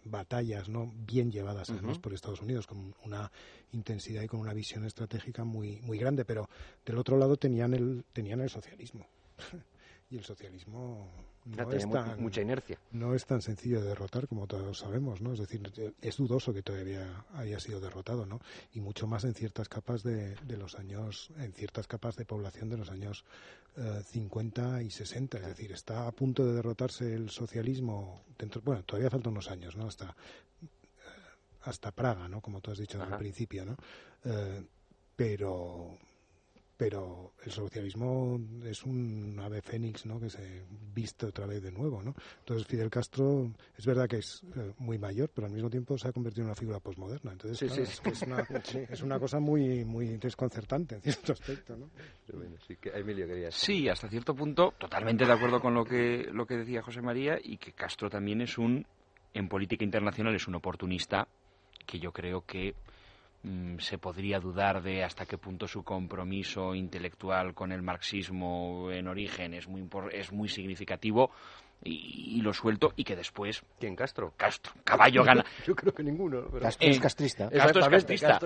[0.03, 3.31] batallas no bien llevadas además por Estados Unidos con una
[3.71, 6.49] intensidad y con una visión estratégica muy muy grande pero
[6.83, 9.05] del otro lado tenían el tenían el socialismo
[10.11, 11.09] y el socialismo
[11.45, 12.77] no es tan, mucha inercia.
[12.91, 15.33] No es tan sencillo de derrotar como todos sabemos, ¿no?
[15.33, 18.39] Es decir, es dudoso que todavía haya sido derrotado, ¿no?
[18.73, 22.69] Y mucho más en ciertas capas de, de los años, en ciertas capas de población
[22.69, 23.25] de los años
[23.75, 25.37] 50 eh, y 60.
[25.37, 29.75] Es decir, está a punto de derrotarse el socialismo dentro, bueno, todavía faltan unos años,
[29.75, 29.87] ¿no?
[29.87, 30.05] Hasta
[30.61, 30.67] eh,
[31.63, 32.41] hasta Praga, ¿no?
[32.41, 33.77] Como tú has dicho al principio, ¿no?
[34.25, 34.63] Eh,
[35.15, 35.97] pero
[36.81, 40.19] pero el socialismo es un ave fénix ¿no?
[40.19, 40.65] que se
[40.95, 42.01] viste otra vez de nuevo.
[42.01, 42.15] ¿no?
[42.39, 46.07] Entonces Fidel Castro es verdad que es eh, muy mayor, pero al mismo tiempo se
[46.07, 47.33] ha convertido en una figura posmoderna.
[47.33, 48.39] Entonces Es, es, una,
[48.89, 51.77] es, una, cosa muy, muy desconcertante en cierto aspecto.
[51.77, 51.87] ¿no?
[52.65, 56.47] sí, que Emilio quería Sí, hasta cierto punto, totalmente de acuerdo con lo que, lo
[56.47, 58.87] que decía José María y que Castro también es un,
[59.35, 61.27] en política internacional, es un oportunista
[61.85, 62.73] que yo creo que
[63.79, 69.55] se podría dudar de hasta qué punto su compromiso intelectual con el marxismo en origen
[69.55, 71.31] es muy, es muy significativo
[71.83, 73.63] y, lo suelto y que después...
[73.79, 73.95] ¿Quién?
[73.95, 74.33] ¿Castro?
[74.37, 74.73] Castro.
[74.83, 75.43] Caballo gana.
[75.65, 76.43] Yo creo que ninguno.
[76.59, 77.49] Castro es castrista.
[77.49, 77.81] Castro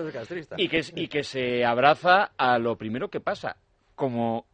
[0.08, 0.54] es castrista.
[0.56, 3.56] Y que, y que se abraza a lo primero que pasa.
[3.94, 4.46] Como...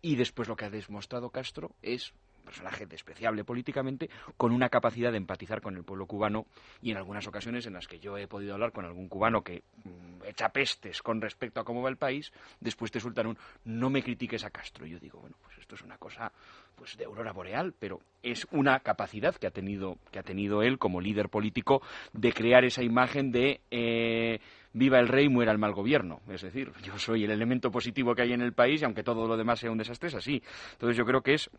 [0.00, 2.14] Y después lo que ha demostrado Castro es
[2.44, 6.46] personaje despreciable políticamente, con una capacidad de empatizar con el pueblo cubano
[6.82, 9.62] y en algunas ocasiones en las que yo he podido hablar con algún cubano que
[9.84, 13.90] mm, echa pestes con respecto a cómo va el país, después te sueltan un no
[13.90, 14.86] me critiques a Castro.
[14.86, 16.32] Yo digo, bueno, pues esto es una cosa
[16.74, 20.78] pues de aurora boreal, pero es una capacidad que ha tenido que ha tenido él
[20.78, 21.82] como líder político
[22.12, 24.40] de crear esa imagen de eh,
[24.72, 26.20] viva el rey, muera el mal gobierno.
[26.28, 29.26] Es decir, yo soy el elemento positivo que hay en el país y aunque todo
[29.26, 30.42] lo demás sea un desastre, es así.
[30.72, 31.50] Entonces yo creo que es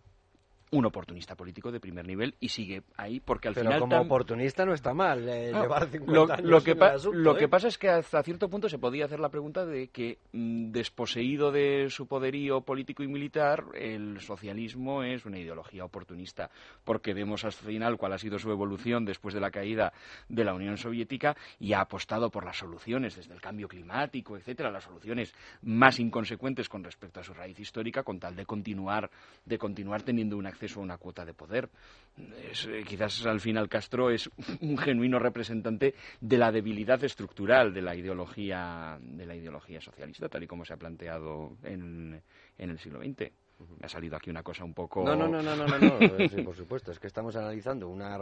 [0.72, 4.66] un oportunista político de primer nivel y sigue ahí porque al Pero final como oportunista
[4.66, 6.76] no está mal eh, llevar 50 lo, años lo que,
[7.14, 7.38] lo ¿eh?
[7.38, 10.72] que pasa es que hasta cierto punto se podía hacer la pregunta de que mm,
[10.72, 16.50] desposeído de su poderío político y militar el socialismo es una ideología oportunista
[16.84, 19.94] porque vemos al final cuál ha sido su evolución después de la caída
[20.30, 24.72] de la Unión Soviética y ha apostado por las soluciones desde el cambio climático etcétera
[24.72, 29.12] las soluciones más inconsecuentes con respecto a su raíz histórica con tal de continuar
[29.46, 31.70] de continuar teniendo un acceso a una cuota de poder.
[32.18, 34.30] Eh, quizás al final Castro es
[34.62, 40.44] un genuino representante de la debilidad estructural de la ideología de la ideología socialista, tal
[40.44, 42.22] y como se ha planteado en,
[42.58, 43.32] en el siglo XX.
[43.58, 45.04] Me ha salido aquí una cosa un poco.
[45.04, 46.92] No, no, no, no, no, no, eh, por supuesto.
[46.92, 48.18] Es que estamos analizando una,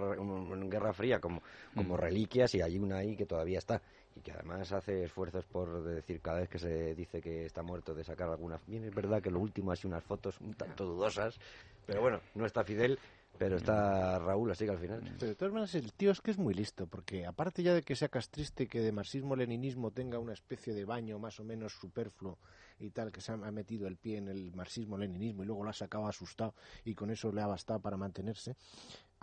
[0.68, 1.42] guerra fría como,
[1.74, 1.98] como mm.
[1.98, 3.82] reliquias y hay una ahí que todavía está
[4.16, 7.96] y que además hace esfuerzos por decir cada vez que se dice que está muerto
[7.96, 8.60] de sacar alguna.
[8.68, 11.40] Bien, es verdad que lo último ha sido unas fotos un tanto dudosas,
[11.86, 13.00] pero bueno, no está Fidel.
[13.38, 15.02] Pero está Raúl, así que al final.
[15.18, 17.82] Pero de todas maneras, el tío es que es muy listo, porque aparte ya de
[17.82, 22.38] que sea castriste, que de marxismo-leninismo tenga una especie de baño más o menos superfluo
[22.80, 25.74] y tal, que se ha metido el pie en el marxismo-leninismo y luego lo ha
[25.74, 26.54] sacado asustado
[26.86, 28.56] y con eso le ha bastado para mantenerse,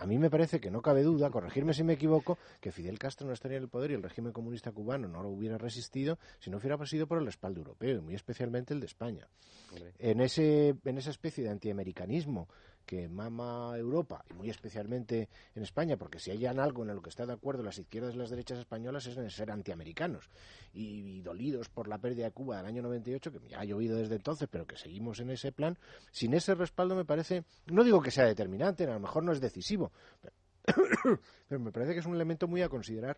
[0.01, 3.27] a mí me parece que no cabe duda, corregirme si me equivoco, que Fidel Castro
[3.27, 6.49] no estaría en el poder y el régimen comunista cubano no lo hubiera resistido si
[6.49, 9.27] no hubiera sido por el respaldo europeo, y muy especialmente el de España.
[9.99, 12.49] En, ese, en esa especie de antiamericanismo
[12.85, 17.09] que mama Europa, y muy especialmente en España, porque si hay algo en lo que
[17.09, 20.29] está de acuerdo las izquierdas y las derechas españolas es en ser antiamericanos.
[20.73, 24.15] Y, dolidos por la pérdida de Cuba del año 98, que ya ha llovido desde
[24.15, 25.77] entonces, pero que seguimos en ese plan,
[26.11, 29.39] sin ese respaldo me parece, no digo que sea determinante, a lo mejor no es
[29.39, 29.91] decisivo,
[31.47, 33.17] pero me parece que es un elemento muy a considerar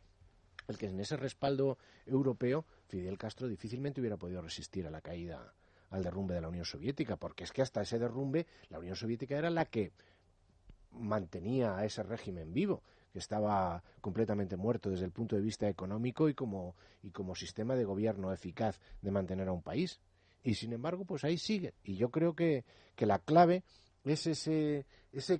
[0.67, 5.53] el que en ese respaldo europeo Fidel Castro difícilmente hubiera podido resistir a la caída
[5.93, 9.37] al derrumbe de la Unión Soviética, porque es que hasta ese derrumbe la Unión Soviética
[9.37, 9.91] era la que
[10.91, 12.81] mantenía a ese régimen vivo,
[13.11, 17.75] que estaba completamente muerto desde el punto de vista económico y como, y como sistema
[17.75, 19.99] de gobierno eficaz de mantener a un país.
[20.43, 21.75] Y sin embargo, pues ahí sigue.
[21.83, 22.65] Y yo creo que,
[22.95, 23.63] que la clave
[24.03, 25.39] es ese, ese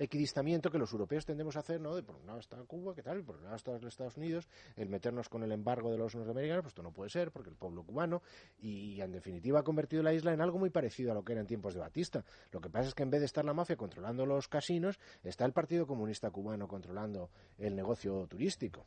[0.00, 1.94] equidistamiento que los europeos tendemos a hacer, ¿no?
[1.94, 3.22] De por un lado está Cuba, ¿qué tal?
[3.22, 6.62] Por un lado está los Estados Unidos, el meternos con el embargo de los norteamericanos,
[6.62, 8.22] pues esto no puede ser, porque el pueblo cubano,
[8.58, 11.42] y en definitiva ha convertido la isla en algo muy parecido a lo que era
[11.42, 12.24] en tiempos de Batista.
[12.50, 15.44] Lo que pasa es que en vez de estar la mafia controlando los casinos, está
[15.44, 18.86] el Partido Comunista Cubano controlando el negocio turístico.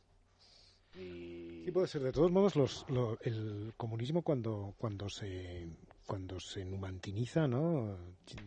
[0.94, 2.02] Sí, puede ser.
[2.02, 2.86] De todos modos, los,
[3.22, 5.68] el comunismo cuando, cuando se
[6.06, 7.96] cuando se numantiniza, ¿no?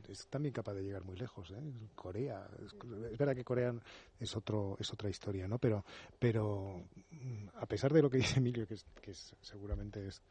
[0.07, 1.61] Es también capaz de llegar muy lejos, ¿eh?
[1.95, 2.75] Corea, es,
[3.17, 3.73] verdad que Corea
[4.19, 5.57] es otro es otra historia, ¿no?
[5.57, 5.83] Pero
[6.19, 10.21] pero mm, a pesar de lo que dice Emilio, que, es, que seguramente es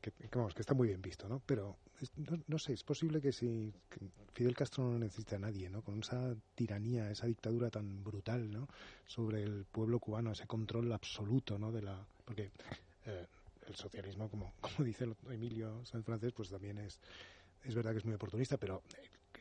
[0.00, 1.40] que, vamos, que está muy bien visto, ¿no?
[1.46, 1.78] Pero
[2.46, 3.72] no, sé, es posible que si
[4.34, 5.80] Fidel Castro no necesita a nadie, ¿no?
[5.82, 8.68] Con esa tiranía, esa dictadura tan brutal, ¿no?
[9.06, 11.72] Sobre el pueblo cubano, ese control absoluto, ¿no?
[11.72, 12.50] De la porque
[13.06, 13.26] eh,
[13.68, 17.00] el socialismo, como, como dice Emilio San Francés, pues también es,
[17.62, 18.82] es verdad que es muy oportunista, pero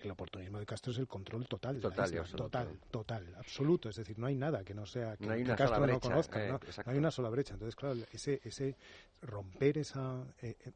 [0.02, 1.80] el oportunismo de Castro es el control total.
[1.80, 3.90] Total, total, total, absoluto.
[3.90, 6.46] Es decir, no hay nada que no sea que, Castro no conozca.
[6.46, 6.60] Eh, ¿no?
[6.86, 7.54] hay una sola brecha.
[7.54, 8.76] Entonces, claro, ese, ese
[9.22, 10.72] romper esa, eh, eh,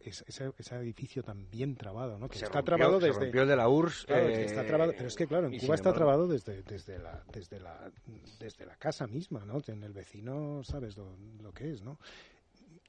[0.00, 2.28] ese, edificio tan bien trabado, ¿no?
[2.28, 3.20] Que está trabado desde.
[3.20, 4.08] rompió el de la URSS.
[4.08, 7.90] está trabado, pero es que, claro, en Cuba está trabado desde, desde, la, desde, la,
[8.38, 9.60] desde la casa misma, ¿no?
[9.66, 11.98] En el vecino sabes lo, lo que es, ¿no?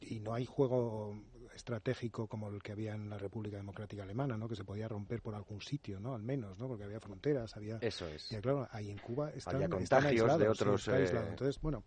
[0.07, 1.15] Y no hay juego
[1.55, 4.47] estratégico como el que había en la República Democrática Alemana, ¿no?
[4.47, 6.13] Que se podía romper por algún sitio, ¿no?
[6.13, 6.67] Al menos, ¿no?
[6.67, 7.77] Porque había fronteras, había...
[7.77, 8.31] Eso es.
[8.31, 11.61] Y claro, ahí en Cuba están, Había están contagios de aislados, sí, otros, eh, Entonces,
[11.61, 11.83] bueno,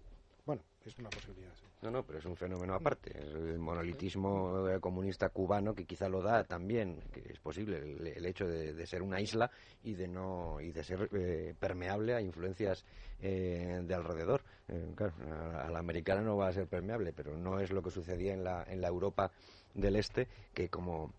[0.47, 1.53] bueno, es una posibilidad.
[1.55, 1.68] sí.
[1.81, 3.17] No, no, pero es un fenómeno aparte.
[3.17, 8.85] El monolitismo comunista cubano que quizá lo da también, que es posible, el, hecho de,
[8.85, 9.49] ser una isla
[9.85, 12.85] y de no y de ser eh, permeable a influencias
[13.21, 14.43] eh, de alrededor.
[14.67, 17.91] Eh, a, a la americana no va a ser permeable, pero no es lo que
[17.91, 19.31] sucedía en la, en la Europa
[19.73, 21.13] del Este, que como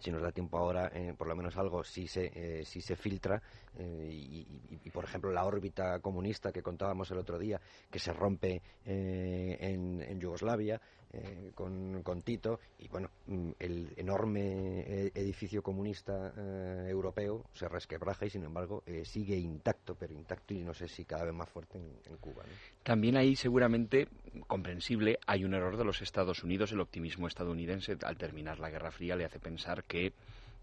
[0.00, 3.42] si nos da tiempo ahora, eh, por lo menos algo sí se, eh, se filtra.
[3.78, 8.12] eh, y, y- por ejemplo, la órbita comunista que contábamos el otro día, que se
[8.12, 10.80] rompe en Yugoslavia
[11.12, 17.66] eh, con, con Tito, y bueno, mm, el enorme eh, edificio comunista eh, europeo se
[17.66, 21.34] resquebraja y, sin embargo, eh, sigue intacto, pero intacto y no sé si cada vez
[21.34, 22.42] más fuerte en, Cuba.
[22.82, 24.08] También ahí seguramente,
[24.46, 26.72] comprensible, hay un error de los Estados Unidos.
[26.72, 30.12] El optimismo estadounidense al terminar la Guerra Fría le hace pensar que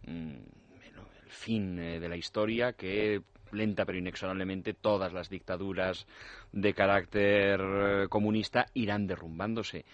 [0.05, 0.33] mm,
[0.69, 3.21] bueno, el fin de la historia, que
[3.51, 6.05] lenta pero inexorablemente todas las dictaduras
[6.51, 9.85] de carácter comunista irán derrumbándose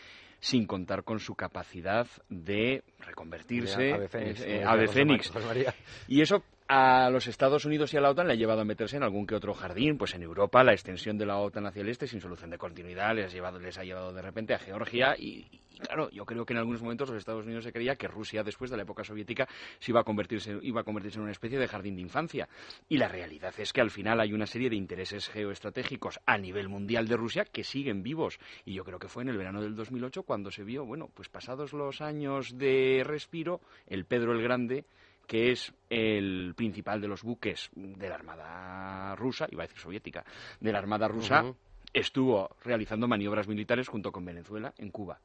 [0.42, 5.46] sin contar con su capacidad de reconvertirse Fénix, eh, ave José fénix.
[5.46, 5.74] María.
[6.08, 8.96] Y eso a los Estados Unidos y a la OTAN le ha llevado a meterse
[8.96, 9.98] en algún que otro jardín.
[9.98, 13.14] Pues en Europa la extensión de la OTAN hacia el este sin solución de continuidad
[13.14, 15.14] les ha llevado, les ha llevado de repente a Georgia.
[15.18, 15.46] Y,
[15.80, 18.72] claro, yo creo que en algunos momentos los Estados Unidos se creía que Rusia después
[18.72, 19.50] de la época soviética
[19.80, 22.48] se iba a convertirse, iba a convertirse en una especie de jardín de infancia.
[22.88, 26.70] Y la realidad es que al final hay una serie de intereses geoestratégicos a nivel
[26.70, 28.40] mundial de Rusia que siguen vivos.
[28.64, 31.28] Y yo creo que fue en el verano del 2008 cuando se vio, bueno, pues
[31.28, 34.86] pasados los años de respiro, el Pedro el Grande
[35.32, 40.26] que es el principal de los buques de la Armada rusa, iba a decir soviética,
[40.60, 41.46] de la Armada rusa,
[41.94, 45.22] estuvo realizando maniobras militares junto con Venezuela en Cuba.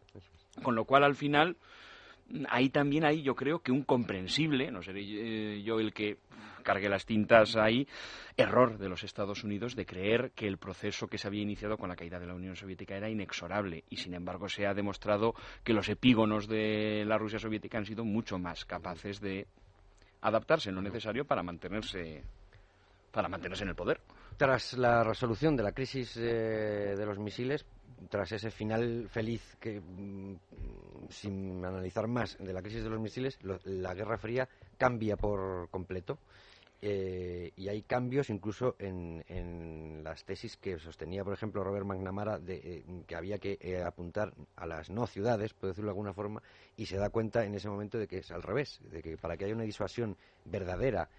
[0.63, 1.57] Con lo cual, al final,
[2.49, 6.19] ahí también hay, yo creo que un comprensible, no seré eh, yo el que
[6.63, 7.89] cargue las tintas ahí,
[8.37, 11.89] error de los Estados Unidos de creer que el proceso que se había iniciado con
[11.89, 13.83] la caída de la Unión Soviética era inexorable.
[13.91, 15.35] Y sin embargo se ha demostrado
[15.65, 19.49] que los epígonos de la Rusia soviética han sido mucho más capaces de
[20.21, 22.23] adaptarse en lo necesario para mantenerse
[23.13, 24.01] para mantenerse en el poder.
[24.37, 27.65] Tras la resolución de la crisis eh, de los misiles,
[28.11, 30.37] tras ese final feliz que, mm,
[31.09, 34.47] sin analizar más, de la crisis de los misiles, lo- la Guerra Fría
[34.77, 36.19] cambia por completo.
[36.89, 42.39] Eh, y hay cambios incluso en, en las tesis que sostenía, por ejemplo, Robert McNamara,
[42.39, 46.13] de eh, que había que eh, apuntar a las no ciudades, por decirlo de alguna
[46.13, 46.45] forma,
[46.77, 49.37] y se da cuenta en ese momento de que es al revés, de que para
[49.37, 51.11] que haya una disuasión verdadera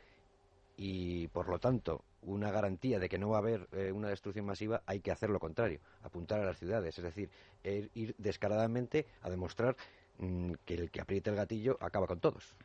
[0.78, 4.45] y por lo tanto una garantía de que no va a haber eh, una destrucción
[4.45, 7.30] masiva, hay que hacer lo contrario, apuntar a las ciudades, es decir,
[7.65, 9.76] ir, ir descaradamente a demostrar
[10.20, 12.55] mm, que el que apriete el gatillo acaba con todos.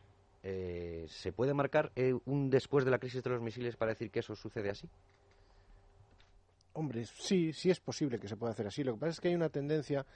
[0.43, 4.11] Eh, ¿Se puede marcar eh, un después de la crisis de los misiles para decir
[4.11, 4.88] que eso sucede así?
[6.74, 8.82] Hombre, sí, sí es posible que se pueda hacer así.
[8.82, 10.07] Lo que pasa es que hay una tendencia,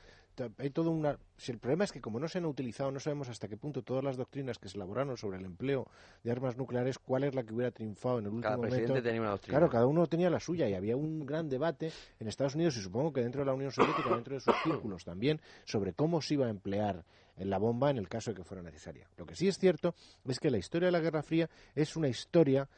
[0.58, 1.18] hay todo una...
[1.36, 3.82] Si el problema es que como no se han utilizado, no sabemos hasta qué punto
[3.82, 5.86] todas las doctrinas que se elaboraron sobre el empleo
[6.22, 9.06] de armas nucleares, cuál es la que hubiera triunfado en el último Cada presidente momento.
[9.08, 9.58] tenía una doctrina.
[9.58, 12.80] Claro, cada uno tenía la suya y había un gran debate en Estados Unidos y
[12.80, 16.34] supongo que dentro de la Unión Soviética, dentro de sus círculos también, sobre cómo se
[16.34, 17.04] iba a emplear
[17.36, 19.08] la bomba en el caso de que fuera necesaria.
[19.16, 22.08] Lo que sí es cierto es que la historia de la Guerra Fría es una
[22.08, 22.68] historia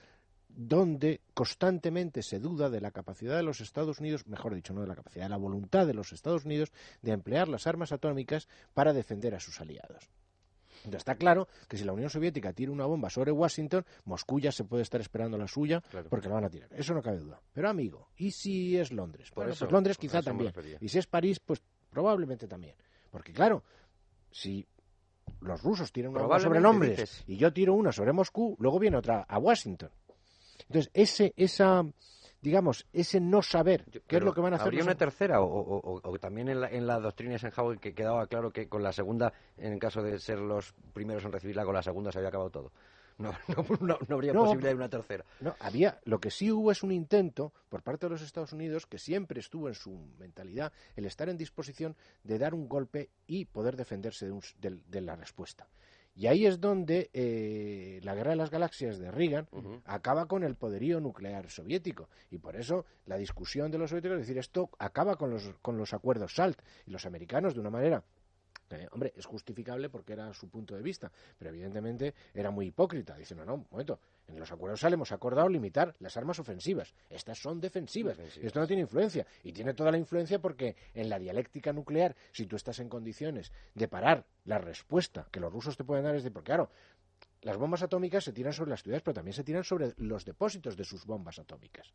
[0.48, 4.86] donde constantemente se duda de la capacidad de los Estados Unidos, mejor dicho, no de
[4.88, 6.72] la capacidad, de la voluntad de los Estados Unidos
[7.02, 10.08] de emplear las armas atómicas para defender a sus aliados.
[10.78, 14.52] Entonces, está claro que si la Unión Soviética tira una bomba sobre Washington, Moscú ya
[14.52, 16.08] se puede estar esperando la suya Claro.
[16.08, 16.68] porque la van a tirar.
[16.72, 17.40] Eso no cabe duda.
[17.52, 19.30] Pero amigo, ¿y si es Londres?
[19.30, 20.52] Por bueno, eso- pues Londres quizá también.
[20.80, 22.74] Y si es París, pues probablemente también.
[23.10, 23.64] Porque claro,
[24.30, 24.64] si
[25.40, 27.24] los rusos tiran una bomba sobre Londres dices.
[27.26, 29.90] y yo tiro una sobre Moscú, luego viene otra a Washington.
[30.68, 31.84] Entonces, ese, esa,
[32.40, 35.46] digamos, ese no saber qué es lo que van a hacer ¿Habría una tercera o,
[35.46, 38.82] o- o- o también en la, en la doctrina Eisenhower que quedaba claro que con
[38.82, 42.28] la segunda, en caso de ser los primeros en recibirla, con la segunda se había
[42.28, 42.72] acabado todo?
[43.16, 45.24] No, no, no- no habría posibilidad de una tercera.
[45.40, 48.86] No, había, lo que sí hubo es un intento por parte de los Estados Unidos
[48.86, 53.46] que siempre estuvo en su mentalidad el estar en disposición de dar un golpe y
[53.46, 55.66] poder defenderse de, un- de- de la respuesta.
[56.18, 59.46] Y ahí es donde eh, la guerra de las galaxias de Reagan
[59.84, 62.08] acaba con el poderío nuclear soviético.
[62.28, 65.78] Y por eso la discusión de los soviéticos es decir, esto acaba con los, con
[65.78, 66.60] los acuerdos SALT.
[66.86, 68.02] Y los americanos, de una manera
[68.92, 73.16] hombre, es justificable porque era su punto de vista, pero evidentemente era muy hipócrita.
[73.16, 73.98] Dice, no, no, un momento,
[74.28, 76.94] en los acuerdos sale hemos acordado limitar las armas ofensivas.
[77.08, 78.16] Estas son defensivas.
[78.16, 78.46] Defensivas.
[78.46, 79.26] Esto no tiene influencia.
[79.42, 83.52] Y tiene toda la influencia porque en la dialéctica nuclear, si tú estás en condiciones
[83.74, 86.70] de parar la respuesta que los rusos te pueden dar, es de, porque claro,
[87.42, 90.76] las bombas atómicas se tiran sobre las ciudades, pero también se tiran sobre los depósitos
[90.76, 91.92] de sus bombas atómicas.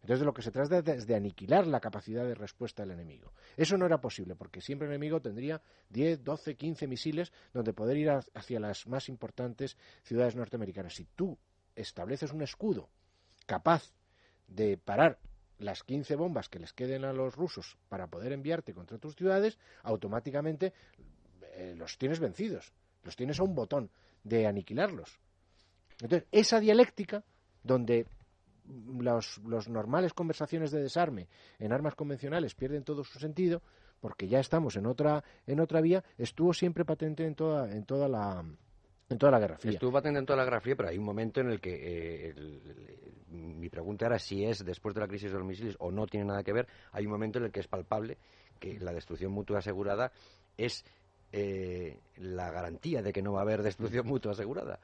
[0.00, 3.32] Entonces, de lo que se trata es de aniquilar la capacidad de respuesta del enemigo.
[3.56, 7.96] Eso no era posible, porque siempre el enemigo tendría 10, 12, 15 misiles donde poder
[7.96, 10.94] ir hacia las más importantes ciudades norteamericanas.
[10.94, 11.36] Si tú
[11.74, 12.88] estableces un escudo
[13.46, 13.92] capaz
[14.46, 15.18] de parar
[15.58, 19.58] las 15 bombas que les queden a los rusos para poder enviarte contra tus ciudades,
[19.82, 20.72] automáticamente
[21.54, 22.72] eh, los tienes vencidos.
[23.02, 23.90] Los tienes a un botón
[24.22, 25.18] de aniquilarlos.
[26.00, 27.24] Entonces, esa dialéctica
[27.62, 28.06] donde
[29.00, 33.62] los, los normales conversaciones de desarme en armas convencionales pierden todo su sentido
[34.00, 38.08] porque ya estamos en otra en otra vía estuvo siempre patente en toda en toda
[38.08, 38.44] la
[39.10, 41.04] en toda la guerra fría Estuvo patente en toda la Guerra Fría, pero hay un
[41.04, 42.60] momento en el que eh, el-
[43.30, 46.26] mi pregunta era si es después de la crisis de los misiles o no tiene
[46.26, 46.66] nada que ver.
[46.92, 48.18] Hay un momento en el que es palpable
[48.60, 50.12] que la destrucción mutua asegurada
[50.56, 50.84] es
[51.32, 54.78] eh, la garantía de que no va a haber destrucción mutua asegurada.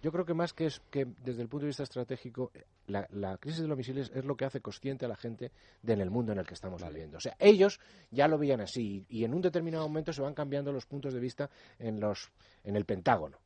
[0.00, 2.52] Yo creo que más que es que desde el punto de vista estratégico,
[2.86, 5.50] la, la crisis de los misiles es lo que hace consciente a la gente
[5.82, 7.18] de en el mundo en el que estamos viviendo.
[7.18, 7.80] O sea, ellos
[8.10, 11.20] ya lo veían así y en un determinado momento se van cambiando los puntos de
[11.20, 12.30] vista en los
[12.62, 13.38] en el Pentágono,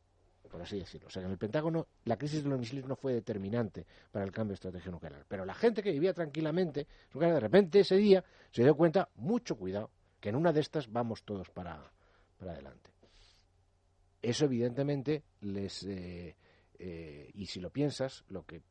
[0.50, 1.08] por así decirlo.
[1.08, 4.30] O sea, en el Pentágono la crisis de los misiles no fue determinante para el
[4.30, 8.62] cambio de estrategia nuclear, pero la gente que vivía tranquilamente, de repente ese día se
[8.62, 9.90] dio cuenta, mucho cuidado,
[10.20, 11.90] que en una de estas vamos todos para,
[12.38, 12.91] para adelante.
[14.22, 16.36] Eso evidentemente les eh,
[16.78, 18.62] eh, y si lo piensas, lo que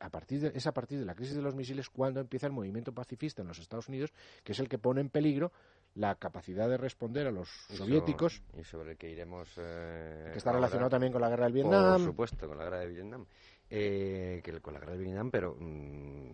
[0.00, 2.52] a partir de, es a partir de la crisis de los misiles cuando empieza el
[2.52, 4.12] movimiento pacifista en los Estados Unidos,
[4.42, 5.52] que es el que pone en peligro
[5.94, 9.48] la capacidad de responder a los soviéticos, Y sobre el que iremos.
[9.56, 10.58] eh, que está ahora.
[10.60, 11.92] relacionado también con la guerra del Vietnam.
[11.98, 13.26] Por supuesto, con la guerra de Vietnam.
[13.70, 16.32] Eh, que con la guerra de Vietnam, pero mm,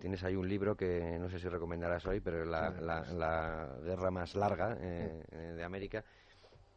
[0.00, 4.10] tienes ahí un libro que no sé si recomendarás hoy, pero la, la, la guerra
[4.10, 6.04] más larga eh, eh, de América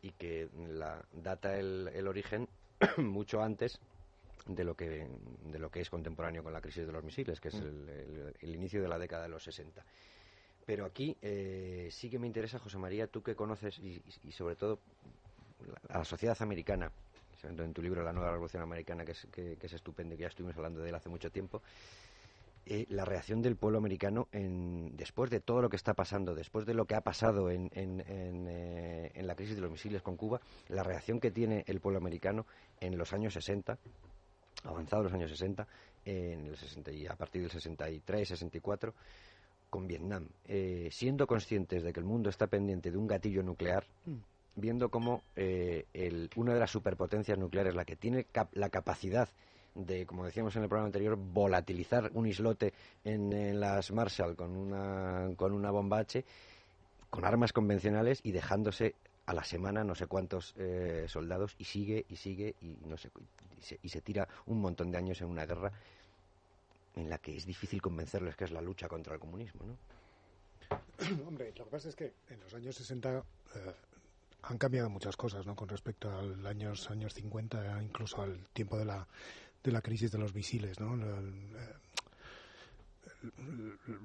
[0.01, 2.47] y que la data el, el origen
[2.97, 3.79] mucho antes
[4.47, 5.07] de lo que
[5.45, 8.35] de lo que es contemporáneo con la crisis de los misiles, que es el, el-
[8.39, 9.83] el inicio de la década de los 60.
[10.65, 14.79] Pero aquí eh, sí que me interesa, José María, tú que conoces y, sobre todo
[15.67, 16.91] la- a la sociedad americana,
[17.43, 20.27] en tu libro La Nueva Revolución Americana, que es, que, que es estupendo, que ya
[20.27, 21.61] estuvimos hablando de él hace mucho tiempo,
[22.66, 26.66] eh, la reacción del pueblo americano en, después de todo lo que está pasando, después
[26.66, 30.01] de lo que ha pasado en, en, en, eh, en la crisis de los misiles
[30.01, 32.45] con Cuba, la reacción que tiene el pueblo americano
[32.80, 33.78] en los años 60,
[34.64, 35.68] avanzados los años 60,
[36.05, 38.93] en el 60 y a partir del 63, 64,
[39.70, 43.86] con Vietnam, eh, siendo conscientes de que el mundo está pendiente de un gatillo nuclear,
[44.55, 49.30] viendo cómo eh, el- una de las superpotencias nucleares, la que tiene cap- la capacidad
[49.86, 52.73] de, como decíamos en el programa anterior, volatilizar un islote
[53.03, 56.23] en, las Marshall con una, con una bomba H,
[57.09, 62.05] con armas convencionales y dejándose a la semana no sé cuántos eh, soldados y sigue
[62.09, 63.11] y sigue y no sé
[63.59, 65.71] y se, y se tira un montón de años en una guerra
[66.95, 69.77] en la que es difícil convencerles que es la lucha contra el comunismo, ¿no?
[71.27, 73.73] Hombre, lo que pasa es que en los años 60 eh,
[74.43, 75.55] han cambiado muchas cosas, ¿no?
[75.55, 79.07] Con respecto a los años, años 50, incluso al tiempo de la,
[79.64, 80.95] de la crisis de los misiles, ¿no?
[80.95, 81.76] Eh,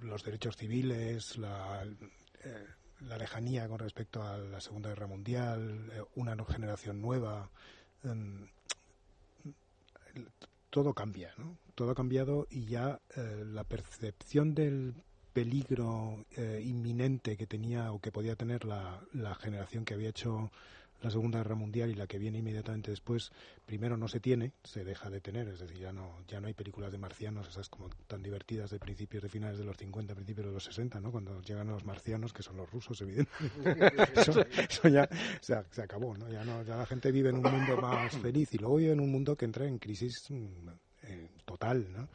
[0.02, 2.66] los derechos civiles, la, eh,
[3.02, 7.50] la lejanía con respecto a la Segunda Guerra Mundial, eh, una generación nueva.
[8.02, 8.48] em,
[10.70, 11.56] todo cambia, ¿no?
[11.74, 14.94] Todo ha cambiado y ya la percepción del
[15.32, 16.24] peligro
[16.62, 20.50] inminente que tenía o que podía tener la generación que había hecho
[21.02, 23.30] la Segunda Guerra Mundial y la que viene inmediatamente después,
[23.66, 26.54] primero no se tiene, se deja de tener, es decir, ya no, ya no hay
[26.54, 30.46] películas de marcianos, esas como tan divertidas de principios, de finales de los 50, principios
[30.46, 31.12] de los 60, ¿no?
[31.12, 34.04] Cuando llegan los marcianos, que son los rusos, evidentemente.
[34.70, 35.08] eso, ya
[35.40, 36.30] se, se acabó, ¿no?
[36.30, 39.00] Ya, no, ya la gente vive en un mundo más feliz y luego vive en
[39.00, 40.68] un mundo que entra en crisis mm,
[41.02, 42.08] eh, total, ¿no?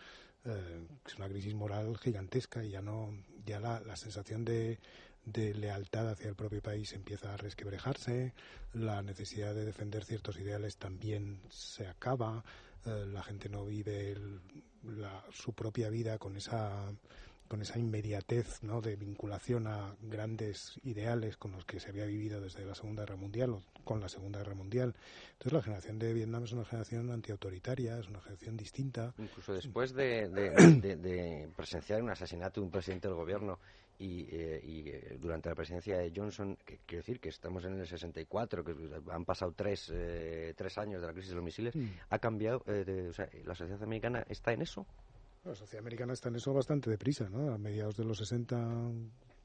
[0.45, 3.13] Eh, es una crisis moral gigantesca y ya no
[3.45, 4.79] ya la, la sensación de,
[5.31, 8.33] de lealtad hacia el propio país empieza a resquebrajarse,
[8.73, 12.43] la necesidad de defender ciertos ideales también se acaba,
[12.85, 14.39] eh, la gente no vive el-
[14.83, 16.91] la- su propia vida con esa
[17.47, 18.79] con esa inmediatez ¿no?
[18.79, 23.15] de vinculación a grandes ideales con los que se había vivido desde la Segunda Guerra
[23.15, 24.93] Mundial o con la Segunda Guerra Mundial.
[25.31, 29.15] Entonces la generación de Vietnam es una generación antiautoritaria, es una generación distinta.
[29.17, 33.57] Incluso después de, de- de- de presenciar un asesinato de un presidente del gobierno
[33.99, 37.77] y, eh, y, eh, durante la presidencia de Johnson, que, quiero decir que estamos en
[37.77, 38.73] el 64, que
[39.11, 41.87] han pasado tres, eh, tres años de la crisis de los misiles, Mm.
[42.09, 44.85] ha cambiado, eh, de- o sea, la sociedad americana está en eso.
[45.43, 47.53] La sociedad americana está en eso bastante deprisa, ¿no?
[47.53, 48.57] A mediados de los 60,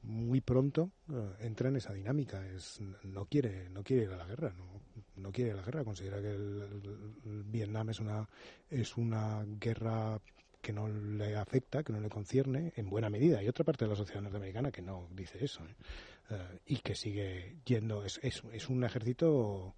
[0.03, 0.91] muy pronto,
[1.39, 2.45] entra en esa dinámica.
[2.47, 4.65] Es, no quiere no quiere ir a la guerra, no,
[5.15, 5.83] no quiere ir a la guerra.
[5.83, 8.27] Considera que el Vietnam es una,
[8.69, 10.19] es una guerra
[10.65, 13.37] que no le afecta, que no le concierne, en buena medida.
[13.37, 15.75] Hay otra parte de la sociedad norteamericana que no dice eso, ¿eh?
[16.31, 18.03] Eh, y que sigue yendo.
[18.03, 19.75] Es, es, es un ejército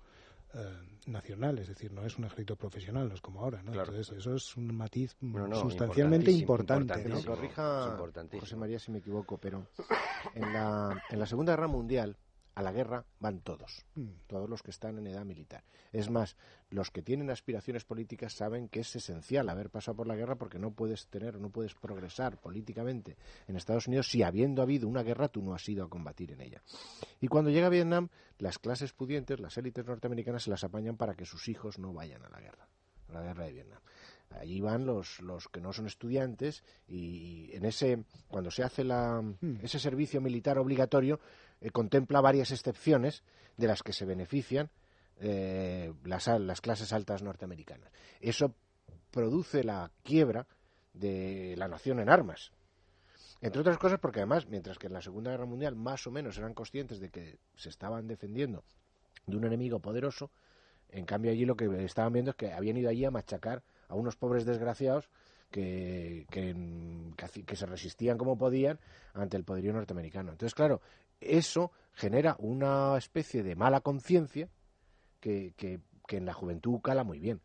[0.53, 0.59] eh,
[1.07, 3.73] nacional, es decir, no es un ejército profesional, no es como ahora, ¿no?
[3.73, 3.89] Claro.
[3.91, 7.21] Entonces, eso es un matiz Bueno, no, sustancialmente importante, Que ¿no?
[7.21, 7.97] corrija.
[8.39, 9.67] José María si me equivoco, pero
[10.35, 12.15] en la, en la Segunda Guerra Mundial
[12.57, 14.07] a la guerra van todos, Mm.
[14.25, 15.63] todos los que están en edad militar.
[15.93, 16.35] Es más,
[16.71, 20.57] los que tienen aspiraciones políticas saben que es esencial haber pasado por la guerra porque
[20.57, 23.15] no puedes tener, no puedes progresar políticamente
[23.47, 26.41] en Estados Unidos si habiendo habido una guerra tú no has ido a combatir en
[26.41, 26.63] ella.
[27.21, 31.25] Y cuando llega Vietnam, las clases pudientes, las élites norteamericanas se las apañan para que
[31.25, 32.67] sus hijos no vayan a la guerra,
[33.09, 33.79] a la guerra de Vietnam.
[34.31, 39.23] Allí van los, los que no son estudiantes y en ese cuando se hace la,
[39.61, 41.19] ese servicio militar obligatorio
[41.61, 43.23] eh, contempla varias excepciones
[43.57, 44.69] de las que se benefician
[45.19, 47.91] eh, las, las clases altas norteamericanas.
[48.19, 48.53] Eso
[49.11, 50.47] produce la quiebra
[50.93, 52.51] de la nación en armas.
[53.41, 56.37] Entre otras cosas porque además, mientras que en la Segunda Guerra Mundial más o menos
[56.37, 58.63] eran conscientes de que se estaban defendiendo
[59.25, 60.31] de un enemigo poderoso,
[60.89, 63.95] en cambio allí lo que estaban viendo es que habían ido allí a machacar a
[63.95, 65.09] unos pobres desgraciados
[65.51, 66.55] que, que,
[67.45, 68.79] que se resistían como podían
[69.13, 70.31] ante el poderío norteamericano.
[70.31, 70.81] Entonces, claro,
[71.19, 74.49] eso genera una especie de mala conciencia
[75.19, 77.41] que, que, que en la juventud cala muy bien.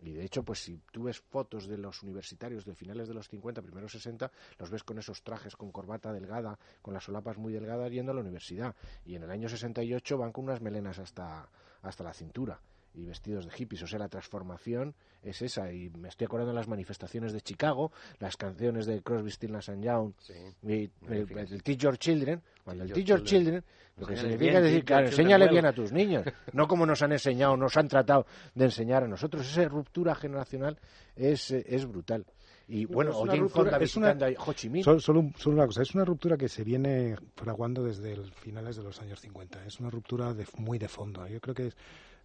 [0.00, 3.28] Y de hecho, pues si tú ves fotos de los universitarios de finales de los
[3.28, 7.52] 50, primeros 60, los ves con esos trajes con corbata delgada, con las solapas muy
[7.52, 8.76] delgadas yendo a la universidad.
[9.04, 11.48] Y en el año 68 van con unas melenas hasta,
[11.82, 12.60] hasta la cintura
[12.98, 13.82] y vestidos de hippies.
[13.82, 15.72] O sea, la transformación es esa.
[15.72, 19.70] Y me estoy acordando de las manifestaciones de Chicago, las canciones de Crosby, Stills Nash
[19.70, 20.34] and Young, Sí.
[20.62, 22.42] y el, Teach Your Children.
[22.64, 23.64] Cuando el Teach Your Children,
[23.96, 26.24] lo que significa bien, es decir, teach claro, your children enséñale bien a tus niños,
[26.52, 29.48] no como nos han enseñado, nos han tratado de enseñar a nosotros.
[29.50, 30.78] Esa ruptura generacional
[31.16, 32.24] es, eh, es brutal.
[32.70, 34.84] Y bueno, es o una ruptura- Fonda es una- visitando a Ho Chi Minh.
[34.84, 38.30] Solo, solo, un- solo una cosa, es una ruptura que se viene fraguando desde el
[38.32, 39.64] finales de los años 50.
[39.64, 41.26] Es una ruptura de, muy de fondo.
[41.26, 41.76] Yo creo que es,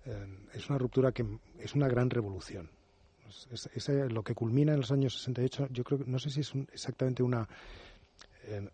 [0.06, 1.26] eh, es una ruptura que
[1.60, 2.70] es una gran revolución.
[3.51, 6.54] Es, eh, lo que culmina en los años 68, yo creo no sé si es
[6.54, 7.47] un- exactamente una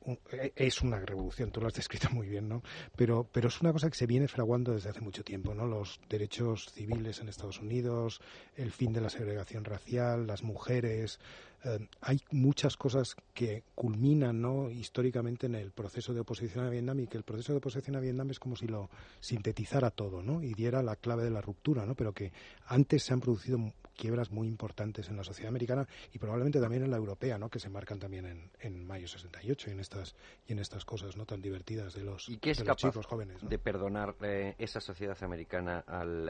[0.05, 2.63] un- eh, es una revolución, tú lo has descrito muy bien, ¿no?
[2.95, 5.65] Pero, pero es una cosa que se viene fraguando desde hace mucho tiempo, ¿no?
[5.67, 8.19] Los derechos civiles en Estados Unidos,
[8.55, 11.19] el fin de la segregación racial, las mujeres,
[11.65, 14.69] eh, hay muchas cosas que culminan, ¿no?
[14.69, 17.99] Históricamente en el proceso de oposición a Vietnam y que el proceso de oposición a
[17.99, 18.89] Vietnam es como si lo
[19.19, 20.41] sintetizara todo, ¿no?
[20.41, 21.95] Y diera la clave de la ruptura, ¿no?
[21.95, 22.31] Pero que
[22.67, 23.57] antes se han producido
[23.95, 27.49] quiebras muy importantes en la sociedad americana y probablemente también en la europea, ¿no?
[27.49, 30.15] Que se marcan también en, en mayo 68 y en estas
[30.47, 31.25] y en estas cosas, ¿no?
[31.25, 33.49] Tan divertidas de los, ¿Y qué es de los capaz chicos jóvenes, ¿no?
[33.49, 36.29] de perdonar eh, esa sociedad americana al,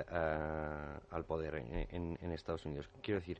[1.12, 2.90] al poder en, en- en Estados Unidos?
[3.04, 3.40] Quiero decir,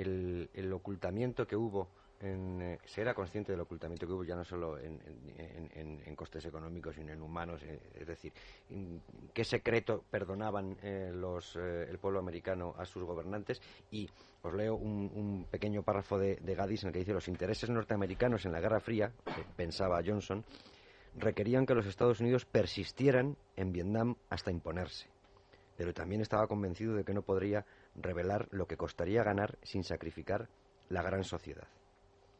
[0.00, 1.88] el, el ocultamiento que hubo,
[2.20, 4.98] en, eh, se era consciente del ocultamiento que hubo ya no solo en,
[5.36, 8.32] en- en- costes económicos, sino en humanos, eh, es decir,
[9.32, 14.08] qué secreto perdonaban eh, los, eh, el pueblo americano a sus gobernantes y
[14.42, 17.70] os leo un, un pequeño párrafo de, de Gaddis en el que dice los intereses
[17.70, 19.12] norteamericanos en la Guerra Fría,
[19.56, 20.44] pensaba Johnson,
[21.16, 25.06] requerían que los Estados Unidos persistieran en Vietnam hasta imponerse.
[25.76, 27.64] Pero también estaba convencido de que no podría
[28.00, 30.48] revelar lo que costaría ganar sin sacrificar
[30.88, 31.68] la gran sociedad.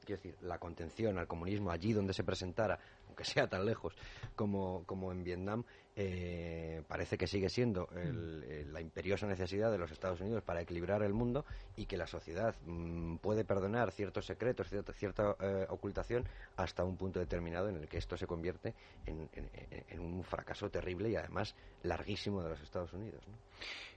[0.05, 2.79] Quiero decir, la contención al comunismo allí donde se presentara,
[3.09, 3.95] aunque sea tan lejos
[4.35, 5.65] como, como en Vietnam,
[5.97, 11.03] eh, parece que sigue siendo el- la imperiosa necesidad de los Estados Unidos para equilibrar
[11.03, 11.45] el mundo
[11.77, 16.25] y que la sociedad mm, puede perdonar ciertos secretos, cierta, cierta eh, ocultación
[16.57, 20.25] hasta un punto determinado en el que esto se convierte en, en- en- en un
[20.25, 23.21] fracaso terrible y además larguísimo de los Estados Unidos.
[23.29, 23.35] ¿no?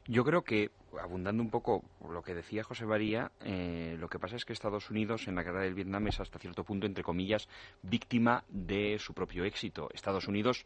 [0.08, 4.36] Yo creo que, abundando un poco lo que decía José María, eh, lo que pasa
[4.36, 7.48] es que Estados Unidos en la guerra del Vietnam es hasta cierto punto, entre comillas,
[7.84, 9.90] víctima de su propio éxito.
[9.94, 10.66] Estados Unidos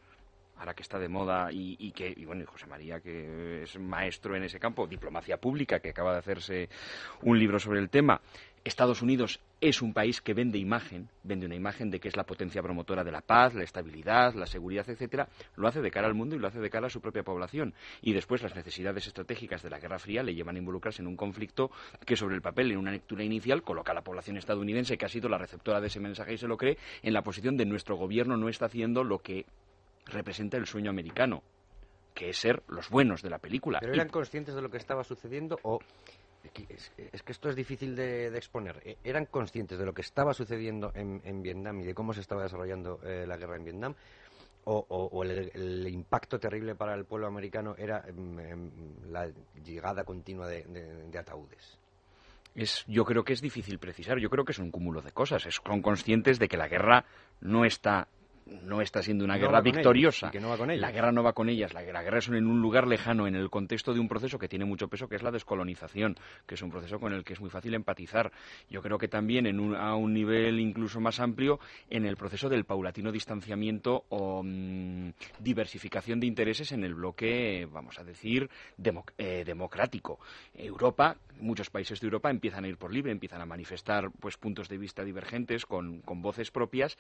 [0.58, 3.78] ahora que está de moda y, y que, y bueno, y José María, que es
[3.78, 6.70] maestro en ese campo, diplomacia pública, que acaba de hacerse
[7.24, 8.22] un libro sobre el tema,
[8.66, 12.24] Estados Unidos es un país que vende imagen, vende una imagen de que es la
[12.24, 16.16] potencia promotora de la paz, la estabilidad, la seguridad, etcétera, lo hace de cara al
[16.16, 17.76] mundo y lo hace de cara a su propia población.
[18.02, 21.16] Y después las necesidades estratégicas de la Guerra Fría le llevan a involucrarse en un
[21.16, 21.70] conflicto
[22.08, 25.10] que sobre el papel, en una lectura inicial, coloca a la población estadounidense, que ha
[25.10, 27.98] sido la receptora de ese mensaje y se lo cree, en la posición de nuestro
[27.98, 29.46] gobierno no está haciendo lo que
[30.08, 31.44] representa el sueño americano,
[32.16, 33.78] que es ser los buenos de la película.
[33.80, 35.80] ¿Pero eran conscientes de lo que estaba sucediendo o
[36.70, 38.82] es, que esto es difícil de, exponer.
[38.86, 42.44] E, ¿Eran conscientes de lo que estaba sucediendo en, Vietnam y de cómo se estaba
[42.44, 43.96] desarrollando eh, la guerra en Vietnam?
[44.68, 48.72] ¿O, el, impacto terrible para el pueblo americano era em, em,
[49.12, 49.30] la
[49.64, 51.78] llegada continua de, ataúdes?
[52.56, 54.18] Es, yo creo que es difícil precisar.
[54.18, 55.44] Yo creo que es un cúmulo de cosas.
[55.44, 57.06] son conscientes de que la guerra
[57.42, 58.08] no está
[58.46, 60.30] no está siendo una guerra victoriosa.
[60.82, 61.74] La guerra no va con ellas.
[61.74, 64.66] La, guerra es en un lugar lejano, en el contexto de un proceso que tiene
[64.66, 66.16] mucho peso, que es la descolonización,
[66.46, 68.32] que es un proceso con el que es muy fácil empatizar.
[68.70, 71.60] Yo creo que también en a un nivel incluso más amplio,
[71.90, 75.10] en el proceso del paulatino distanciamiento o mm,
[75.40, 78.50] diversificación de intereses en el bloque, vamos a decir,
[79.18, 80.20] eh, democrático.
[80.54, 84.70] Europa, muchos países de Europa empiezan a ir por libre, empiezan a manifestar pues puntos
[84.70, 86.98] de vista divergentes con voces propias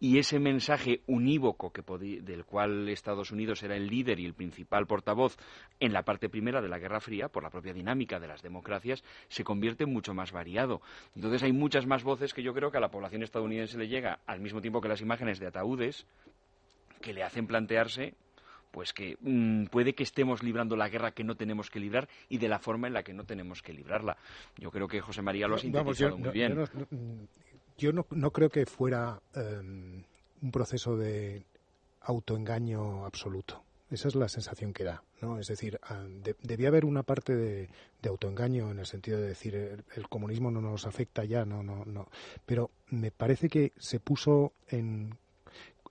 [0.00, 4.86] y ese mensaje unívoco que del cual Estados Unidos era el líder y el principal
[4.86, 5.36] portavoz
[5.80, 9.02] en la parte primera de la Guerra Fría, por la propia dinámica de las democracias,
[9.28, 10.80] se convierte en mucho más variado.
[11.14, 14.20] Entonces hay muchas más voces que yo creo que a la población estadounidense le llega
[14.26, 16.06] al mismo tiempo que las imágenes de ataúdes
[17.00, 18.14] que le hacen plantearse
[18.70, 22.38] pues que mm, puede que estemos librando la guerra que no tenemos que librar y
[22.38, 24.16] de la forma en la que no tenemos que librarla.
[24.56, 26.68] Yo creo que José María lo ha sintetizado muy bien.
[27.78, 30.02] Yo no, creo que fuera em,
[30.42, 31.44] un proceso de
[32.00, 33.62] autoengaño absoluto.
[33.90, 35.38] Esa es la sensación que da, ¿no?
[35.38, 36.04] Es decir, ah,
[36.42, 37.68] debía haber una parte de,
[38.06, 42.08] autoengaño en el sentido de decir el, comunismo no nos afecta ya, no, no, no.
[42.44, 45.16] Pero me parece que se puso en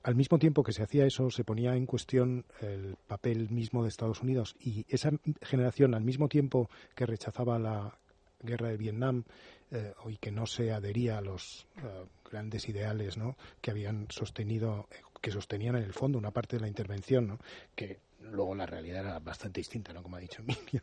[0.04, 3.90] al mismo tiempo que se hacía eso, se ponía en cuestión el papel mismo de
[3.90, 5.12] Estados Unidos y esa
[5.42, 7.98] generación, al mismo tiempo que rechazaba la
[8.42, 9.26] guerra de Vietnam
[9.72, 13.38] eh, y que no se adhería a los eh, grandes ideales ¿no?
[13.62, 14.88] que habían sostenido,
[15.22, 17.40] que sostenían en el fondo una parte de la intervención, ¿no?
[17.76, 20.04] que luego la realidad era bastante distinta, ¿no?
[20.04, 20.82] Como ha dicho Emilio,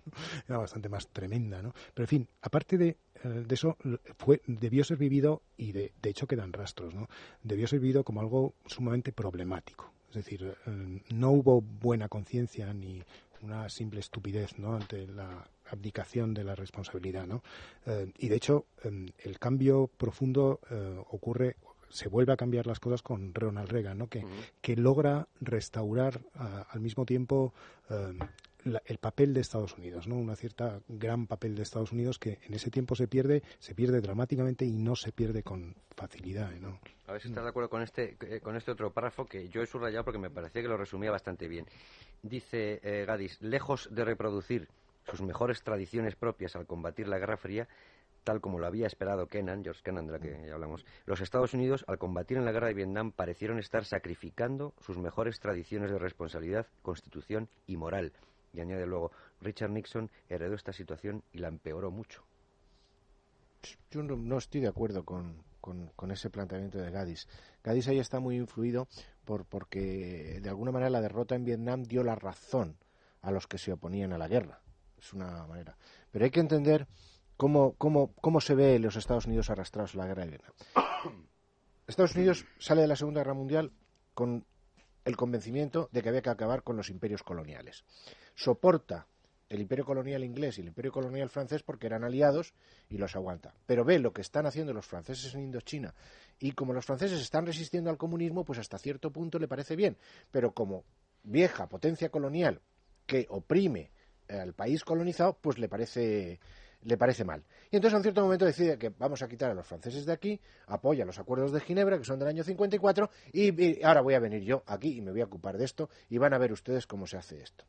[0.49, 1.75] era bastante más tremenda, ¿no?
[1.93, 3.77] Pero en fin, aparte de, eh, de eso,
[4.19, 7.09] fue, debió ser vivido, y de, de, hecho quedan rastros, ¿no?
[7.43, 9.93] Debió ser vivido como algo sumamente problemático.
[10.09, 10.57] Es decir,
[11.13, 13.03] no hubo buena conciencia ni
[13.43, 14.77] una simple estupidez, ¿no?
[14.77, 17.43] Ante la abdicación de la responsabilidad, ¿no?
[17.87, 21.57] Eh, y de hecho, em, el cambio profundo eh, ocurre
[21.95, 24.09] se vuelve a cambiar las cosas con Ronald Reagan, ¿no?
[24.09, 24.25] que,
[24.61, 27.55] que logra restaurar al mismo tiempo
[27.89, 28.19] em,
[28.85, 30.17] el papel de Estados Unidos, ¿no?
[30.17, 34.01] Una cierta gran papel de Estados Unidos que en ese tiempo se pierde, se pierde
[34.01, 36.81] dramáticamente y no se pierde con facilidad, ¿no?
[37.07, 39.63] A ver si estás de acuerdo con este, eh, con este otro párrafo que yo
[39.63, 41.67] he subrayado porque me parecía que lo resumía bastante bien.
[42.23, 44.69] Dice Gadis, lejos de reproducir
[45.11, 47.69] sus mejores tradiciones propias al combatir la Guerra Fría,
[48.25, 51.55] tal como lo había esperado Kennan, George Kennan, de la que ya hablamos, los Estados
[51.55, 55.99] Unidos, al combatir en la guerra de Vietnam, parecieron estar sacrificando sus mejores tradiciones de
[55.99, 58.13] responsabilidad, constitución y moral.
[58.53, 62.25] Y añade luego, Richard Nixon heredó esta situación y la empeoró mucho.
[63.91, 67.27] Yo no, estoy de acuerdo con, con, ese planteamiento de Gadis.
[67.63, 68.89] Gadis ahí está muy influido
[69.25, 72.77] por, porque, de alguna manera, la derrota en Vietnam dio la razón
[73.23, 74.64] a los que se oponían a la guerra
[75.05, 75.77] es una manera.
[76.11, 76.87] Pero hay que entender
[77.37, 80.53] cómo, cómo, cómo se ve los Estados Unidos arrastrados a la guerra de Vietnam.
[81.87, 83.73] Estados Unidos sale de la Segunda Guerra Mundial
[84.15, 84.47] con
[85.05, 87.85] el convencimiento de que había que acabar con los imperios coloniales.
[88.35, 89.07] Soporta
[89.51, 92.55] el imperio colonial inglés y el imperio colonial francés porque eran aliados
[92.89, 93.55] y los aguanta.
[93.67, 95.95] Pero ve lo que están haciendo los franceses en Indochina
[96.39, 99.99] y como los franceses están resistiendo al comunismo, pues hasta cierto punto le parece bien.
[100.31, 100.85] Pero como
[101.23, 102.63] vieja potencia colonial
[103.07, 103.91] que oprime
[104.29, 106.41] al país colonizado, pues le parece
[106.85, 107.43] le parece mal.
[107.71, 110.41] Y entonces en cierto momento decide que vamos a quitar a los franceses de aquí,
[110.67, 114.21] apoya los acuerdos de Ginebra, que son del año 54, y, y ahora voy a
[114.21, 116.87] venir yo aquí y me voy a ocupar de esto, y van a ver ustedes
[116.87, 117.65] cómo se hace esto.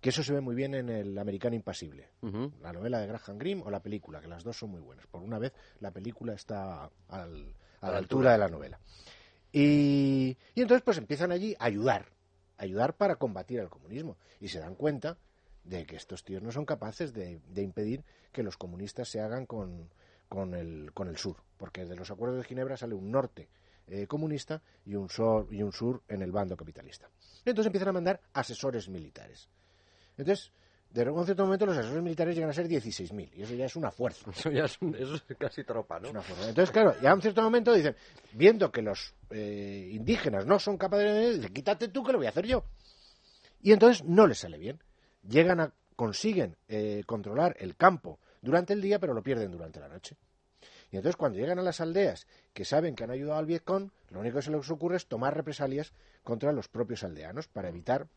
[0.00, 2.08] Que eso se ve muy bien en el Americano Impasible,
[2.62, 5.06] la novela de Graham Greene o la película, que las dos son muy buenas.
[5.06, 7.26] Por una vez la película está a
[7.82, 8.80] la altura de la novela.
[9.52, 12.06] Y, y entonces pues empiezan allí a ayudar,
[12.60, 14.16] ayudar para combatir al comunismo.
[14.40, 15.18] Y se dan cuenta
[15.64, 19.90] de que estos tíos no son capaces de, impedir que los comunistas se hagan con,
[20.28, 23.48] con, el, con el sur, porque de los acuerdos de Ginebra sale un norte
[23.86, 27.10] eh, comunista y un, sur, y un sur en el bando capitalista.
[27.44, 29.48] Entonces empiezan a mandar asesores militares.
[30.16, 30.52] Entonces,
[30.90, 33.76] de un cierto momento los asesores militares llegan a ser 16.000 y eso ya es
[33.76, 34.28] una fuerza.
[34.36, 36.06] Eso ya es, un- eso es casi tropa, ¿no?
[36.06, 36.48] Es una fuerza.
[36.48, 37.94] Entonces, claro, ya a un cierto momento dicen,
[38.32, 41.34] viendo que los eh, indígenas no son capaces de...
[41.36, 42.64] Dicen, quítate tú que lo voy a hacer yo.
[43.62, 44.82] Y entonces no les sale bien.
[45.28, 45.72] Llegan a...
[45.96, 50.16] consiguen eh, controlar el campo durante el día, pero lo pierden durante la noche.
[50.90, 54.18] Y entonces cuando llegan a las aldeas que saben que han ayudado al Vietcong, lo
[54.20, 55.92] único que se les ocurre es tomar represalias
[56.24, 58.08] contra los propios aldeanos para evitar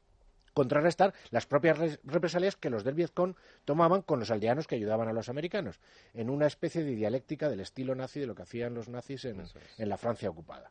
[0.53, 3.35] contrarrestar las propias res- represalias que los del Vietcong
[3.65, 5.79] tomaban con los aldeanos que ayudaban a los americanos,
[6.13, 9.37] en una especie de dialéctica del estilo nazi de lo que hacían los nazis en,
[9.77, 10.69] en la Francia ocupada.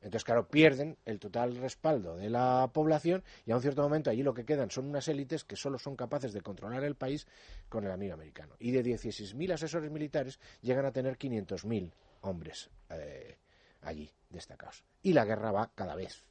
[0.00, 4.24] Entonces, claro, pierden el total respaldo de la población y a un cierto momento allí
[4.24, 7.28] lo que quedan son unas élites que solo son capaces de controlar el país
[7.68, 8.56] con el amigo americano.
[8.58, 13.36] Y de 16.000 asesores militares llegan a tener 500.000 hombres eh,
[13.82, 14.82] allí destacados.
[15.02, 16.24] Y la guerra va cada vez,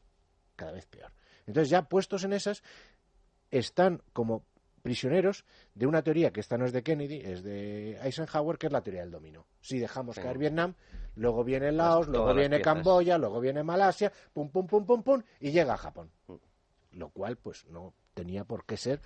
[0.57, 1.13] cada vez peor.
[1.47, 2.63] Entonces, ya puestos en esas,
[3.49, 4.43] están como
[4.81, 5.45] prisioneros
[5.75, 8.81] de una teoría que esta no es de Kennedy, es de Eisenhower, que es la
[8.81, 9.45] teoría del dominó.
[9.61, 10.73] Si dejamos caer Vietnam,
[11.15, 12.61] luego viene Laos, luego viene.
[12.61, 16.11] Camboya, luego viene Malasia, pum, pum, pum, pum, pum, y llega a Japón.
[16.93, 18.99] Lo cual, pues, no tenía por qué ser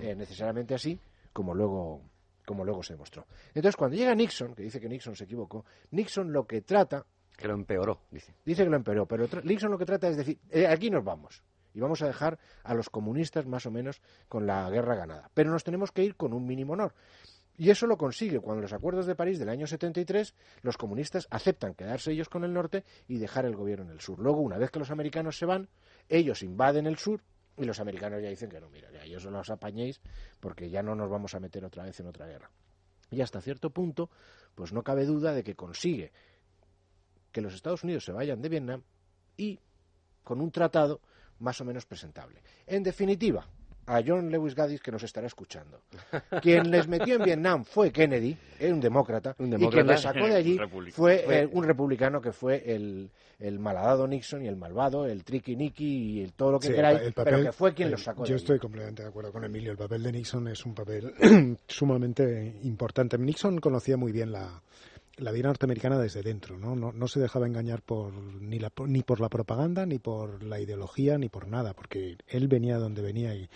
[0.00, 0.98] eh, necesariamente así,
[1.32, 2.02] como luego,
[2.44, 3.26] como luego se demostró.
[3.48, 7.06] Entonces, cuando llega Nixon, que dice que Nixon se equivocó, Nixon lo que trata
[7.36, 8.34] Que lo empeoró, dice.
[8.44, 11.42] Dice que lo empeoró, pero Nixon lo que trata es decir, eh, aquí nos vamos.
[11.74, 15.30] Y vamos a dejar a los comunistas más o menos con la guerra ganada.
[15.34, 16.94] Pero nos tenemos que ir con un mínimo honor.
[17.56, 21.74] Y eso lo consigue cuando los acuerdos de París del año 73, los comunistas aceptan
[21.74, 24.18] quedarse ellos con el norte y dejar el gobierno en el sur.
[24.18, 25.68] Luego, una vez que los americanos se van,
[26.08, 27.20] ellos invaden el sur
[27.58, 30.00] y los americanos ya dicen que no, mira, ya ellos los apañéis
[30.40, 32.50] porque ya no nos vamos a meter otra vez en otra guerra.
[33.10, 34.08] Y hasta cierto punto,
[34.54, 36.12] pues no cabe duda de que consigue
[37.32, 38.82] que los Estados Unidos se vayan de Vietnam
[39.36, 39.60] y
[40.24, 41.02] con un tratado
[41.40, 42.40] más o menos presentable.
[42.66, 43.46] En definitiva,
[43.86, 45.80] a John Lewis Gaddis que nos estará escuchando.
[46.42, 49.74] Quien les metió en Vietnam fue Kennedy, era un demócrata, Un y demócrata.
[49.82, 50.96] quien les sacó de allí Un republicano.
[50.96, 53.10] fue eh, un republicano que fue el,
[53.40, 55.84] el malhadado Nixon y el malvado, el tricky Nicky
[56.18, 58.28] y el, todo lo que Sí, queráis, pero que fue quien el- los sacó de
[58.28, 58.42] Yo allí.
[58.44, 59.72] estoy completamente de acuerdo con Emilio.
[59.72, 61.12] El papel de Nixon es un papel
[61.66, 63.18] sumamente importante.
[63.18, 64.62] Nixon conocía muy bien la,
[65.16, 66.74] la vida norteamericana desde dentro, ¿no?
[66.76, 70.60] No, no se dejaba engañar por ni, la, ni por la propaganda, ni por la
[70.60, 73.48] ideología, ni por nada, porque él venía de donde venía y,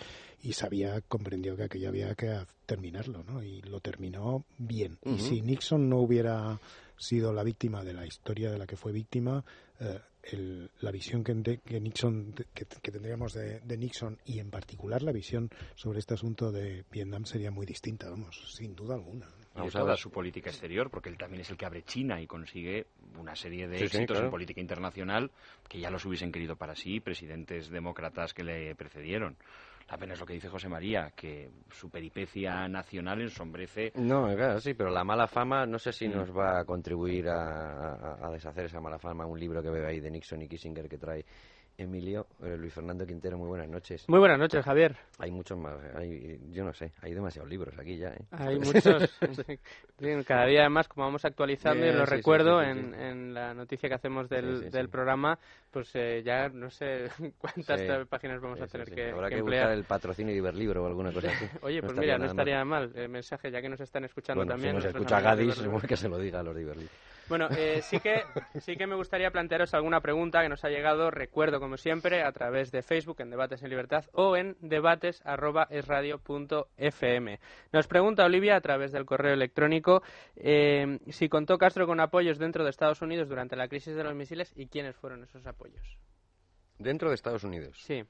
[0.42, 2.36] y sabía, comprendió que aquello había que
[2.66, 3.42] terminarlo, ¿no?
[3.42, 4.98] Y lo terminó bien.
[5.04, 6.60] Y si Nixon no hubiera
[6.98, 9.44] sido la víctima de la historia de la que fue víctima,
[9.80, 9.98] eh,
[10.32, 11.34] el- la visión que
[11.80, 16.52] Nixon que, que tendríamos de, de Nixon y en particular la visión sobre este asunto
[16.52, 19.28] de Vietnam sería muy distinta, vamos, sin duda alguna.
[19.56, 22.26] Y de toda su política exterior, porque él también es el que abre China y
[22.26, 22.86] consigue
[23.18, 24.24] una serie de Sí, sí, éxitos claro.
[24.26, 25.30] en política internacional
[25.68, 29.36] que ya los hubiesen querido para sí presidentes demócratas que le precedieron.
[29.88, 34.58] La pena es lo que dice José María, que su peripecia nacional ensombrece No, claro,
[34.58, 36.12] sí, pero la mala fama no sé si Mm.
[36.12, 39.26] nos va a contribuir a, a- a deshacer esa mala fama.
[39.26, 41.24] Un libro que veo ahí de Nixon y Kissinger que trae
[41.76, 44.08] Emilio, eh, Luis Fernando Quintero, muy buenas noches.
[44.08, 44.96] Muy buenas noches, Javier.
[45.18, 48.24] Hay muchos más, hay, yo no sé, hay demasiados libros aquí ya, ¿eh?
[48.30, 49.10] Hay muchos.
[50.26, 53.88] Cada día además, como vamos actualizando, y lo sí, recuerdo sí, sí, en, la noticia
[53.88, 55.38] que hacemos del, programa,
[55.70, 59.64] pues eh, ya no sé cuántas páginas vamos a tener que, Habrá que que, emplear.
[59.64, 61.44] buscar el patrocinio de Iberlibro o alguna cosa así.
[61.62, 62.30] Oye, pues estaría mira, no mal.
[62.30, 64.72] estaría mal el mensaje, ya que nos están escuchando Bueno, también.
[64.80, 66.92] si nos escucha Gadis, que se lo diga a los de Iberlibro.
[67.28, 68.22] Bueno, eh, sí, que,
[68.60, 72.30] sí que me gustaría plantearos alguna pregunta que nos ha llegado, recuerdo como siempre, a
[72.32, 77.40] través de Facebook en Debates en Libertad o en debates.esradio.fm.
[77.72, 80.02] Nos pregunta Olivia a través del correo electrónico
[80.36, 84.14] eh, si contó Castro con apoyos dentro de Estados Unidos durante la crisis de los
[84.14, 85.98] misiles y quiénes fueron esos apoyos.
[86.78, 87.78] Dentro de Estados Unidos.
[87.80, 88.04] Sí.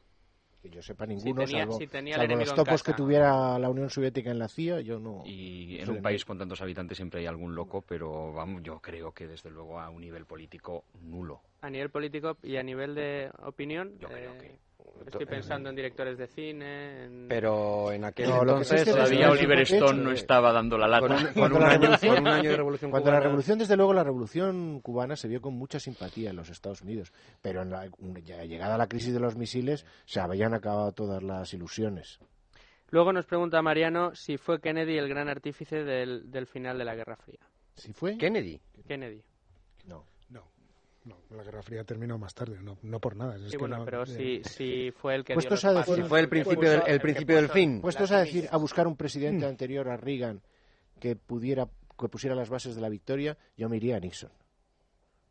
[0.64, 3.90] Que yo sepa ninguno, tenía- salvo, si tenía salvo los topos que tuviera la Unión
[3.90, 5.22] Soviética en la CIA, yo no...
[5.26, 8.80] Y no en un país con tantos habitantes siempre hay algún loco, pero vamos, yo
[8.80, 11.42] creo que desde luego a un nivel político nulo.
[11.60, 14.58] A nivel político y a nivel de opinión, Yo creo eh, que-
[15.06, 17.26] estoy pensando en directores de cine, en...
[17.28, 21.10] Pero en aquel No, es entonces que Todavía Oliver Stone no estaba dando la con
[21.10, 21.32] lata.
[21.36, 23.92] un, con año, revolución- con un año de revolución Cuando la cubana- revolución, desde luego,
[23.94, 27.12] la revolución cubana se vio con mucha simpatía en los Estados Unidos,
[27.42, 27.88] pero en la,
[28.24, 32.18] ya llegada la crisis de los misiles se habían acabado todas las ilusiones.
[32.90, 36.94] Luego nos pregunta Mariano si fue Kennedy el gran artífice del, del final de la
[36.94, 37.40] Guerra Fría.
[37.76, 38.16] ¿Sí fue?
[38.16, 38.60] Kennedy.
[38.86, 39.22] Kennedy.
[41.04, 41.16] No.
[41.36, 43.36] La Guerra Fría terminó más tarde, no, no por nada.
[43.36, 45.76] es Sí, que bueno, no- pero eh, si, si fue el que Puestos dio los
[45.76, 45.96] a decir- pasos.
[46.04, 47.80] Si fue el principio del, el principio del fin.
[47.82, 50.40] Puestos a decir, a buscar un presidente anterior a Reagan
[51.00, 51.68] que pudiera
[51.98, 54.30] que pusiera las bases de la victoria, yo me iría a Nixon.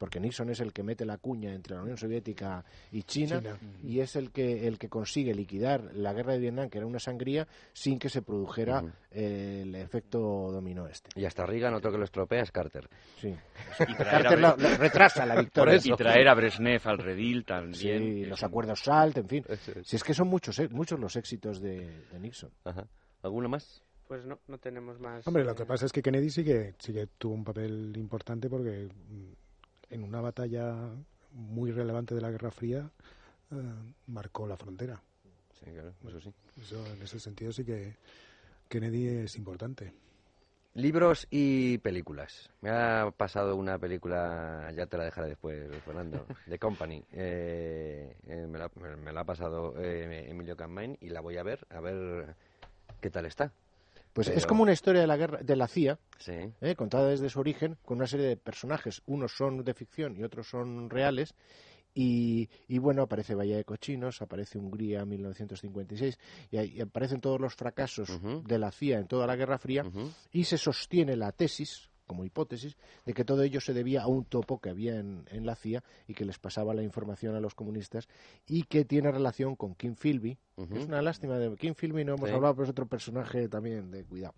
[0.03, 3.41] Porque Nixon es el que mete la cuña entre la Unión Soviética y China,
[3.81, 6.99] y es el que, el que consigue liquidar la guerra de Vietnam, que era una
[6.99, 10.19] sangría, sin que se produjera el efecto
[10.51, 11.09] dominó este.
[11.15, 12.89] Y hasta Reagan, otro que lo estropea, es Carter.
[13.21, 13.29] Sí.
[13.79, 15.79] Y Carter a, la- la- retrasa la victoria.
[15.81, 18.03] y traer a Brezhnev al redil también.
[18.03, 19.45] Sí, los un- acuerdos SALT, en fin.
[19.47, 19.71] Es.
[19.87, 22.51] Si es que son muchos, eh, muchos los éxitos de, de Nixon.
[22.65, 22.85] Ajá.
[23.21, 23.81] ¿Alguno más?
[24.05, 25.25] Pues no, no tenemos más.
[25.25, 27.93] Hombre, lo eh, que pasa es que Kennedy sí que, sí que tuvo un papel
[27.95, 29.42] importante porque mm,
[29.93, 30.75] en una batalla
[31.31, 32.89] muy relevante de la Guerra Fría
[33.51, 33.55] eh,
[34.07, 35.01] marcó la frontera.
[35.53, 36.33] Sí, claro, eso sí.
[36.61, 37.95] Eso, en ese sentido sí que
[38.67, 39.93] Kennedy es importante.
[40.75, 42.49] Libros y películas.
[42.61, 47.03] Me ha pasado una película, ya te la dejaré después, Fernando, de Company.
[47.13, 51.37] Eh, eh, me, la, me- me la ha pasado eh, Emilio Campain y la voy
[51.37, 52.35] a ver, a ver
[53.01, 53.51] qué tal está.
[54.13, 56.33] Pues es como una historia de la guerra de la CIA, Sí.
[56.61, 59.01] eh, contada desde su origen, con una serie de personajes.
[59.07, 61.33] Unos son de ficción y otros son reales.
[61.95, 66.17] Y, y bueno, aparece Bahía de Cochinos, aparece Hungría 1956,
[66.49, 68.09] y, ahí aparecen todos los fracasos
[68.47, 69.85] de la CIA en toda la Guerra Fría,
[70.31, 72.77] y se sostiene la tesis, como hipótesis,
[73.07, 75.83] de que todo ello se debía a un topo que había en, en la CIA
[76.07, 78.07] y que les pasaba la información a los comunistas
[78.47, 80.37] y que tiene relación con Kim Philby.
[80.57, 80.75] Ujú.
[80.75, 82.35] Es una lástima de Kim Philby, no hemos Sí.
[82.35, 84.35] hablado, pero es otro personaje también de cuidado.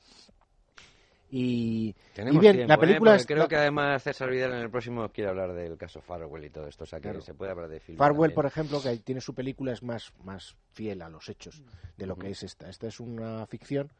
[1.29, 2.77] Y, Tenemos y bien, tiempo, la ¿eh?
[2.77, 5.99] película es- creo la- que además César Vidal en el próximo quiere hablar del caso
[5.99, 7.21] Farwell y todo esto, o sea que Claro.
[7.21, 7.97] se puede hablar de film.
[7.97, 8.35] Farwell, también.
[8.35, 11.61] por ejemplo, que tiene su película, es más, más fiel a los hechos
[11.97, 12.69] de lo que es esta.
[12.69, 13.91] Esta es una ficción,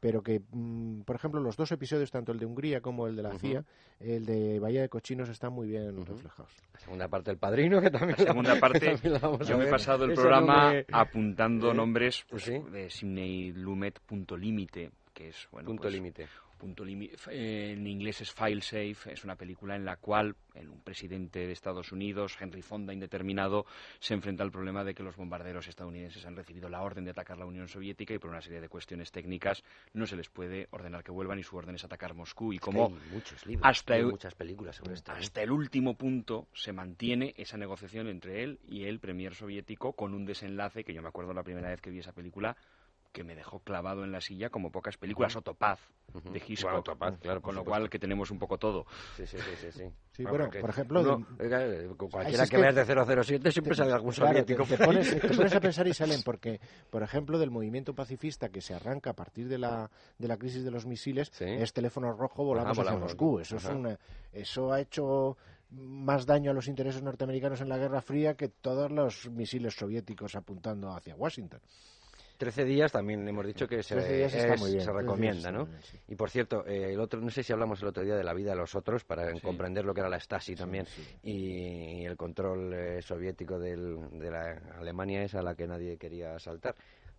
[0.00, 3.22] pero que, mm, por ejemplo, los dos episodios, tanto el de Hungría como el de
[3.22, 3.38] la.
[3.38, 3.64] CIA,
[4.00, 6.52] el de Bahía de Cochinos, están muy bien reflejados.
[6.74, 9.64] La segunda parte del padrino, que también La segunda parte, la vamos a yo me
[9.64, 11.74] he pasado el Eso programa no me- apuntando ¿Eh?
[11.74, 12.58] nombres pues, ¿Sí?
[12.70, 16.26] de Sidney Lumet punto límite, que es bueno, Punto pues, límite.
[16.56, 21.52] Punto en inglés es File Safe, es una película en la cual un presidente de
[21.52, 23.66] Estados Unidos, Henry Fonda indeterminado,
[24.00, 27.36] se enfrenta al problema de que los bombarderos estadounidenses han recibido la orden de atacar
[27.38, 29.62] la Unión Soviética y por una serie de cuestiones técnicas
[29.92, 32.86] no se les puede ordenar que vuelvan y su orden es atacar Moscú y como
[32.86, 35.12] Hay muchos libros, hasta hay el- muchas películas sobre esto.
[35.12, 35.16] ¿eh?
[35.18, 40.14] hasta el último punto se mantiene esa negociación entre él y el premier soviético con
[40.14, 42.56] un desenlace que yo me acuerdo la primera vez que vi esa película
[43.16, 45.80] que me dejó clavado en la silla como pocas películas o Topaz
[46.12, 46.32] Ujú.
[46.32, 48.84] de Hitchcock Bueno, Topaz, claro, con lo cual que tenemos un poco todo
[49.16, 49.72] Sí, sí, sí, sí.
[49.72, 49.84] sí.
[50.12, 53.92] Sí, Bueno, por ejemplo, uno- de- eh, cualquiera que que- veas de 007 siempre sale
[53.92, 54.64] algún Claro, te, soviético.
[54.64, 54.86] te ahí.
[54.86, 56.60] pones, te pones a pensar y salen porque,
[56.90, 60.62] por ejemplo, del movimiento pacifista que se arranca a partir de la, de la crisis
[60.62, 61.44] de los misiles, Sí.
[61.46, 63.12] es teléfono rojo volando Ajá, hacia volamos.
[63.14, 63.38] Moscú.
[63.40, 63.98] Eso, es una,
[64.32, 65.38] eso ha hecho
[65.70, 70.34] más daño a los intereses norteamericanos en la Guerra Fría que todos los misiles soviéticos
[70.36, 71.60] apuntando hacia Washington.
[72.36, 74.92] 13 días también hemos dicho que se, 13 días está es- muy bien, se 13
[74.92, 75.60] días recomienda, ¿no?
[75.60, 75.98] muy bien, sí.
[76.08, 78.34] Y por cierto, eh, el otro, no sé si hablamos el otro día de la
[78.34, 79.40] vida de los otros para Sí.
[79.40, 81.02] comprender lo que era la Stasi también sí.
[81.22, 86.38] y el control eh, soviético del- de la Alemania esa a la que nadie quería
[86.38, 86.74] saltar.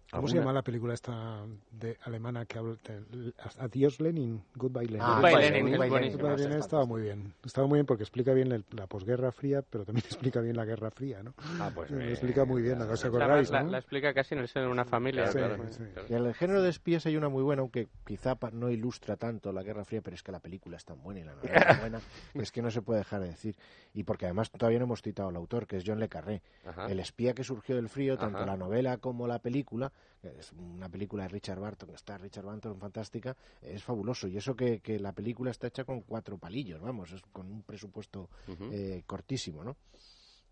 [0.09, 0.41] ¿Cómo se ¿Alguna?
[0.41, 5.01] llama la película esta de alemana que habla de- Adiós Lenin, Goodbye Lenin?
[5.01, 6.11] Ah, Goodbye Lenin, Lenin, Lenin.
[6.13, 7.34] Goodbye Lenin está estaba muy bien.
[7.43, 10.63] Estaba muy bien porque explica bien el- la posguerra fría, pero también explica bien la
[10.63, 11.34] guerra fría, ¿no?
[11.59, 13.71] Ah, pues, eh, explica muy bien, ¿os Además, acordáis, la, no?
[13.71, 15.27] la explica casi en el seno de una familia.
[15.27, 15.84] Sí, claro, sí.
[16.07, 19.51] Y en el género de espías hay una muy buena, aunque quizá no ilustra tanto
[19.51, 21.65] la Guerra Fría, pero es que la película es tan buena y la novela es
[21.67, 21.99] tan buena,
[22.34, 23.57] es que no se puede dejar de decir.
[23.93, 26.41] Y porque además todavía no hemos citado al autor, que es John Le Carré.
[26.65, 26.85] Ajá.
[26.89, 28.45] El espía que surgió del frío, tanto Ajá.
[28.45, 29.91] la novela como la película,
[30.22, 34.28] que es una película de Richard Barton, que está Richard Barton fantástica, es fabuloso.
[34.28, 37.64] Y eso que, que la película está hecha con cuatro palillos, vamos, es con un
[37.64, 38.30] presupuesto
[38.72, 39.78] eh, cortísimo, ¿no?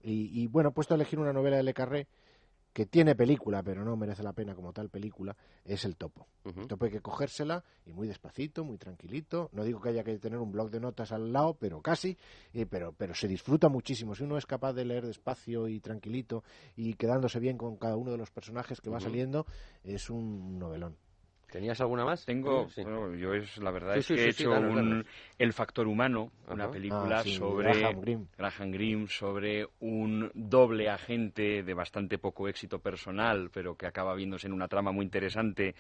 [0.04, 2.08] Y, y, bueno, puesto a elegir una novela de Le Carré,
[2.76, 5.34] que tiene película, pero no merece la pena como tal película,
[5.64, 6.28] es El Topo.
[6.44, 9.50] El Topo hay que cogérsela y muy despacito, muy tranquilito.
[9.54, 12.18] No digo que haya que tener un blog de notas al lado, pero casi.
[12.54, 14.14] eh, pero, pero se disfruta muchísimo.
[14.14, 16.44] Si uno es capaz de leer despacio y tranquilito
[16.76, 19.46] y quedándose bien con cada uno de los personajes que va saliendo,
[19.86, 20.98] es un novelón.
[21.52, 22.26] ¿Tenías alguna más?
[22.26, 22.82] Tengo, Sí.
[22.84, 25.06] bueno, yo es la verdad Sí, es que sí, he hecho danos, un danos.
[25.38, 28.26] El factor humano, una película Ah, sí, sobre Graham Greene.
[28.38, 34.48] Graham Greene, sobre un doble agente de bastante poco éxito personal, pero que acaba viéndose
[34.48, 35.76] en una trama muy interesante,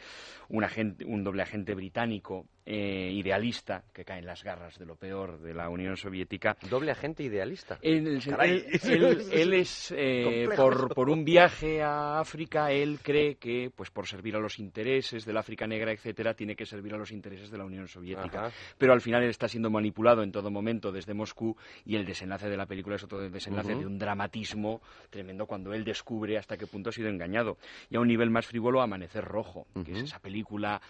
[0.49, 4.95] un agente, un doble agente británico eh, idealista que cae en las garras de lo
[4.95, 7.77] peor de la Unión Soviética Doble agente idealista.
[7.81, 8.65] él, Caray.
[8.83, 13.91] él- él- él es eh, por, por un viaje a África, él cree que pues
[13.91, 17.51] por servir a los intereses del África Negra, etcétera, tiene que servir a los intereses
[17.51, 18.47] de la Unión Soviética.
[18.47, 18.55] Ajá.
[18.77, 21.55] Pero al final él está siendo manipulado en todo momento desde Moscú
[21.85, 24.81] y el desenlace de la película es otro desenlace de un dramatismo
[25.11, 27.57] tremendo cuando él descubre hasta qué punto ha sido engañado.
[27.89, 30.81] Y a un nivel más frívolo, Amanecer Rojo, que es esa película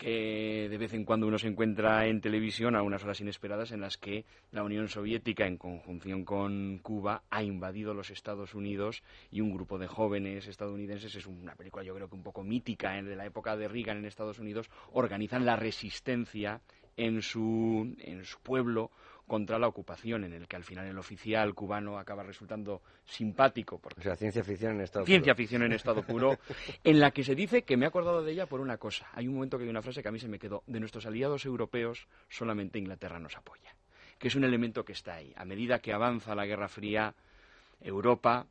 [0.00, 3.82] que de vez en cuando uno se encuentra en televisión a unas horas inesperadas en
[3.82, 9.42] las que la Unión Soviética, en conjunción con Cuba, ha invadido los Estados Unidos y
[9.42, 13.14] un grupo de jóvenes estadounidenses, es una película yo creo que un poco mítica de
[13.14, 16.62] la época de Reagan en Estados Unidos, organizan la resistencia
[16.96, 18.90] en su, en su pueblo
[19.30, 23.78] contra la ocupación, en el que al final el oficial cubano acaba resultando simpático.
[23.78, 25.36] Porque o sea, ciencia ficción en estado ciencia puro.
[25.36, 26.36] ficción en estado puro,
[26.82, 29.08] en la que se dice que me he acordado de ella por una cosa.
[29.12, 30.64] Hay un momento que hay una frase que a mí se me quedó.
[30.66, 33.72] De nuestros aliados europeos, solamente Inglaterra nos apoya.
[34.18, 35.32] Que es un elemento que está ahí.
[35.36, 37.14] A medida que avanza la Guerra Fría,
[37.80, 38.48] Europa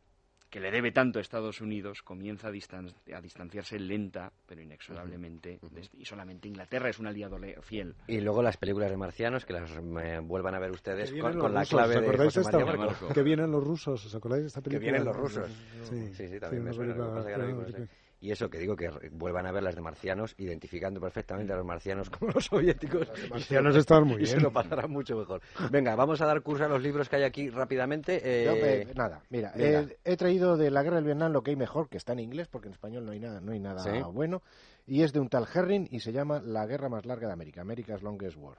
[0.49, 5.59] que le debe tanto a Estados Unidos, comienza a, distan a distanciarse lenta, pero inexorablemente,
[5.61, 5.89] uh -huh.
[5.93, 7.95] y solamente Inglaterra es un aliado fiel.
[8.07, 11.53] Y luego las películas de marcianos, que las eh, vuelvan a ver ustedes con, con
[11.53, 14.47] la clave ¿Os acordáis de José María esta, Que vienen los rusos, ¿os acordáis de
[14.47, 14.79] esta película?
[14.79, 15.49] Que vienen los rusos.
[15.83, 16.95] Sí, sí, sí también me suena.
[18.21, 21.65] Y eso que digo, que vuelvan a ver las de marcianos, identificando perfectamente a los
[21.65, 23.07] marcianos como los soviéticos.
[23.07, 24.23] Los marcianos están muy bien.
[24.23, 25.41] Y se lo pasarán mucho mejor.
[25.71, 28.19] Venga, vamos a dar curso a los libros que hay aquí rápidamente.
[28.23, 28.45] Eh...
[28.45, 31.57] Yo, eh, nada, mira, eh, he traído de la guerra del Vietnam lo que hay
[31.57, 34.01] mejor, que está en inglés, porque en español no hay nada, no hay nada ¿Sí?
[34.11, 34.41] bueno,
[34.85, 37.61] y es de un tal Herring y se llama La guerra más larga de América,
[37.61, 38.57] America's Longest War.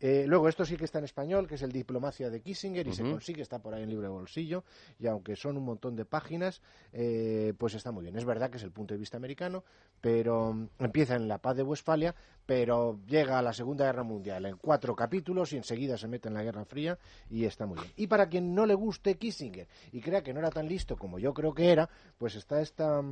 [0.00, 2.90] Eh, luego, esto sí que está en español, que es el Diplomacia de Kissinger, y
[2.90, 2.96] uh -huh.
[2.96, 4.64] se consigue, está por ahí en libre bolsillo,
[4.98, 6.60] y aunque son un montón de páginas,
[6.92, 8.16] eh, pues está muy bien.
[8.16, 9.64] Es verdad que es el punto de vista americano,
[10.00, 12.14] pero um, empieza en la paz de Westfalia,
[12.44, 16.34] pero llega a la Segunda Guerra Mundial en cuatro capítulos y enseguida se mete en
[16.34, 16.98] la Guerra Fría
[17.30, 17.92] y está muy bien.
[17.96, 21.18] Y para quien no le guste Kissinger y crea que no era tan listo como
[21.18, 23.02] yo creo que era, pues está esta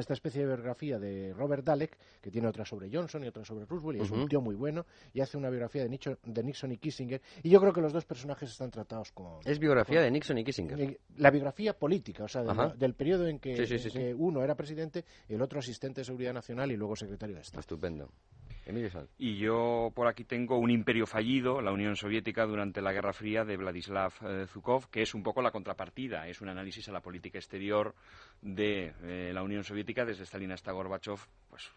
[0.00, 3.64] esta especie de biografía de Robert Dalek, que tiene otra sobre Johnson y otra sobre
[3.66, 4.22] Roosevelt, y es uh -huh.
[4.22, 7.50] un tío muy bueno, y hace una biografía de Nixon, de Nixon y Kissinger, y
[7.50, 9.40] yo creo que los dos personajes están tratados con...
[9.44, 10.98] Es biografía con, de Nixon y Kissinger.
[11.16, 14.14] La biografía política, o sea, del, del periodo en, que, sí, sí, sí, en que,
[14.14, 17.60] uno era presidente y el otro asistente de Seguridad Nacional y luego secretario de Estado.
[17.60, 18.08] Estupendo.
[19.18, 23.44] Y yo por aquí tengo un imperio fallido, la Unión Soviética durante la Guerra Fría
[23.44, 27.00] de Vladislav eh, Zhukov, que es un poco la contrapartida, es un análisis a la
[27.00, 27.94] política exterior
[28.40, 31.18] de eh, la Unión Soviética desde Stalin hasta Gorbachev,
[31.48, 31.70] pues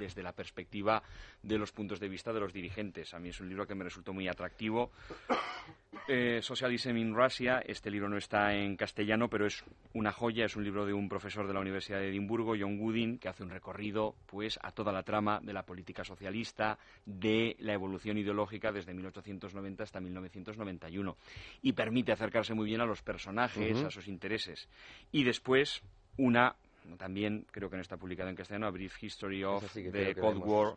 [0.00, 1.02] desde la perspectiva
[1.42, 3.14] de los puntos de vista de los dirigentes.
[3.14, 4.90] A mí es un libro que me resultó muy atractivo.
[6.08, 9.62] Eh, Socialism in Russia, este libro no está en castellano, pero es
[9.92, 13.18] una joya, es un libro de un profesor de la Universidad de Edimburgo, John Goodin,
[13.18, 17.74] que hace un recorrido pues a toda la trama de la política socialista, de la
[17.74, 21.16] evolución ideológica desde 1890 hasta 1991
[21.62, 23.86] y permite acercarse muy bien a los personajes, uh -huh.
[23.86, 24.68] a sus intereses.
[25.12, 25.82] Y después
[26.16, 26.56] una
[26.96, 30.42] también creo que no está publicado en castellano, A Brief History of sí the Cold
[30.44, 30.76] War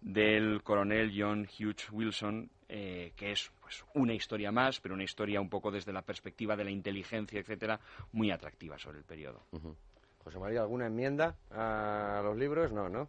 [0.00, 5.40] del coronel John Hughes Wilson, eh, que es pues, una historia más, pero una historia
[5.40, 7.80] un poco desde la perspectiva de la inteligencia, etcétera,
[8.12, 9.42] muy atractiva sobre el periodo.
[9.52, 9.74] Uh -huh.
[10.24, 12.72] José María, ¿alguna enmienda a los libros?
[12.72, 13.08] No, ¿no?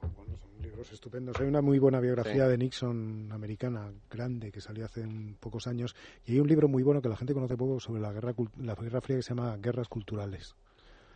[0.00, 1.40] Bueno, son libros estupendos.
[1.40, 2.50] Hay una muy buena biografía sí.
[2.50, 5.96] de Nixon americana, grande, que salió hace un, pocos años.
[6.24, 8.74] Y hay un libro muy bueno que la gente conoce poco sobre la guerra, la
[8.74, 10.54] guerra fría que se llama Guerras Culturales.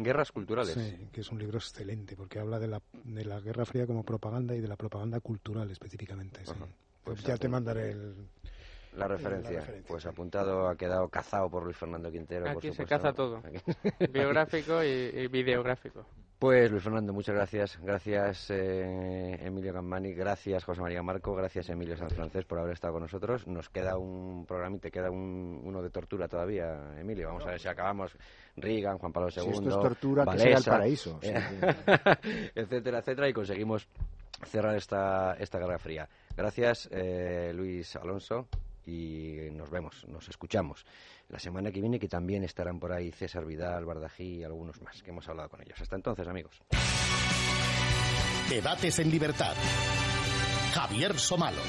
[0.03, 0.75] Guerras culturales.
[0.75, 4.05] Sí, que es un libro excelente porque habla de la, de la Guerra Fría como
[4.05, 6.45] propaganda y de la propaganda cultural específicamente.
[6.45, 6.53] Sí.
[7.05, 8.15] Pues, pues ya te mandaré el,
[8.97, 9.53] la referencia.
[9.53, 9.89] la referencia.
[9.89, 12.49] Pues apuntado, ha quedado cazado por Luis Fernando Quintero.
[12.49, 13.43] Aquí por se caza todo.
[14.11, 16.07] Biográfico y, y, videográfico.
[16.43, 17.79] Pues Luis Fernando, muchas gracias.
[17.81, 22.95] Gracias eh, Emilio Gammani, gracias José María Marco, gracias Emilio San Francés por haber estado
[22.95, 23.47] con nosotros.
[23.47, 27.29] Nos queda un programa y te queda un, uno de tortura todavía, Emilio.
[27.29, 28.17] Vamos a ver si acabamos
[28.57, 31.21] Reagan, Juan Pablo II, si esto es tortura, Valesa, que sea el paraíso.
[31.23, 31.31] Sí,
[32.57, 33.87] etcétera, etcétera, y conseguimos
[34.45, 36.09] cerrar esta, esta guerra fría.
[36.37, 38.49] Gracias, eh, Luis Alonso
[38.87, 40.85] y nos vemos, nos escuchamos
[41.29, 45.03] la semana que viene, que también estarán por ahí César Vidal, Bardají y algunos más
[45.03, 45.81] que hemos hablado con ellos.
[45.81, 46.61] Hasta entonces, amigos.
[48.49, 49.55] Debates en libertad.
[50.75, 51.63] Javier Somalo.